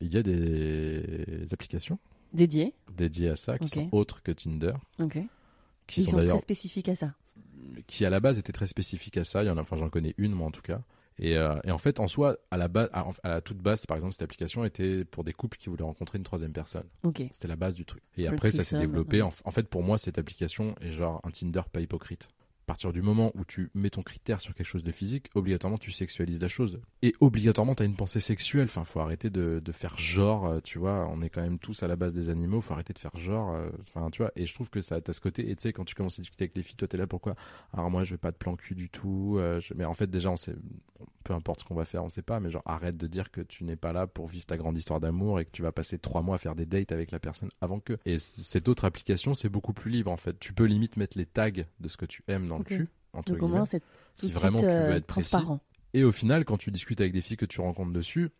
[0.00, 1.98] Il y a des applications
[2.32, 5.18] Dédiés dédiées à ça qui sont autres que Tinder, Ok.
[5.86, 7.14] Qui Ils sont très spécifiques à ça.
[7.86, 9.42] qui à la base était très spécifique à ça.
[9.42, 10.80] Il y en a, enfin, j'en connais une, moi en tout cas.
[11.18, 13.84] Et, euh, et en fait, en soi, à la base, à, à la toute base,
[13.86, 16.84] par exemple, cette application était pour des couples qui voulaient rencontrer une troisième personne.
[17.32, 18.02] C'était la base du truc.
[18.16, 19.18] Et après, ça s'est développé.
[19.18, 19.28] ouais.
[19.28, 22.28] En, en fait, pour moi, cette application est genre un Tinder pas hypocrite.
[22.62, 25.78] À partir du moment où tu mets ton critère sur quelque chose de physique, obligatoirement
[25.78, 26.80] tu sexualises la chose.
[27.02, 28.64] Et obligatoirement tu as une pensée sexuelle.
[28.66, 31.88] Enfin, faut arrêter de, faire genre, euh, tu vois, on est quand même tous à
[31.88, 33.52] la base des animaux, faut arrêter de faire genre.
[33.52, 35.50] euh, Enfin, tu vois, et je trouve que ça a ce côté.
[35.50, 37.34] Et tu sais, quand tu commences à discuter avec les filles, toi t'es là pourquoi?
[37.72, 39.36] Alors moi je veux pas de plan cul du tout.
[39.38, 42.08] euh, Mais en fait, déjà, on sait, bon, peu importe ce qu'on va faire, on
[42.08, 44.56] sait pas, mais genre arrête de dire que tu n'es pas là pour vivre ta
[44.56, 47.10] grande histoire d'amour et que tu vas passer trois mois à faire des dates avec
[47.10, 47.98] la personne avant que.
[48.04, 50.38] Et cette autre application, c'est beaucoup plus libre en fait.
[50.38, 53.32] Tu peux limite mettre les tags de ce que tu aimes dans le cul, entre
[53.32, 53.80] Donc guillemets.
[54.14, 55.30] Si vraiment tu veux euh, être précis.
[55.30, 55.60] transparent.
[55.94, 58.30] Et au final, quand tu discutes avec des filles que tu rencontres dessus,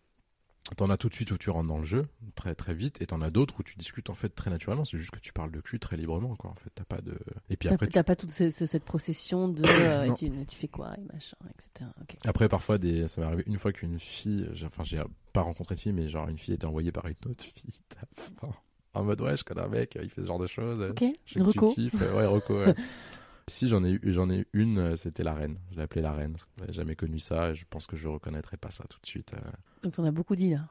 [0.77, 2.07] t'en as tout de suite où tu rentres dans le jeu,
[2.37, 4.85] très très vite, et t'en as d'autres où tu discutes en fait très naturellement.
[4.85, 6.51] C'est juste que tu parles de cul très librement, quoi.
[6.51, 7.19] En fait, t'as pas de.
[7.51, 10.31] Et puis T'as après, tu- t'as pas toute ce- ce- cette procession de euh, tu,
[10.47, 11.91] tu fais quoi et machin, etc.
[12.25, 13.09] Après, parfois, des...
[13.09, 15.03] ça m'est arrivé une fois qu'une fille, enfin, j'ai
[15.33, 17.81] pas rencontré de fille, mais genre une fille était envoyée par une autre fille.
[18.95, 20.83] En mode, ouais, je connais un mec, il fait ce genre de choses.
[20.91, 21.03] Ok.
[21.25, 21.73] Je sais Une que tu reco.
[21.73, 21.95] kiffes.
[21.95, 22.59] Ouais, Rocco.
[22.63, 22.75] ouais.
[23.49, 25.59] si j'en ai eu, j'en ai une, euh, c'était la reine.
[25.71, 26.37] Je l'ai appelée la reine.
[26.59, 29.35] j'avais jamais connu ça et je pense que je reconnaîtrais pas ça tout de suite.
[29.35, 29.51] euh.
[29.83, 30.69] Donc t'en as beaucoup dit là.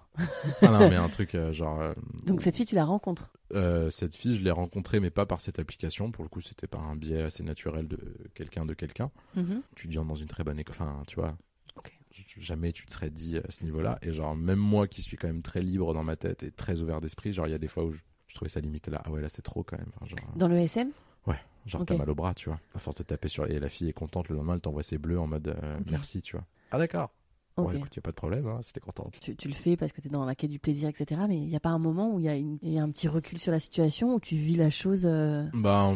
[0.61, 1.81] Ah non, mais un truc euh, genre.
[1.81, 1.93] euh,
[2.25, 3.31] Donc cette fille, tu la rencontres?
[3.53, 6.11] euh, cette fille, je l'ai rencontrée, mais pas par cette application.
[6.11, 7.99] Pour le coup, c'était par un biais assez naturel de
[8.33, 9.11] quelqu'un de quelqu'un.
[9.35, 9.61] Mhm.
[9.75, 10.73] Tu viens dans une très bonne école.
[10.79, 11.35] Enfin, tu vois.
[11.75, 11.91] Ok.
[12.37, 13.99] jamais tu te serais dit à ce niveau-là.
[14.01, 16.81] Et genre, même moi qui suis quand même très libre dans ma tête et très
[16.81, 19.01] ouvert d'esprit, genre, il y a des fois où je, je trouvais ça limite là.
[19.03, 19.91] Ah ouais, là, c'est trop quand même.
[19.97, 20.89] Enfin, genre, Dans le SM
[21.27, 21.35] ouais,
[21.65, 22.59] genre, t'as mal au bras, tu vois.
[22.75, 23.45] À force de taper sur.
[23.49, 26.21] Et la fille est contente, le lendemain, elle t'envoie ses bleus en mode euh, merci,
[26.21, 26.45] tu vois.
[26.71, 27.11] Ah d'accord.
[27.57, 29.13] Bon, écoute, y a pas de problème, hein, c'était contente.
[29.21, 31.21] tu, tu le fais parce que tu es dans la quête du plaisir, etc.
[31.27, 32.81] Mais il n'y a pas un moment où il y, a une- il y a
[32.83, 35.05] un petit recul sur la situation, où tu vis la chose.
[35.05, 35.91] euh, Bah,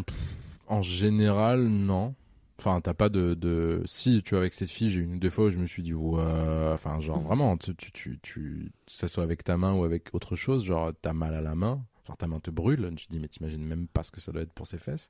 [0.68, 2.14] en, général, non.
[2.60, 3.82] Enfin, t'as pas de, de.
[3.86, 5.66] Si, tu vois, avec cette fille, j'ai eu une ou deux fois où je me
[5.66, 6.22] suis dit, ouais.
[6.74, 7.26] Enfin, genre, Mhm.
[7.28, 10.64] vraiment, tu, tu, tu, tu- que ça soit avec ta main ou avec autre chose,
[10.66, 13.28] genre, t'as mal à la main, genre, ta main te brûle, tu te dis, mais
[13.28, 15.10] t'imagines même pas ce que ça doit être pour ses fesses.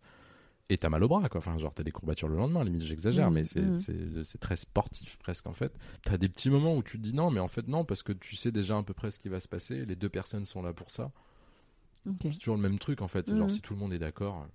[0.70, 1.38] Et t'as mal au bras, quoi.
[1.38, 3.76] Enfin, genre, t'as des courbatures le lendemain, limite, j'exagère, Mhm, mais c'est mhm.
[3.76, 5.72] c'est- c'est très sportif, presque, en fait.
[6.03, 8.11] T'as des petits moments où tu te dis non, mais en fait, non, parce que
[8.13, 10.63] tu sais déjà à peu près ce qui va se passer, les deux personnes sont
[10.63, 11.11] là pour ça.
[12.22, 13.30] C'est toujours le même truc, en fait.
[13.30, 13.49] Genre, Mhm.
[13.49, 14.47] si tout le monde est d'accord,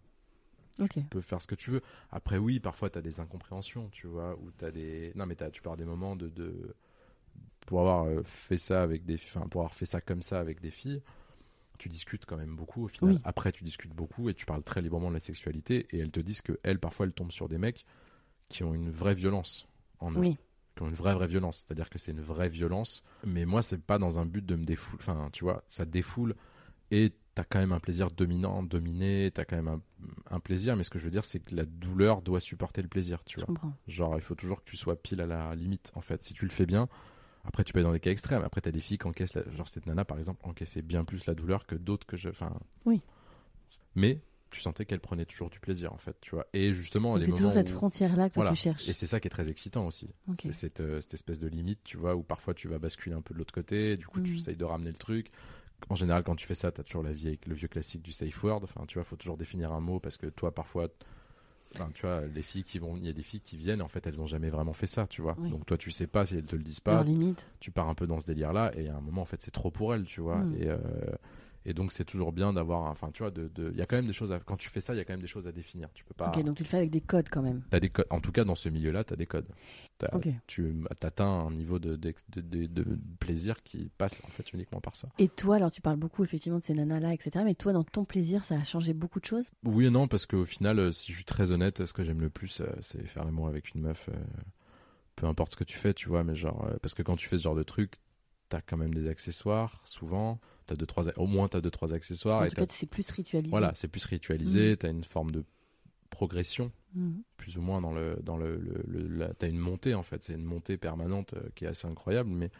[0.80, 0.94] Ok.
[0.94, 1.82] tu peux faire ce que tu veux.
[2.11, 5.12] Après, oui, parfois, tu as des incompréhensions, tu vois, ou tu as des.
[5.14, 6.28] Non, mais t'as- tu avoir des moments de.
[6.28, 6.74] de...
[7.66, 9.14] Pour avoir euh, fait ça avec des.
[9.14, 11.02] Enfin, pour avoir fait ça comme ça avec des filles,
[11.80, 13.14] tu discutes quand même beaucoup au final.
[13.14, 13.20] Oui.
[13.24, 16.20] Après, tu discutes beaucoup et tu parles très librement de la sexualité et elles te
[16.20, 17.86] disent que elles, parfois, elles tombent sur des mecs
[18.48, 19.66] qui ont une vraie violence
[19.98, 20.18] en eux.
[20.18, 20.36] Oui.
[20.76, 21.64] Qui ont une vraie, vraie violence.
[21.66, 23.02] C'est-à-dire que c'est une vraie violence.
[23.24, 25.02] Mais moi, c'est pas dans un but de me défouler.
[25.02, 26.36] Enfin, tu vois, ça défoule
[26.90, 29.80] et t'as quand même un plaisir dominant, dominé, t'as quand même un,
[30.30, 32.88] un plaisir, mais ce que je veux dire, c'est que la douleur doit supporter le
[32.88, 33.46] plaisir, tu Je vois.
[33.46, 33.72] comprends.
[33.88, 36.22] Genre, il faut toujours que tu sois pile à la limite, en fait.
[36.24, 36.88] Si tu le fais bien,
[37.45, 38.43] après, tu peux être dans des cas extrêmes.
[38.45, 41.26] Après, t'as des filles qui encaissent, la- genre cette nana, par exemple, encaissait bien plus
[41.26, 42.28] la douleur que d'autres que je.
[42.28, 42.53] Enfin.
[42.84, 43.01] Oui.
[43.95, 44.20] Mais
[44.51, 46.47] tu sentais qu'elle prenait toujours du plaisir, en fait, tu vois.
[46.53, 47.38] Et justement, Donc les c'est moments.
[47.38, 48.51] toujours cette où- frontière-là que Voilà.
[48.51, 48.88] tu cherches.
[48.88, 50.11] Et c'est ça qui est très excitant aussi.
[50.43, 53.22] C'est cette, euh, cette espèce de limite, tu vois, où parfois tu vas basculer un
[53.22, 54.36] peu de l'autre côté, du coup tu Mhm.
[54.38, 55.30] essayes de ramener le truc.
[55.88, 58.12] En général, quand tu fais ça, tu as toujours la vieille, le vieux classique du
[58.12, 58.61] safe word.
[58.64, 60.88] Enfin, tu vois, faut toujours définir un mot parce que toi, parfois,
[61.74, 63.88] enfin, tu vois, les filles qui vont, il y a des filles qui viennent, en
[63.88, 65.36] fait, elles ont jamais vraiment fait ça, tu vois.
[65.38, 65.50] Oui.
[65.50, 66.94] Donc toi, tu sais pas si elles te le disent pas.
[66.94, 67.46] Leur limite.
[67.60, 69.70] Tu pars un peu dans ce délire-là et à un moment, en fait, c'est trop
[69.70, 70.42] pour elles, tu vois.
[70.58, 70.78] Et, euh,
[71.64, 73.96] et donc, c'est toujours bien d'avoir, enfin, tu vois, de, de- il y a quand
[73.96, 75.46] même des choses à, quand tu fais ça, il y a quand même des choses
[75.46, 75.88] à définir.
[75.92, 76.28] Tu peux pas.
[76.30, 77.62] Ok, donc tu le fais avec des codes quand même.
[77.70, 78.06] T'as des codes.
[78.11, 79.48] En tout cas, dans ce milieu-là, tu as des codes.
[79.98, 80.28] T'as- Ok.
[80.46, 82.84] Tu atteins un niveau de, de,
[83.18, 85.08] plaisir qui passe en fait uniquement par ça.
[85.18, 87.44] Et toi, alors tu parles beaucoup effectivement de ces nanas-là, etc.
[87.44, 89.50] Mais toi, dans ton plaisir, ça a changé beaucoup de choses?
[89.64, 92.20] Oui et non, parce qu'au final, euh, si je suis très honnête, ce que j'aime
[92.20, 94.08] le plus, euh, c'est faire l'amour avec une meuf.
[94.08, 94.14] euh,
[95.16, 97.28] peu importe ce que tu fais, tu vois, mais genre, euh, parce que quand tu
[97.28, 97.96] fais ce genre de truc,
[98.48, 100.40] t'as quand même des accessoires, souvent.
[100.70, 102.42] T'as deux, trois, au moins t'as deux, trois accessoires.
[102.42, 103.50] En et tout t'as- cas, c'est plus ritualisé.
[103.50, 105.44] voilà, c'est plus ritualisé, t'as une forme de
[106.10, 107.22] progression Mhm.
[107.36, 110.22] plus ou moins dans le dans le, le, le- la- t'as une montée en fait
[110.24, 112.50] c'est une montée permanente euh, qui est assez incroyable mais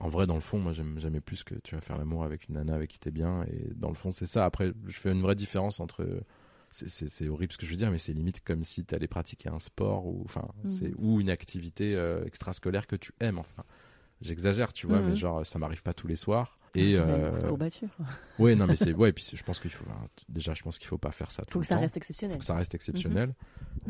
[0.00, 2.48] en vrai dans le fond moi j'aime jamais plus que tu vas faire l'amour avec
[2.48, 5.12] une nana avec qui t'es bien et dans le fond c'est ça après je fais
[5.12, 6.04] une vraie différence entre
[6.70, 9.60] c'est- horrible ce que je veux dire mais c'est limite comme si t'allais pratiquer un
[9.60, 10.68] sport ou enfin Mhm.
[10.68, 13.62] c'est ou une activité euh, extrascolaire que tu aimes enfin
[14.20, 15.06] j'exagère tu vois Mhm.
[15.10, 17.96] mais genre ça m'arrive pas tous les soirs Et de euh, courbatures.
[18.38, 19.84] ouais non mais c'est ouais puis je pense qu'il faut
[20.28, 21.96] déjà je pense qu'il faut pas faire ça tout Faut le que ça temps reste
[21.96, 22.34] exceptionnel.
[22.36, 23.34] faut que ça reste exceptionnel.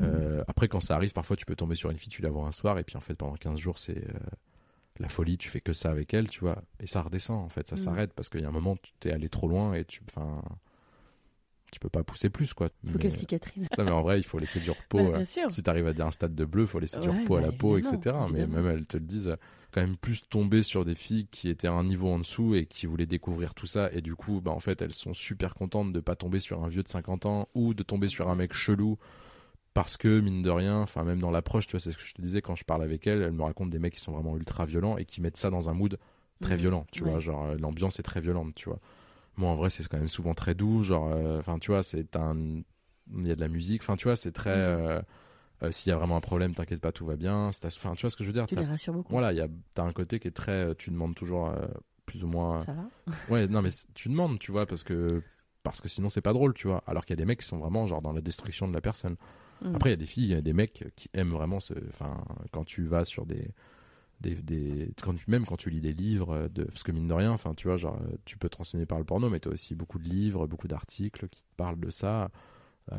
[0.01, 2.47] Euh, après, quand ça arrive, parfois tu peux tomber sur une fille, tu la vois
[2.47, 4.13] un soir, et puis en fait, pendant 15 jours, c'est euh,
[5.01, 7.67] la folie, tu fais que ça avec elle, tu vois, et ça redescend, en fait,
[7.67, 7.83] ça Mhm.
[7.83, 10.41] s'arrête, parce qu'il y a un moment, tu t'es allé trop loin, et tu, enfin,
[11.73, 12.69] tu peux pas pousser plus, quoi.
[12.69, 13.69] Faut Mais- qu'elle cicatrise.
[13.77, 14.99] Non, mais en vrai, il faut laisser du repos.
[14.99, 15.51] Bah, euh, bien sûr.
[15.51, 17.77] si t'arrives à un stade de bleu, faut laisser du repos à bah, la peau,
[17.77, 18.17] évidemment, etc.
[18.31, 19.37] Mais même elles te le disent,
[19.73, 22.67] quand même plus tomber sur des filles qui étaient à un niveau en dessous et
[22.67, 23.91] qui voulaient découvrir tout ça.
[23.93, 26.69] Et du coup, bah, en fait, elles sont super contentes de pas tomber sur un
[26.69, 28.99] vieux de 50 ans ou de tomber sur un mec chelou.
[29.75, 32.15] Parce que, mine de rien, enfin, même dans l'approche, tu vois, c'est ce que je
[32.15, 34.37] te disais quand je parle avec elles, elles me racontent des mecs qui sont vraiment
[34.37, 35.99] ultra violents et qui mettent ça dans un mood
[36.41, 36.61] très Mhm.
[36.61, 37.11] violent, tu Ouais.
[37.11, 37.21] vois.
[37.21, 38.81] Genre, euh, l'ambiance est très violente, tu vois.
[39.37, 40.83] Moi, en vrai, c'est quand même souvent très doux.
[40.83, 42.37] Genre, euh, enfin, tu vois, c'est un.
[43.17, 43.83] Il y a de la musique.
[43.83, 44.51] Enfin, tu vois, c'est très.
[44.51, 44.57] Mhm.
[44.57, 45.03] euh,
[45.63, 47.51] euh, S'il y a vraiment un problème, t'inquiète pas, tout va bien.
[47.65, 49.13] Enfin, tu vois ce que je veux dire Tu les rassures beaucoup.
[49.13, 50.53] Voilà, il y a, t'as un côté qui est très.
[50.71, 51.67] euh, Tu demandes toujours euh,
[52.07, 52.59] plus ou moins.
[52.61, 52.89] Ça va
[53.29, 55.23] Ouais, non, mais tu demandes, tu vois, parce que
[55.65, 56.83] parce que sinon c'est pas drôle, tu vois.
[56.87, 58.81] Alors qu'il y a des mecs qui sont vraiment genre dans la destruction de la
[58.81, 59.17] personne.
[59.63, 59.75] Mhm.
[59.75, 61.75] Après, il y a des filles, il y a des mecs qui aiment vraiment ce.
[61.91, 63.51] Enfin, quand tu vas sur des.
[64.21, 67.15] Des, des- quand tu- même quand tu lis des livres de parce que mine de
[67.15, 69.53] rien enfin tu vois genre tu peux te renseigner par le porno mais tu as
[69.53, 72.29] aussi beaucoup de livres beaucoup d'articles qui te parlent de ça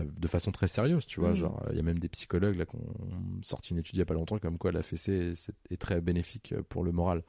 [0.04, 1.36] de façon très sérieuse tu vois Mhm.
[1.36, 4.02] genre il y a même des psychologues là qui ont sorti une étude il y
[4.02, 7.24] a pas longtemps comme quoi la fessée est, est très bénéfique pour le moral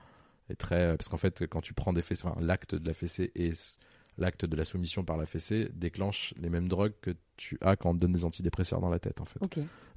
[0.51, 3.31] et très parce qu'en fait quand tu prends des fessées enfin l'acte de la fessée
[3.35, 3.77] est
[4.19, 7.91] l'acte de la soumission par la fessée déclenche les mêmes drogues que tu as quand
[7.91, 9.41] on te donne des antidépresseurs dans la tête en fait.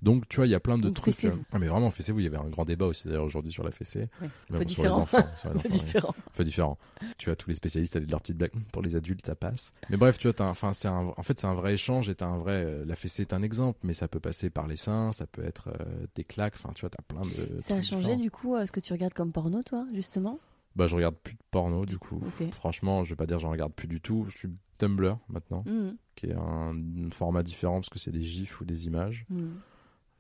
[0.02, 1.26] Donc tu vois, il y a plein de Donc, trucs.
[1.52, 2.20] Ah mais vraiment, fessez-vous.
[2.20, 4.08] Il y avait un grand débat aussi d'ailleurs aujourd'hui sur la fessée.
[4.22, 4.30] Ouais.
[4.50, 6.16] Peu sur les enfants, sur les peu différent.
[6.36, 6.78] Peu différent.
[7.18, 8.52] Tu vois, tous les spécialistes avaient de leur petite blague.
[8.72, 9.74] Pour les adultes, ça passe.
[9.90, 12.16] Mais bref, tu vois, un- enfin, c'est un, en fait, c'est un vrai échange et
[12.22, 12.64] un vrai.
[12.66, 15.44] euh, la fessée est un exemple, mais ça peut passer par les seins, ça peut
[15.44, 16.56] être euh, des claques.
[16.56, 17.60] Enfin, tu vois, t'as plein de.
[17.62, 18.20] Ça a changé différents.
[18.20, 20.40] du coup euh, ce que tu regardes comme porno, toi, justement?
[20.76, 22.22] Bah, je regarde plus de porno du coup.
[22.52, 24.26] Franchement, je vais pas dire que j'en regarde plus du tout.
[24.30, 25.96] Je suis Tumblr maintenant, Mhm.
[26.16, 26.76] qui est un
[27.12, 29.26] format différent parce que c'est des gifs ou des images.
[29.30, 29.54] Mhm.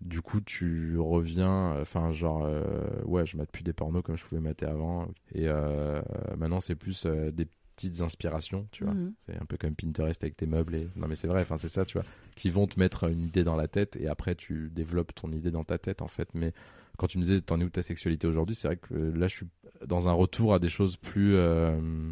[0.01, 4.25] Du coup, tu reviens, enfin, genre, euh, ouais, je mate plus des pornos comme je
[4.25, 5.07] pouvais mater avant.
[5.33, 6.01] Et euh,
[6.37, 8.93] maintenant, c'est plus euh, des petites inspirations, tu vois.
[8.93, 9.13] Mhm.
[9.25, 10.75] C'est un peu comme Pinterest avec tes meubles.
[10.75, 10.87] Et...
[10.95, 12.05] Non, mais c'est vrai, enfin, c'est ça, tu vois,
[12.35, 15.51] qui vont te mettre une idée dans la tête et après, tu développes ton idée
[15.51, 16.27] dans ta tête, en fait.
[16.35, 16.51] Mais
[16.97, 19.27] quand tu me disais, t'en es où ta sexualité aujourd'hui, c'est vrai que euh, là,
[19.27, 19.47] je suis
[19.85, 21.35] dans un retour à des choses plus.
[21.35, 22.11] euh,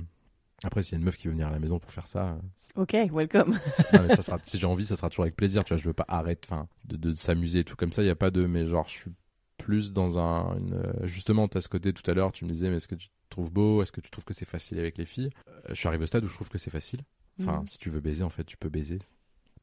[0.63, 2.37] Après, s'il y a une meuf qui veut venir à la maison pour faire ça,
[2.75, 3.51] Ok, welcome.
[3.93, 5.63] non, mais ça sera, si j'ai envie, ça sera toujours avec plaisir.
[5.63, 8.03] Tu vois, je veux pas arrêter, enfin, de, de s'amuser et tout comme ça.
[8.03, 9.11] Il y a pas de, mais genre, je suis
[9.57, 12.31] plus dans un, une, euh, justement, t'as ce côté tout à l'heure.
[12.31, 13.81] Tu me disais, mais est-ce que tu te trouves beau?
[13.83, 15.29] Est-ce que tu trouves que c'est facile avec les filles?
[15.47, 17.01] Euh, Je suis arrivé au stade où je trouve que c'est facile.
[17.39, 17.67] Enfin, Mhm.
[17.67, 18.99] si tu veux baiser, en fait, tu peux baiser.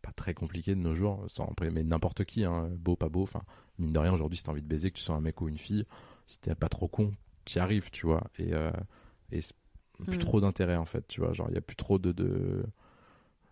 [0.02, 3.22] Pas très compliqué de nos jours, sans, mais n'importe qui, hein, beau, pas beau.
[3.24, 3.42] Enfin,
[3.78, 5.48] mine de rien, aujourd'hui, si t'as envie de baiser, que tu sois un mec ou
[5.48, 5.84] une fille,
[6.28, 7.12] si t'es pas trop con,
[7.48, 8.22] t'y arrives, tu vois.
[8.38, 8.70] Et, euh,
[9.32, 9.40] et
[10.06, 10.24] plus Mhm.
[10.24, 11.32] trop d'intérêt, en fait, tu vois.
[11.32, 12.12] Genre, il y a plus trop de.
[12.12, 12.64] de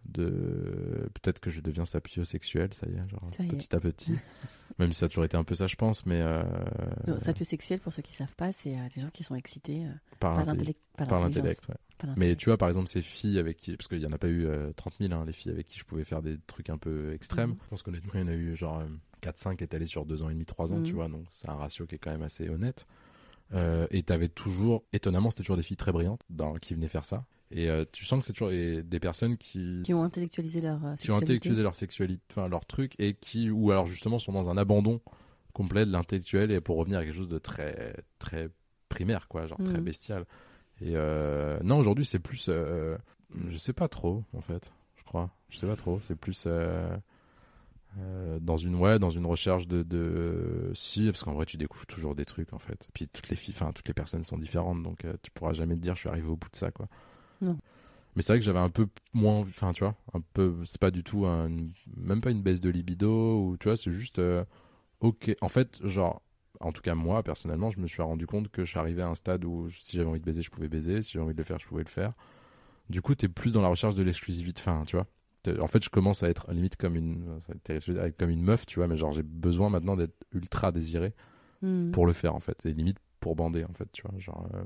[0.04, 3.48] de peut-être que je deviens sapiosexuel ça y est genre est.
[3.48, 4.12] petit à petit
[4.78, 6.44] même si ça a toujours été un peu ça je pense mais euh,
[7.08, 9.90] Non, Sapiosexuel, pour ceux qui savent pas, c'est euh, des gens qui sont excités euh,
[10.20, 10.36] par
[11.08, 11.68] par l'intellect.
[11.68, 12.10] ouais.
[12.16, 14.28] mais tu vois par exemple ces filles avec qui parce qu'il y en a pas
[14.28, 16.78] eu euh, 30 000 hein, les filles avec qui je pouvais faire des trucs un
[16.78, 17.56] peu extrêmes Mhm.
[17.64, 18.84] je pense qu'honnêtement il y en a eu genre
[19.22, 20.82] 4-5 étalés sur 2 ans et demi 3 ans Mhm.
[20.84, 22.86] tu vois donc c'est un ratio qui est quand même assez honnête
[23.52, 27.04] Euh, et t'avais toujours étonnamment c'était toujours des filles très brillantes dans, qui venaient faire
[27.04, 30.84] ça et euh, tu sens que c'est toujours des personnes qui Qui ont intellectualisé leur
[30.84, 34.32] euh, qui ont intellectualisé leur sexualité, enfin leur truc, et qui, ou alors justement sont
[34.32, 35.00] dans un abandon
[35.52, 38.50] complet de l'intellectuel et pour revenir à quelque chose de très, très
[38.88, 39.84] primaire, quoi, genre très Mhm.
[39.84, 40.26] bestial.
[40.80, 42.96] Et euh, non, aujourd'hui c'est plus, euh,
[43.48, 46.48] je sais pas trop en fait, je crois, je sais pas trop, c'est plus
[47.98, 51.86] euh, dans une ouais, dans une recherche de, de si, parce qu'en vrai tu découvres
[51.86, 52.88] toujours des trucs en fait.
[52.92, 55.76] Puis toutes les filles, enfin toutes les personnes sont différentes, donc euh, tu pourras jamais
[55.76, 56.88] te dire je suis arrivé au bout de ça, quoi.
[57.40, 57.56] Non.
[58.14, 60.90] Mais c'est vrai que j'avais un peu moins, enfin tu vois, un peu, c'est pas
[60.90, 61.48] du tout un,
[61.96, 64.44] même pas une baisse de libido ou tu vois, c'est juste euh,
[65.00, 65.34] ok.
[65.40, 66.22] En fait, genre,
[66.60, 69.08] en tout cas moi personnellement, je me suis rendu compte que je suis arrivé à
[69.08, 71.38] un stade où si j'avais envie de baiser, je pouvais baiser, si j'avais envie de
[71.38, 72.12] le faire, je pouvais le faire.
[72.90, 75.06] Du coup, t'es plus dans la recherche de l'exclusivité, enfin tu vois.
[75.60, 77.38] En fait, je commence à être limite comme une,
[78.18, 81.14] comme une meuf, tu vois, mais genre j'ai besoin maintenant d'être ultra désiré
[81.62, 81.90] Mhm.
[81.90, 84.62] pour le faire en fait et limite pour bander en fait tu vois genre euh,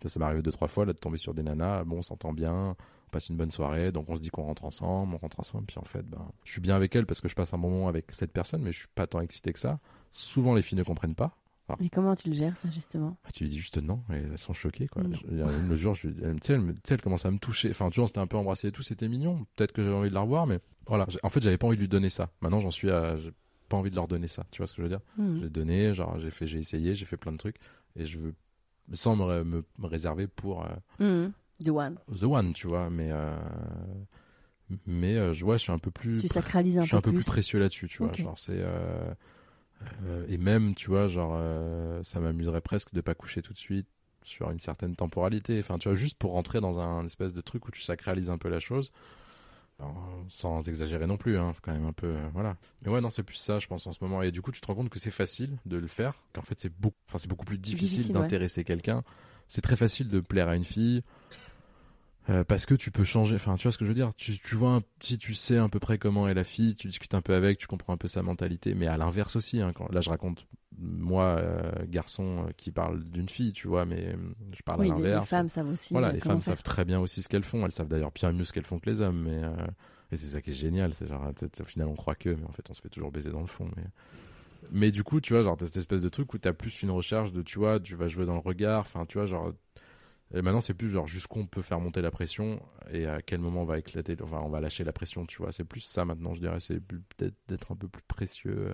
[0.00, 2.02] ça, ça m'est arrivé deux trois fois là de tomber sur des nanas bon on
[2.02, 5.18] s'entend bien on passe une bonne soirée donc on se dit qu'on rentre ensemble on
[5.18, 7.52] rentre ensemble puis en fait ben je suis bien avec elle parce que je passe
[7.52, 9.80] un bon moment avec cette personne mais je suis pas tant excité que ça
[10.12, 11.36] souvent les filles ne comprennent pas
[11.80, 13.16] Et comment tu le gères, ça, justement?
[13.24, 15.16] Bah, tu lui dis juste non et elles sont choquées quoi Non.
[15.28, 15.34] Je-
[15.68, 18.06] le jour je elle, tu sais, elle, commence à me toucher enfin tu vois on
[18.06, 20.46] s'était un peu embrassé et tout c'était mignon peut-être que j'avais envie de la revoir
[20.46, 23.16] mais voilà en fait j'avais pas envie de lui donner ça maintenant j'en suis à
[23.18, 23.32] j'ai
[23.68, 25.00] pas envie de leur donner ça tu vois ce que je veux dire?
[25.16, 25.40] Mhm.
[25.42, 27.56] j'ai donné, genre j'ai fait, j'ai essayé, j'ai fait plein de trucs
[27.96, 28.34] et je veux
[28.92, 30.68] sans me, me, me réserver pour euh,
[30.98, 31.32] Mhm.
[31.64, 31.96] The one.
[32.18, 32.88] the one, tu vois.
[32.90, 33.36] Mais euh,
[34.86, 37.00] mais euh, je vois, je suis un peu plus, Tu sacralises un je suis un
[37.00, 38.12] peu plus précieux là-dessus, tu vois.
[38.12, 39.12] Genre c'est euh,
[40.04, 43.58] euh, et même, tu vois, genre euh, ça m'amuserait presque de pas coucher tout de
[43.58, 43.86] suite
[44.22, 45.58] sur une certaine temporalité.
[45.58, 48.38] Enfin, tu vois, juste pour rentrer dans un espèce de truc où tu sacralises un
[48.38, 48.92] peu la chose.
[49.78, 49.96] Alors,
[50.28, 52.56] sans exagérer non plus, hein, quand même un peu, euh, voilà.
[52.82, 54.20] Mais ouais, non, c'est plus ça, je pense, en ce moment.
[54.20, 56.60] Et du coup, tu te rends compte que c'est facile de le faire, qu'en fait,
[56.60, 58.22] c'est beaucoup, enfin, c'est beaucoup plus difficile, Difficile, ouais.
[58.22, 59.02] d'intéresser quelqu'un.
[59.48, 61.02] C'est très facile de plaire à une fille.
[62.30, 64.38] Euh, parce que tu peux changer, enfin tu vois ce que je veux dire, tu,
[64.38, 67.14] tu vois, un- si tu sais à peu près comment est la fille, tu discutes
[67.14, 69.90] un peu avec, tu comprends un peu sa mentalité, mais à l'inverse aussi, hein, quand,
[69.92, 70.46] là je raconte
[70.78, 74.16] moi, euh, garçon euh, qui parle d'une fille, tu vois, mais
[74.56, 75.30] je parle Oui, à les, les l'inverse.
[75.30, 75.94] femmes savent aussi.
[75.94, 76.54] Voilà, les femmes faire.
[76.54, 77.64] savent très bien aussi ce qu'elles font.
[77.66, 79.22] Elles savent d'ailleurs bien mieux ce qu'elles font que les hommes.
[79.24, 79.42] Mais
[80.12, 80.94] et c'est ça qui est génial.
[80.94, 81.22] C'est genre,
[81.60, 83.46] au final, on croit que, mais en fait, on se fait toujours baiser dans le
[83.46, 83.68] fond.
[83.76, 83.82] Mais,
[84.72, 86.90] mais du coup, tu vois, genre, t'as cette espèce de truc où t'as plus une
[86.90, 88.80] recherche de, tu vois, tu vas jouer dans le regard.
[88.82, 89.52] Enfin, tu vois, genre.
[90.32, 92.62] Et maintenant, c'est plus genre jusqu'où on peut faire monter la pression
[92.92, 95.50] et à quel moment on va éclater, enfin, on va lâcher la pression, tu vois.
[95.50, 96.60] C'est plus ça maintenant, je dirais.
[96.60, 98.72] C'est peut-être d'être un peu plus précieux,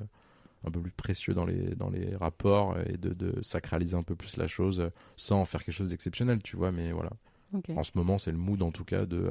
[0.66, 4.14] un peu plus précieux dans les, dans les rapports et de, de sacraliser un peu
[4.14, 6.72] plus la chose sans en faire quelque chose d'exceptionnel, tu vois.
[6.72, 7.10] Mais voilà.
[7.54, 7.70] Ok.
[7.74, 9.30] En ce moment, c'est le mood en tout cas de.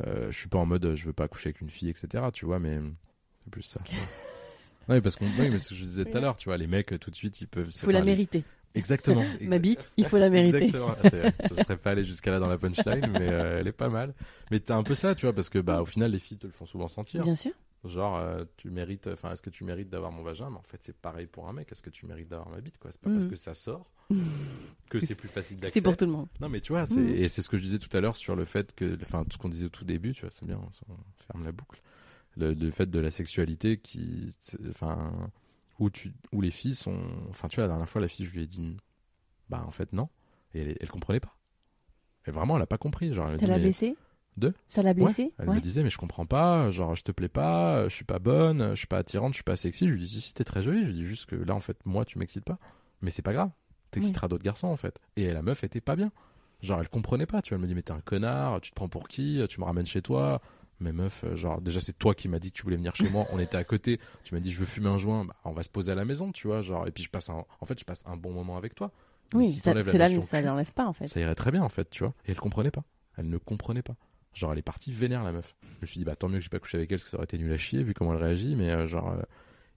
[0.00, 2.30] euh, je suis pas en mode je veux pas coucher avec une fille, etc.
[2.32, 2.78] Tu vois, mais
[3.44, 3.80] c'est plus ça.
[3.88, 4.94] vois.
[4.94, 5.26] oui, parce qu'on.
[5.26, 7.16] Oui, mais ce que je disais tout à l'heure, tu vois, les mecs tout de
[7.16, 7.70] suite, ils peuvent.
[7.72, 8.44] Faut la les- mériter.
[8.74, 9.24] Exactement.
[9.42, 10.64] Ma bite, il faut la mériter.
[10.64, 10.94] Exactement.
[11.10, 13.88] C'est- Je serais pas allé jusqu'à là dans la punchline, mais euh, elle est pas
[13.88, 14.14] mal.
[14.50, 16.46] Mais t'as un peu ça, tu vois, parce que bah au final les filles te
[16.46, 17.22] le font souvent sentir.
[17.22, 17.52] Bien sûr.
[17.84, 20.48] Genre, euh, tu mérites, enfin, est-ce que tu mérites d'avoir mon vagin?
[20.50, 21.70] Mais en fait, c'est pareil pour un mec.
[21.72, 22.92] Est-ce que tu mérites d'avoir ma bite, quoi?
[22.92, 23.90] C'est pas parce que ça sort
[24.88, 25.80] que c'est plus facile d'accès.
[25.80, 26.28] C'est pour tout le monde.
[26.40, 27.08] Non, mais tu vois, Mhm.
[27.08, 29.32] et c'est ce que je disais tout à l'heure sur le fait que, enfin, tout
[29.32, 30.94] ce qu'on disait au tout début, tu vois, c'est bien, on
[31.26, 31.80] ferme la boucle.
[32.36, 34.34] Le, le fait de la sexualité qui,
[34.70, 35.12] enfin,
[35.82, 36.98] où tu, où les filles sont,
[37.28, 38.76] enfin, tu vois, la dernière fois, la fille, je lui ai dit,
[39.48, 40.08] bah, en fait, non,
[40.54, 41.36] et elle, elle comprenait pas.
[42.26, 43.12] Et vraiment, elle a pas compris.
[43.12, 43.96] Genre, elle me Ça l'a mais- blessé
[44.38, 45.56] De Ça l'a Ouais, blessé elle Ouais.
[45.56, 48.70] me disait mais je comprends pas, genre je te plais pas, je suis pas bonne,
[48.70, 49.86] je suis pas attirante, je suis pas sexy.
[49.86, 51.60] Je lui dis si si t'es très jolie, je lui dis juste que là en
[51.60, 52.58] fait moi tu m'excites pas,
[53.02, 53.50] mais c'est pas grave,
[53.90, 54.98] t'exciteras d'autres garçons en fait.
[55.16, 56.10] Et la meuf était pas bien,
[56.62, 58.74] genre elle comprenait pas, tu vois, elle me dit mais t'es un connard, tu te
[58.74, 60.40] prends pour qui, tu me ramènes chez toi.
[60.82, 63.08] Mais meuf, euh, genre déjà c'est toi qui m'as dit que tu voulais venir chez
[63.08, 65.52] moi, on était à côté, tu m'as dit je veux fumer un joint, bah, on
[65.52, 67.66] va se poser à la maison, tu vois, genre et puis je passe un, en
[67.66, 68.90] fait je passe un bon moment avec toi.
[69.32, 71.08] Mais Oui, si ça, la ça l'enlève pas en fait.
[71.08, 72.12] ça irait très bien en fait, tu vois.
[72.26, 72.84] Et elle comprenait pas.
[73.16, 73.96] Elle ne comprenait pas.
[74.34, 75.54] Genre elle est partie vénère la meuf.
[75.62, 77.10] Je me suis dit bah tant mieux que j'ai pas couché avec elle parce que
[77.10, 78.56] ça aurait été nul à chier vu comment elle réagit.
[78.56, 79.22] Mais euh, genre euh,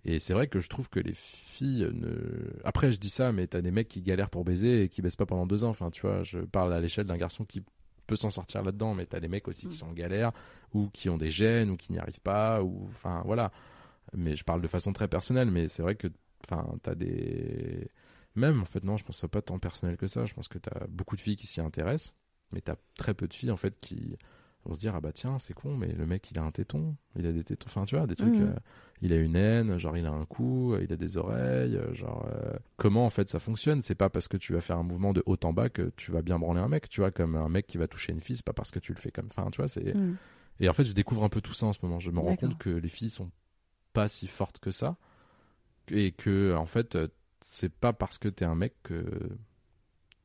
[0.06, 2.54] et c'est vrai que je trouve que les filles ne.
[2.64, 5.16] Après je dis ça mais t'as des mecs qui galèrent pour baiser et qui baissent
[5.16, 5.70] pas pendant deux ans.
[5.70, 7.64] Enfin tu vois je parle à l'échelle d'un garçon qui
[8.06, 9.80] peut s'en sortir là-dedans mais t'as des mecs aussi qui Mm.
[9.80, 10.32] sont en galère
[10.74, 13.52] ou qui ont des gènes ou qui n'y arrivent pas ou enfin voilà.
[14.14, 16.08] Mais je parle de façon très personnelle mais c'est vrai que
[16.44, 17.90] enfin t'as des
[18.36, 20.26] même, en fait, non, je pense que pas tant personnel que ça.
[20.26, 22.16] Je pense que tu as beaucoup de filles qui s'y intéressent,
[22.52, 24.18] mais tu as très peu de filles, en fait, qui
[24.66, 26.96] vont se dire Ah bah tiens, c'est con, mais le mec, il a un téton,
[27.16, 28.34] il a des tétons, enfin, tu vois, des trucs.
[28.34, 28.44] Mhm.
[28.50, 28.56] euh,
[29.02, 31.94] il a une haine, genre, il a un cou, euh, il a des oreilles, euh,
[31.94, 32.28] genre.
[32.32, 33.82] euh, comment, en fait, ça fonctionne?
[33.82, 36.12] C'est pas parce que tu vas faire un mouvement de haut en bas que tu
[36.12, 38.38] vas bien branler un mec, tu vois, comme un mec qui va toucher une fille,
[38.38, 39.28] c'est pas parce que tu le fais comme.
[39.28, 39.94] Enfin, tu vois, c'est.
[39.94, 40.18] Mm.
[40.62, 42.00] Et en fait, je découvre un peu tout ça en ce moment.
[42.00, 43.30] Je me rends compte que les filles sont
[43.92, 44.96] pas si fortes que ça.
[45.90, 46.98] Et que, en fait,
[47.42, 49.06] c'est pas parce que t'es un mec que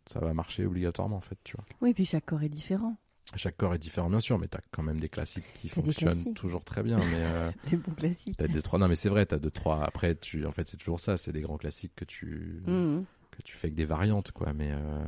[0.07, 1.65] ça va marcher obligatoirement, en fait, tu vois.
[1.81, 2.97] Oui, puis chaque corps est différent.
[3.37, 6.65] Chaque corps est différent, bien sûr, mais t'as quand même des classiques qui fonctionnent toujours
[6.65, 6.99] très bien.
[7.07, 8.37] Mais euh, Les bons classiques.
[8.37, 8.79] t'as trois.
[8.79, 9.85] Non, mais c'est vrai, t'as deux, trois.
[9.85, 11.17] Après, tu, en fait, c'est toujours ça.
[11.17, 13.03] C'est des grands classiques que tu, Mm.
[13.31, 14.53] que tu fais avec des variantes, quoi.
[14.53, 15.05] Mais, euh,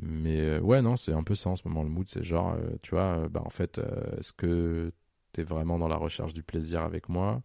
[0.00, 1.82] mais euh, ouais, non, c'est un peu ça en ce moment.
[1.82, 3.80] Le mood, c'est genre, euh, tu vois, bah, en fait,
[4.18, 4.92] est-ce que
[5.32, 7.42] t'es vraiment dans la recherche du plaisir avec moi?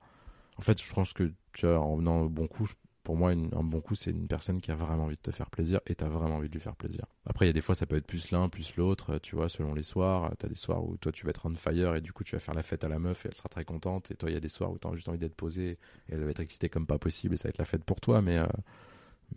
[0.58, 2.74] En fait, je pense que, tu vois, en venant au bon coup, je-
[3.08, 5.50] pour moi, un bon coup, c'est une personne qui a vraiment envie de te faire
[5.50, 7.06] plaisir et t'as vraiment envie de lui faire plaisir.
[7.26, 9.48] Après, il y a des fois, ça peut être plus l'un, plus l'autre, tu vois,
[9.48, 10.34] selon les soirs.
[10.38, 12.42] T'as des soirs où toi, tu vas être on fire et du coup, tu vas
[12.42, 14.12] faire la fête à la meuf et elle sera très contente.
[14.12, 15.78] Et toi, il y a des soirs où t'as juste envie d'être posé et
[16.10, 18.22] elle va être excitée comme pas possible et ça va être la fête pour toi.
[18.22, 18.46] Mais, euh,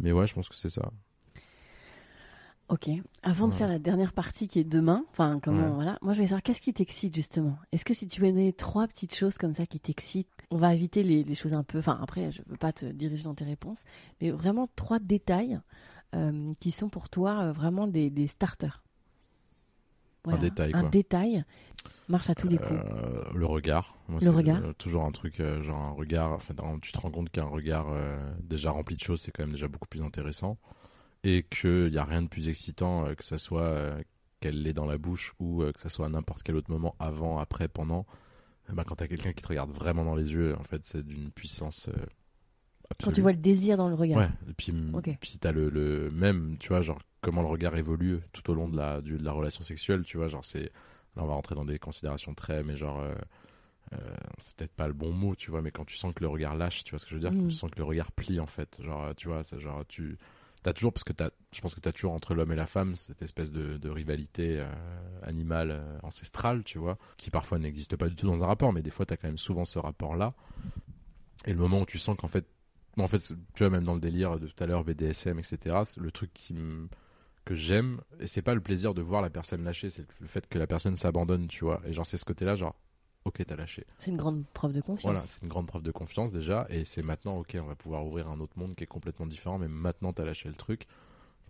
[0.01, 0.91] mais ouais, je pense que c'est ça.
[2.71, 2.89] Ok.
[3.25, 5.75] Avant de faire la dernière partie qui est demain, enfin comment Ouais.
[5.75, 7.59] voilà, moi je vais savoir qu'est-ce qui t'excite justement?
[7.73, 10.73] Est-ce que si tu veux donner trois petites choses comme ça qui t'excitent, on va
[10.75, 11.79] éviter les, les choses un peu.
[11.81, 13.83] Enfin après, je veux pas te diriger dans tes réponses,
[14.21, 15.59] mais vraiment trois détails
[16.15, 18.83] euh, qui sont pour toi euh, vraiment des, des starters.
[20.41, 20.89] détail, Un quoi.
[20.91, 21.45] détail
[22.09, 22.71] marche à tous les coups.
[22.71, 23.97] Euh, le regard.
[24.09, 24.59] Moi, Le regard.
[24.63, 26.33] euh, toujours un truc, euh, genre un regard.
[26.33, 27.87] Enfin, tu te rends compte qu'un regard
[28.43, 30.57] déjà rempli de choses, c'est quand même déjà beaucoup plus intéressant.
[31.23, 34.03] Et qu'il n'y a rien de plus excitant euh, que ça soit euh,
[34.41, 36.95] qu'elle l'ait dans la bouche ou euh, que ça soit à n'importe quel autre moment,
[36.99, 38.07] avant, après, pendant.
[38.73, 41.05] Ben, quand tu as quelqu'un qui te regarde vraiment dans les yeux, en fait, c'est
[41.05, 42.07] d'une puissance euh,
[43.03, 44.19] Quand tu vois le désir dans le regard.
[44.19, 45.11] Ouais, et puis, Ok.
[45.21, 48.69] puis t'as le, le même, tu vois, genre comment le regard évolue tout au long
[48.69, 50.73] de la, du- de la relation sexuelle, tu vois, genre c'est.
[51.17, 53.01] Là, on va rentrer dans des considérations très, mais genre.
[53.01, 53.15] euh,
[53.95, 53.99] euh,
[54.39, 56.55] c'est peut-être pas le bon mot, tu vois, mais quand tu sens que le regard
[56.57, 57.41] lâche, tu vois ce que je veux dire, Mm.
[57.43, 60.17] quand tu sens que le regard plie, en fait, genre, tu vois, c'est genre, tu.
[60.63, 62.95] T'as toujours, parce que t'as, je pense que t'as toujours entre l'homme et la femme
[62.95, 64.71] cette espèce de, rivalité euh,
[65.23, 68.83] animale euh, ancestrale, tu vois, qui parfois n'existe pas du tout dans un rapport, mais
[68.83, 70.35] des fois t'as quand même souvent ce rapport-là.
[71.47, 72.47] Et le moment où tu sens qu'en fait,
[72.99, 76.11] en fait, tu vois, même dans le délire de tout à l'heure, BDSM, etc., le
[76.11, 76.89] truc qui me-
[77.47, 80.47] que j'aime, et c'est pas le plaisir de voir la personne lâcher, c'est le fait
[80.47, 81.81] que la personne s'abandonne, tu vois.
[81.87, 82.77] Et genre, c'est ce côté-là, genre,
[83.25, 83.85] ok, t'as lâché.
[83.99, 85.03] C'est une grande preuve de confiance.
[85.05, 88.05] Voilà, c'est une grande preuve de confiance déjà, et c'est maintenant, ok, on va pouvoir
[88.07, 90.87] ouvrir un autre monde qui est complètement différent, mais maintenant t'as lâché le truc.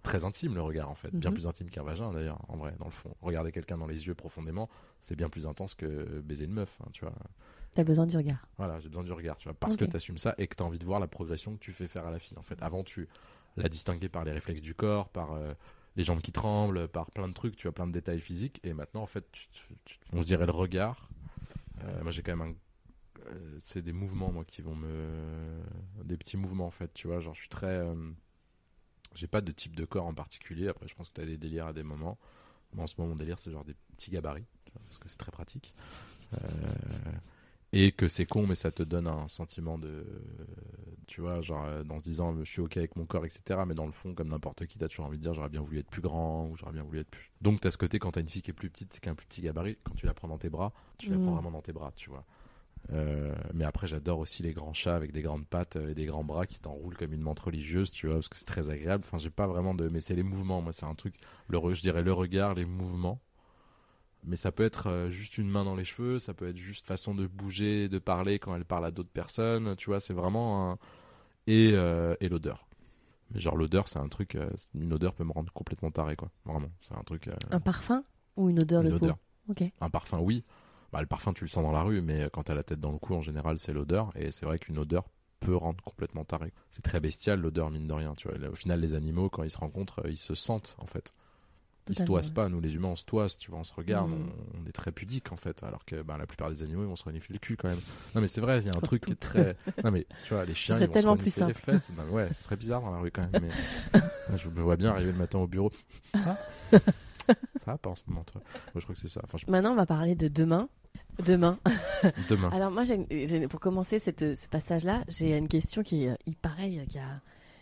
[0.02, 1.34] Très intime le regard en fait, bien Mhm.
[1.34, 3.14] plus intime qu'un vagin d'ailleurs, en vrai, dans le fond.
[3.20, 4.70] Regarder quelqu'un dans les yeux profondément,
[5.00, 7.12] c'est bien plus intense que baiser une meuf, hein, tu vois.
[7.74, 8.46] T'as besoin du regard.
[8.56, 9.80] Voilà, j'ai besoin du regard, tu vois, parce Ok.
[9.80, 11.72] que tu assumes ça et que tu as envie de voir la progression que tu
[11.72, 12.38] fais faire à la fille.
[12.38, 13.08] En fait, avant, tu
[13.58, 15.52] la distinguais par les réflexes du corps, par euh,
[15.96, 18.58] les jambes qui tremblent, par plein de trucs, tu as plein de détails physiques.
[18.64, 21.10] Et maintenant, en fait, tu- tu- tu- on se dirait le regard.
[21.82, 22.54] Euh, moi, j'ai quand même un.
[23.26, 25.60] euh, c'est des mouvements, moi, qui vont me.
[26.04, 27.20] Des petits mouvements, en fait, tu vois.
[27.20, 27.66] Genre, je suis très.
[27.68, 28.12] euh,
[29.14, 30.68] J'ai pas de type de corps en particulier.
[30.68, 32.18] Après, je pense que tu as des délires à des moments.
[32.74, 35.08] Moi, en ce moment, mon délire, c'est genre des petits gabarits, tu vois, parce que
[35.08, 35.74] c'est très pratique.
[37.76, 40.04] Euh, et que c'est con, mais ça te donne un sentiment de,
[41.06, 43.66] tu vois, genre euh, dans se disant je suis ok avec mon corps, etc.
[43.66, 45.78] Mais dans le fond, comme n'importe qui, t'as toujours envie de dire j'aurais bien voulu
[45.78, 47.30] être plus grand ou j'aurais bien voulu être plus.
[47.40, 49.14] Donc t'as ce côté quand t'as une fille qui est plus petite, qui a un
[49.14, 51.20] plus petit gabarit, quand tu la prends dans tes bras, tu la Mm.
[51.20, 52.24] prends vraiment dans tes bras, tu vois.
[52.92, 56.06] Euh, mais après, j'adore aussi les grands chats avec des grandes pattes euh, et des
[56.06, 59.04] grands bras qui t'enroulent comme une menthe religieuse, tu vois, parce que c'est très agréable.
[59.06, 59.88] Enfin, j'ai pas vraiment de.
[59.88, 61.16] Mais c'est les mouvements, moi, c'est un truc.
[61.48, 63.20] Le, je dirais le regard, les mouvements.
[64.24, 66.86] Mais ça peut être euh, juste une main dans les cheveux, ça peut être juste
[66.86, 70.70] façon de bouger, de parler quand elle parle à d'autres personnes, tu vois, c'est vraiment
[70.72, 70.78] un.
[71.46, 72.66] Et, euh, et l'odeur.
[73.32, 74.34] Mais genre, l'odeur, c'est un truc.
[74.34, 76.30] euh, une odeur peut me rendre complètement taré, quoi.
[76.44, 76.70] Vraiment.
[76.80, 77.28] C'est un truc.
[77.28, 78.04] euh, Un parfum
[78.36, 79.16] ou une odeur une de odeur.
[79.16, 79.22] peau.
[79.80, 80.44] Un parfum, oui.
[80.92, 82.92] Bah, le parfum, tu le sens dans la rue, mais quand t'as la tête dans
[82.92, 84.10] le cou, en général, c'est l'odeur.
[84.16, 85.04] Et c'est vrai qu'une odeur
[85.40, 86.52] peut rendre complètement taré.
[86.70, 88.14] C'est très bestial, l'odeur, mine de rien.
[88.16, 88.36] Tu vois.
[88.48, 91.14] Au final, les animaux, quand ils se rencontrent, ils se sentent, en fait.
[91.88, 92.34] Ils se toisent ouais.
[92.34, 92.48] pas.
[92.48, 94.30] Nous, les humains, on se toise, tu vois, on se regarde, Mhm.
[94.54, 95.62] on, on est très pudiques, en fait.
[95.64, 97.80] Alors que bah, la plupart des animaux, ils vont se renifler le cul, quand même.
[98.14, 99.56] Non, mais c'est vrai, il y a un truc qui est très.
[99.84, 101.88] Non, mais tu vois, les chiens, ils vont tellement se plus renifler les fesses.
[101.96, 103.42] Mais ouais, ce serait bizarre dans la rue, quand même.
[103.92, 104.00] Mais...
[104.36, 105.72] je me vois bien arriver le matin au bureau.
[106.14, 106.36] Ah
[106.70, 109.20] ça va pas en ce moment, toi Moi, je crois que c'est ça.
[109.24, 110.68] Enfin, je- Maintenant, on va parler de demain.
[111.24, 111.58] Demain.
[112.30, 112.48] Demain.
[112.52, 112.82] Alors moi,
[113.48, 117.20] pour commencer cette, ce passage-là, j'ai une question qui est euh, pareil, qui, a-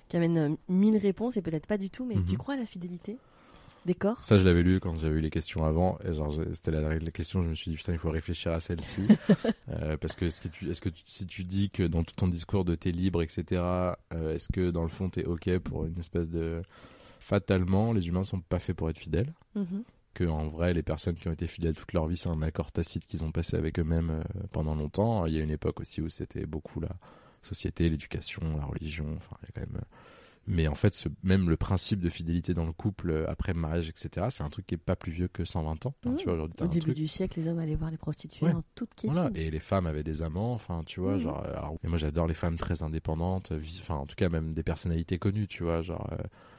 [0.08, 2.24] qui amène euh, mille réponses et peut-être pas du tout, mais Mhm.
[2.24, 3.18] tu crois à la fidélité?
[4.22, 5.98] Ça, je l'avais lu quand j'avais eu les questions avant.
[6.04, 7.42] Et genre, c'était la, la question.
[7.42, 9.02] Je me suis dit, putain, il faut réfléchir à celle-ci.
[9.70, 12.14] Euh, parce que, est-ce que, tu, est-ce que tu- si tu dis que dans tout
[12.16, 13.44] ton discours de t'es libre, etc.,
[14.14, 16.62] euh, est-ce que dans le fond, t'es OK pour une espèce de.
[17.20, 19.32] Fatalement, les humains sont pas faits pour être fidèles?
[19.54, 19.82] Mhm.
[20.14, 22.72] Que en vrai, les personnes qui ont été fidèles toute leur vie, c'est un accord
[22.72, 24.22] tacite qu'ils ont passé avec eux-mêmes euh,
[24.52, 25.26] pendant longtemps.
[25.26, 26.90] Il y a une époque aussi où c'était beaucoup la
[27.42, 29.06] société, l'éducation, la religion.
[29.16, 29.82] Enfin, il y a quand même.
[30.50, 33.60] Mais en fait, ce- même le principe de fidélité dans le couple euh, après le
[33.60, 35.94] mariage, etc., c'est un truc qui est pas plus vieux que 120 ans.
[36.04, 37.98] Enfin, tu vois, aujourd'hui, t'as Au début truc- du siècle, les hommes allaient voir les
[37.98, 38.54] prostituées Ouais.
[38.54, 39.12] en toute quiétude.
[39.14, 41.20] Voilà, et les femmes avaient des amants, enfin, tu vois, Mhm.
[41.20, 41.44] genre.
[41.44, 44.54] euh, Alors, et moi, j'adore les femmes très indépendantes, euh, enfin, en tout cas, même
[44.54, 46.08] des personnalités connues, tu vois, genre.
[46.12, 46.16] euh,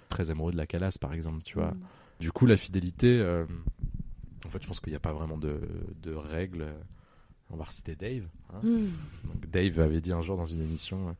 [0.09, 1.71] très amoureux de la calasse, par exemple, tu vois.
[1.71, 1.79] Mhm.
[2.19, 3.45] Du coup, la fidélité, euh,
[4.45, 5.59] en fait, je pense qu'il n'y a pas vraiment de,
[6.01, 6.65] de règles.
[7.51, 8.27] On va reciter Dave.
[8.53, 8.59] hein.
[8.63, 11.15] Donc, Dave avait dit un jour dans une émission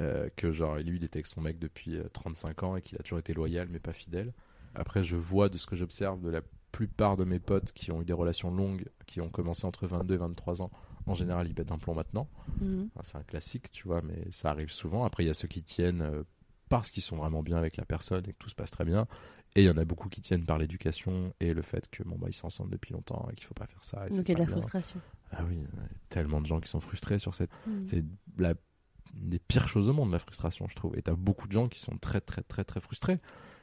[0.00, 2.98] euh, que genre lui, il était avec son mec depuis euh, 35 ans et qu'il
[2.98, 4.32] a toujours été loyal mais pas fidèle.
[4.74, 6.40] Après, je vois de ce que j'observe de la
[6.72, 10.14] plupart de mes potes qui ont eu des relations longues, qui ont commencé entre 22
[10.14, 10.70] et 23 ans.
[11.06, 12.28] En général, ils pètent un plomb maintenant.
[12.60, 12.88] Mhm.
[12.94, 15.04] Enfin, c'est un classique, tu vois, mais ça arrive souvent.
[15.04, 16.24] Après, il y a ceux qui tiennent euh,
[16.68, 19.06] parce qu'ils sont vraiment bien avec la personne et que tout se passe très bien.
[19.54, 22.16] Et il y en a beaucoup qui tiennent par l'éducation et le fait que bon
[22.18, 24.06] bah ils sont ensemble depuis longtemps et qu'il faut pas faire ça.
[24.08, 24.52] et Donc il y a de la bien.
[24.56, 25.00] frustration.
[25.30, 27.50] Ah oui, il y a tellement de gens qui sont frustrés sur cette.
[27.68, 27.86] Mhm.
[27.86, 28.04] C'est
[28.38, 28.54] la
[29.12, 30.96] des pires choses au monde la frustration, je trouve.
[30.96, 33.18] Et t'as beaucoup de gens qui sont très très très très frustrés.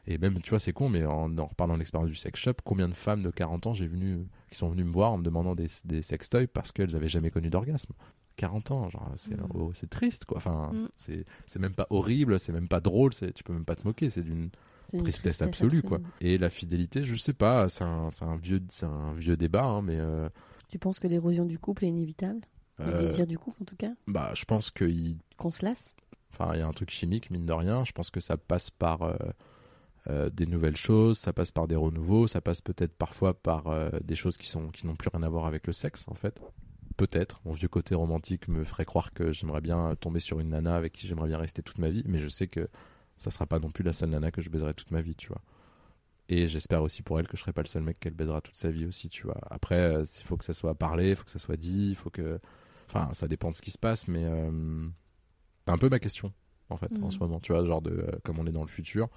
[0.07, 2.53] Et même, tu vois, c'est con, mais en, en reparlant de l'expérience du sex shop,
[2.63, 5.23] combien de femmes de 40 ans j'ai venu, qui sont venues me voir en me
[5.23, 7.93] demandant des, des sextoys parce qu'elles avaient jamais connu d'orgasme
[8.37, 9.47] 40 ans, genre, c'est Mhm.
[9.53, 10.37] oh, c'est triste, quoi.
[10.37, 10.87] Enfin, Mhm.
[11.45, 14.09] c'est même pas horrible, c'est même pas drôle, c'est- tu peux même pas te moquer,
[14.09, 14.49] c'est d'une
[14.97, 15.99] tristesse, absolue, quoi.
[16.19, 19.97] Et la fidélité, je sais pas, c'est un, un, vieux, un vieux débat, hein, mais
[19.99, 20.27] euh,
[20.69, 22.39] Tu penses que l'érosion du couple est inévitable?
[22.85, 25.93] Le euh, désir du couple, en tout cas bah, je pense qu'il Qu'on se lasse
[26.33, 27.83] Enfin, il y a un truc chimique, mine de rien.
[27.83, 29.15] Je pense que ça passe par euh,
[30.09, 33.89] euh, des nouvelles choses, ça passe par des renouveaux, ça passe peut-être parfois par euh,
[34.03, 36.41] des choses qui sont qui n'ont plus rien à voir avec le sexe, en fait.
[36.97, 37.41] Peut-être.
[37.45, 40.93] Mon vieux côté romantique me ferait croire que j'aimerais bien tomber sur une nana avec
[40.93, 42.67] qui j'aimerais bien rester toute ma vie, mais je sais que
[43.17, 45.27] ça sera pas non plus la seule nana que je baiserai toute ma vie, tu
[45.27, 45.41] vois.
[46.29, 48.55] Et j'espère aussi pour elle que je serai pas le seul mec qu'elle baisera toute
[48.55, 49.39] sa vie aussi, tu vois.
[49.51, 51.95] Après, euh, il faut que ça soit parlé, il faut que ça soit dit, il
[51.95, 52.39] faut que.
[52.93, 54.23] Enfin, ça dépend de ce qui se passe, mais.
[54.25, 54.87] euh,
[55.65, 56.33] C'est un peu ma question,
[56.69, 57.11] en fait, en Mhm.
[57.11, 57.91] ce moment, tu vois, genre de.
[57.91, 59.07] euh, comme on est dans le futur,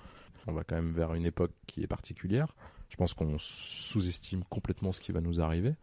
[0.46, 2.54] on va quand même vers une époque qui est particulière.
[2.90, 5.74] Je pense qu'on sous-estime complètement ce qui va nous arriver.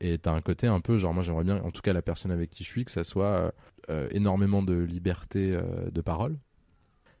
[0.00, 2.30] Et t'as un côté un peu, genre, moi j'aimerais bien, en tout cas la personne
[2.30, 3.54] avec qui je suis, que ça soit
[3.88, 6.38] euh, énormément de liberté euh, de parole.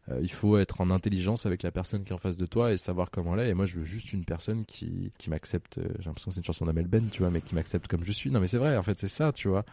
[0.08, 2.72] Euh, il faut être en intelligence avec la personne qui est en face de toi
[2.72, 3.50] et savoir comment elle est.
[3.50, 5.80] Et moi, je veux juste une personne qui, qui m'accepte.
[5.98, 8.12] J'ai l'impression que c'est une chanson d'Amel Ben, tu vois, mais qui m'accepte comme je
[8.12, 8.30] suis.
[8.30, 9.64] Non, mais c'est vrai, en fait, c'est ça, tu vois.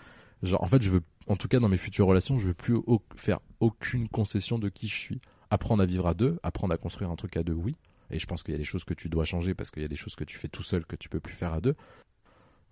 [0.43, 2.77] Genre, en fait, je veux, en tout cas, dans mes futures relations, je veux plus
[3.15, 5.21] faire aucune concession de qui je suis.
[5.49, 7.75] Apprendre à vivre à deux, apprendre à construire un truc à deux, oui.
[8.11, 9.85] Et je pense qu'il y a des choses que tu dois changer parce qu'il y
[9.85, 11.75] a des choses que tu fais tout seul que tu peux plus faire à deux.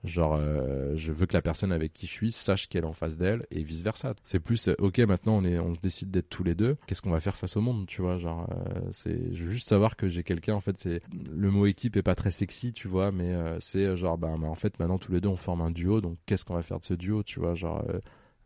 [0.04, 2.94] Genre, euh, je veux que la personne avec qui je suis sache qu'elle est en
[2.94, 4.16] face d'elle et vice versa.
[4.24, 6.78] C'est plus, euh, ok, maintenant on est, on décide d'être tous les deux.
[6.88, 9.70] Qu'est-ce qu'on va faire face au monde, tu vois Genre, euh, c'est, je veux juste
[9.70, 10.56] savoir que j'ai quelqu'un.
[10.56, 11.02] En fait, c'est
[11.32, 14.80] le mot équipe est pas très sexy, tu vois, mais c'est genre, bah, en fait,
[14.80, 16.02] maintenant tous les deux on forme un duo.
[16.02, 17.86] Donc, qu'est-ce qu'on va faire de ce duo, tu vois Genre,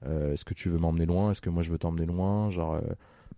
[0.04, 1.32] est-ce que tu veux m'emmener loin?
[1.32, 2.50] Est-ce que moi je veux t'emmener loin?
[2.50, 2.82] Genre,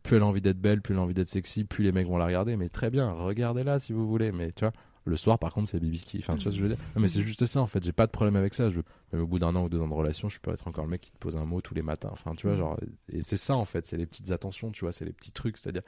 [0.01, 2.07] plus elle a envie d'être belle, plus elle a envie d'être sexy, plus les mecs
[2.07, 2.57] vont la regarder.
[2.57, 4.31] Mais très bien, regardez-la si vous voulez.
[4.31, 4.73] Mais tu vois,
[5.07, 6.17] Le soir, par contre, c'est Bibiki.
[6.19, 7.81] Enfin, tu vois ce que je veux dire Non, mais c'est juste ça, en fait.
[7.83, 8.69] J'ai pas de problème avec ça.
[8.69, 8.81] Je...
[9.13, 10.89] Même au bout d'un an ou deux ans de relation, je peux être encore le
[10.91, 12.09] mec qui te pose un mot tous les matins.
[12.11, 12.77] Enfin, tu vois, genre.
[13.09, 13.85] Et c'est ça, en fait.
[13.87, 14.91] C'est les petites attentions, tu vois.
[14.91, 15.57] C'est les petits trucs.
[15.57, 15.83] C'est-à-dire.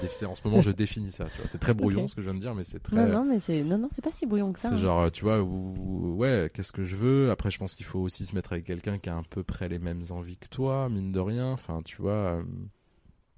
[0.00, 1.48] Défi- En ce moment, je définis ça, tu vois.
[1.48, 2.96] C'est très brouillon ce que je viens de dire, mais c'est très.
[2.96, 4.68] Non, non, mais c'est non, non, c'est pas si brouillon que ça.
[4.68, 4.78] C'est hein.
[4.78, 7.30] genre, euh, tu vois, où- ouais, qu'est-ce que je veux?
[7.30, 9.68] Après, je pense qu'il faut aussi se mettre avec quelqu'un qui a à peu près
[9.68, 11.50] les mêmes envies que toi, mine de rien.
[11.52, 12.42] Enfin, tu vois, euh,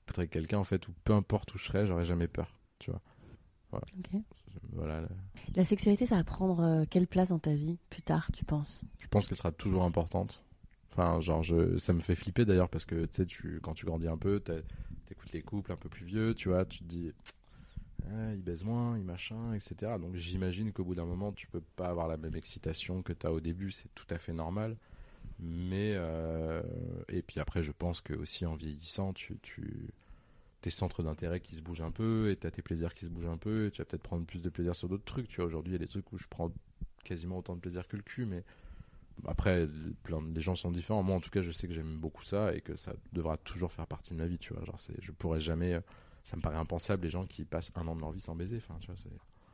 [0.09, 2.55] être avec quelqu'un, en fait, où peu importe où je serais, j'aurais jamais peur,
[4.73, 5.07] Voilà.
[5.55, 8.83] La sexualité, ça va prendre euh, quelle place dans ta vie plus tard, tu penses?
[8.99, 10.43] Je pense qu'elle sera toujours importante.
[10.93, 14.09] Enfin, genre, je, ça me fait flipper d'ailleurs parce que, tu sais, quand tu grandis
[14.09, 17.13] un peu, t'écoutes les couples un peu plus vieux, tu vois, tu te dis,
[18.11, 19.93] ah, il baise moins, il machin, etc.
[20.01, 23.27] Donc j'imagine qu'au bout d'un moment, tu peux pas avoir la même excitation que tu
[23.27, 24.77] as au début, c'est tout à fait normal.
[25.41, 26.63] Mais, euh,
[27.09, 29.91] et puis après, je pense que aussi en vieillissant, tu, tu
[30.65, 33.11] tes centres d'intérêt qui se bougent un peu et tu as tes plaisirs qui se
[33.11, 35.29] bougent un peu et tu vas peut-être prendre plus de plaisir sur d'autres trucs.
[35.29, 36.51] Tu vois, aujourd'hui, il y a des trucs où je prends
[37.05, 38.43] quasiment autant de plaisir que le cul, mais
[39.27, 39.69] après,
[40.05, 41.03] plein de- les gens sont différents.
[41.03, 43.73] Moi, en tout cas, je sais que j'aime beaucoup ça et que ça devra toujours
[43.73, 44.39] faire partie de ma vie.
[44.39, 45.75] Tu vois, genre, je pourrais jamais.
[45.75, 45.81] euh,
[46.25, 48.57] Ça me paraît impensable les gens qui passent un an de leur vie sans baiser.
[48.59, 48.97] Enfin, tu vois.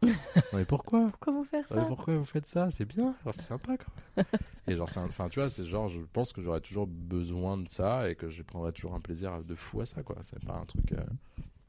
[0.03, 0.13] Non
[0.53, 1.09] mais pourquoi?
[1.11, 1.87] Pourquoi vous faire mais ça?
[1.87, 2.71] pourquoi vous faites ça?
[2.71, 4.27] C'est bien, genre, c'est sympa quand même.
[4.67, 7.69] et genre, c'est enfin, tu vois, c'est genre, je pense que j'aurais toujours besoin de
[7.69, 10.17] ça et que je prendrais toujours un plaisir de fou à ça, quoi.
[10.23, 10.93] C'est pas un truc.
[10.93, 11.05] euh,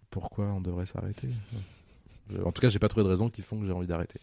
[0.10, 1.30] Pourquoi on devrait s'arrêter?
[2.46, 4.20] En tout cas, j'ai pas trouvé de raison qui font que j'ai envie d'arrêter.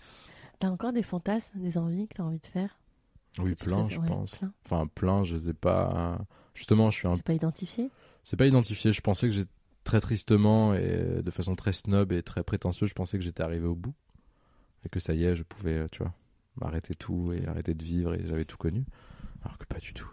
[0.58, 2.78] T'as encore des fantasmes, des envies que t'as envie de faire?
[3.38, 4.36] Oui, plein, je ouais, pense.
[4.36, 4.52] plein.
[4.64, 6.18] Enfin, plein, je sais pas.
[6.54, 7.90] Justement, je suis un C'est pas identifié?
[8.24, 8.92] C'est pas identifié.
[8.92, 9.44] Je pensais que j'ai
[9.88, 13.66] très tristement et de façon très snob et très prétentieuse, je pensais que j'étais arrivé
[13.66, 13.94] au bout
[14.84, 16.12] et que ça y est, je pouvais, euh, tu vois,
[16.60, 18.84] m'arrêter tout et arrêter de vivre et j'avais tout connu.
[19.42, 20.10] Alors que pas du tout.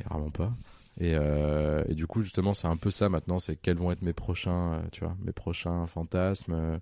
[0.00, 0.54] Et vraiment pas.
[0.98, 3.38] Et, euh, du coup, justement, c'est un peu ça maintenant.
[3.38, 6.78] C'est quels vont être mes prochains, euh, tu vois, mes prochains fantasmes, euh,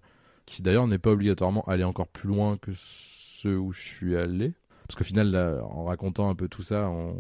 [0.46, 4.52] qui d'ailleurs n'est pas obligatoirement aller encore plus loin que ceux où je suis allé.
[4.88, 7.14] Parce qu'au final, là, en racontant un peu tout ça, on,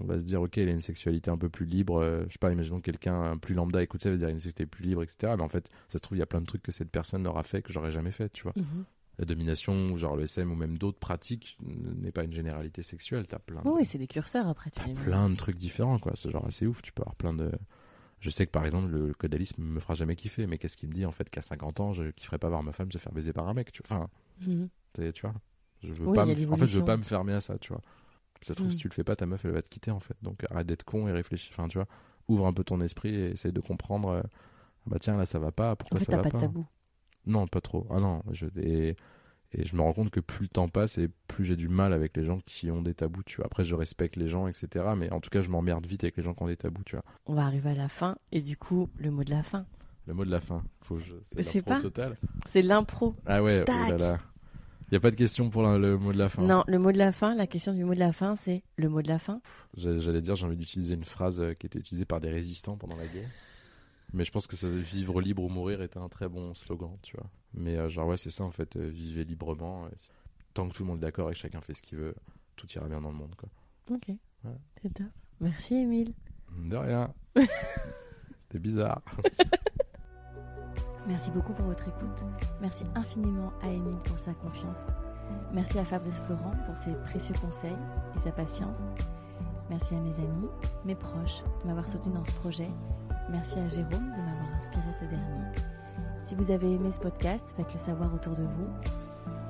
[0.00, 1.96] on va se dire, ok, il a une sexualité un peu plus libre.
[2.02, 4.30] euh, je sais pas, imaginons que quelqu'un un plus lambda écoute ça, va dire, a
[4.30, 5.34] une sexualité plus libre, etc.
[5.36, 7.26] Mais en fait, ça se trouve, il y a plein de trucs que cette personne
[7.26, 8.52] aura fait que j'aurais jamais fait, tu vois.
[8.56, 8.84] Mhm.
[9.18, 13.26] La domination, genre le SM, ou même d'autres pratiques, n'est pas une généralité sexuelle.
[13.26, 14.70] T'as plein, de- Oui, c'est des curseurs après.
[14.70, 16.12] t'as plein de trucs différents, quoi.
[16.16, 16.82] C'est genre assez ouf.
[16.82, 17.50] Tu peux avoir plein de.
[18.20, 20.94] Je sais que par exemple, le caudalisme me fera jamais kiffer, mais qu'est-ce qu'il me
[20.94, 23.32] dit en fait qu'à 50 ans, je kifferais pas voir ma femme se faire baiser
[23.32, 23.96] par un mec, tu vois.
[23.96, 24.08] Enfin,
[24.46, 24.68] Mhm.
[25.14, 25.34] tu vois.
[25.84, 27.72] Je veux Oui, pas me- En fait, je veux pas me fermer à ça, tu
[27.72, 27.80] vois.
[28.42, 28.72] Ça se trouve, Mm.
[28.72, 30.16] si tu le fais pas, ta meuf, elle va te quitter, en fait.
[30.22, 31.50] Donc arrête d'être con et réfléchis.
[31.52, 31.86] Enfin, tu vois,
[32.28, 34.08] ouvre un peu ton esprit et essaye de comprendre.
[34.08, 34.28] euh, ah
[34.86, 35.72] bah tiens, là, ça va pas.
[35.72, 36.66] En Pourquoi fait, ça va pas pas de tabou.
[37.26, 37.86] Non, pas trop.
[37.90, 38.96] Ah non, je, et,
[39.52, 41.94] et je me rends compte que plus le temps passe et plus j'ai du mal
[41.94, 43.46] avec les gens qui ont des tabous, tu vois.
[43.46, 44.84] Après, je respecte les gens, etc.
[44.94, 46.96] Mais en tout cas, je m'emmerde vite avec les gens qui ont des tabous, tu
[46.96, 47.04] vois.
[47.24, 49.64] On va arriver à la fin et du coup, le mot de la fin.
[50.06, 50.62] Le mot de la fin.
[50.82, 51.80] Faut je, l'impro pas.
[51.80, 52.18] total.
[52.46, 53.14] C'est l'impro.
[53.24, 54.20] Ah ouais, oh là Tac.
[54.94, 54.96] Là.
[54.96, 56.42] Y a pas de question pour la- le mot de la fin.
[56.42, 58.88] Non, le mot de la fin, la question du mot de la fin, c'est le
[58.88, 59.40] mot de la fin.
[59.76, 62.96] J'allais dire, j'ai envie d'utiliser une phrase euh, qui était utilisée par des résistants pendant
[62.96, 63.28] la guerre.
[64.12, 67.16] Mais je pense que ça, vivre libre ou mourir était un très bon slogan, tu
[67.16, 67.26] vois.
[67.54, 69.86] Mais euh, genre, ouais, c'est ça en fait, euh, vivez librement.
[69.86, 69.88] euh,
[70.54, 72.14] tant que tout le monde est d'accord et que chacun fait ce qu'il veut,
[72.54, 73.48] tout ira bien dans le monde, quoi.
[73.90, 74.08] Ok.
[74.44, 74.50] Ouais.
[74.80, 75.06] C'est top.
[75.40, 76.12] Merci, Émile.
[76.56, 77.12] De rien.
[77.34, 79.02] C'était bizarre.
[81.06, 82.24] Merci beaucoup pour votre écoute.
[82.60, 84.90] Merci infiniment à Émile pour sa confiance.
[85.52, 87.76] Merci à Fabrice Florent pour ses précieux conseils
[88.16, 88.78] et sa patience.
[89.70, 90.48] Merci à mes amis,
[90.84, 92.68] mes proches de m'avoir soutenu dans ce projet.
[93.30, 95.44] Merci à Jérôme de m'avoir inspiré ce dernier.
[96.22, 98.68] Si vous avez aimé ce podcast, faites-le savoir autour de vous.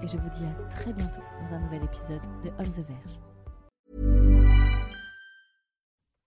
[0.02, 3.33] Et je vous dis à très bientôt dans un nouvel épisode de On the Verge.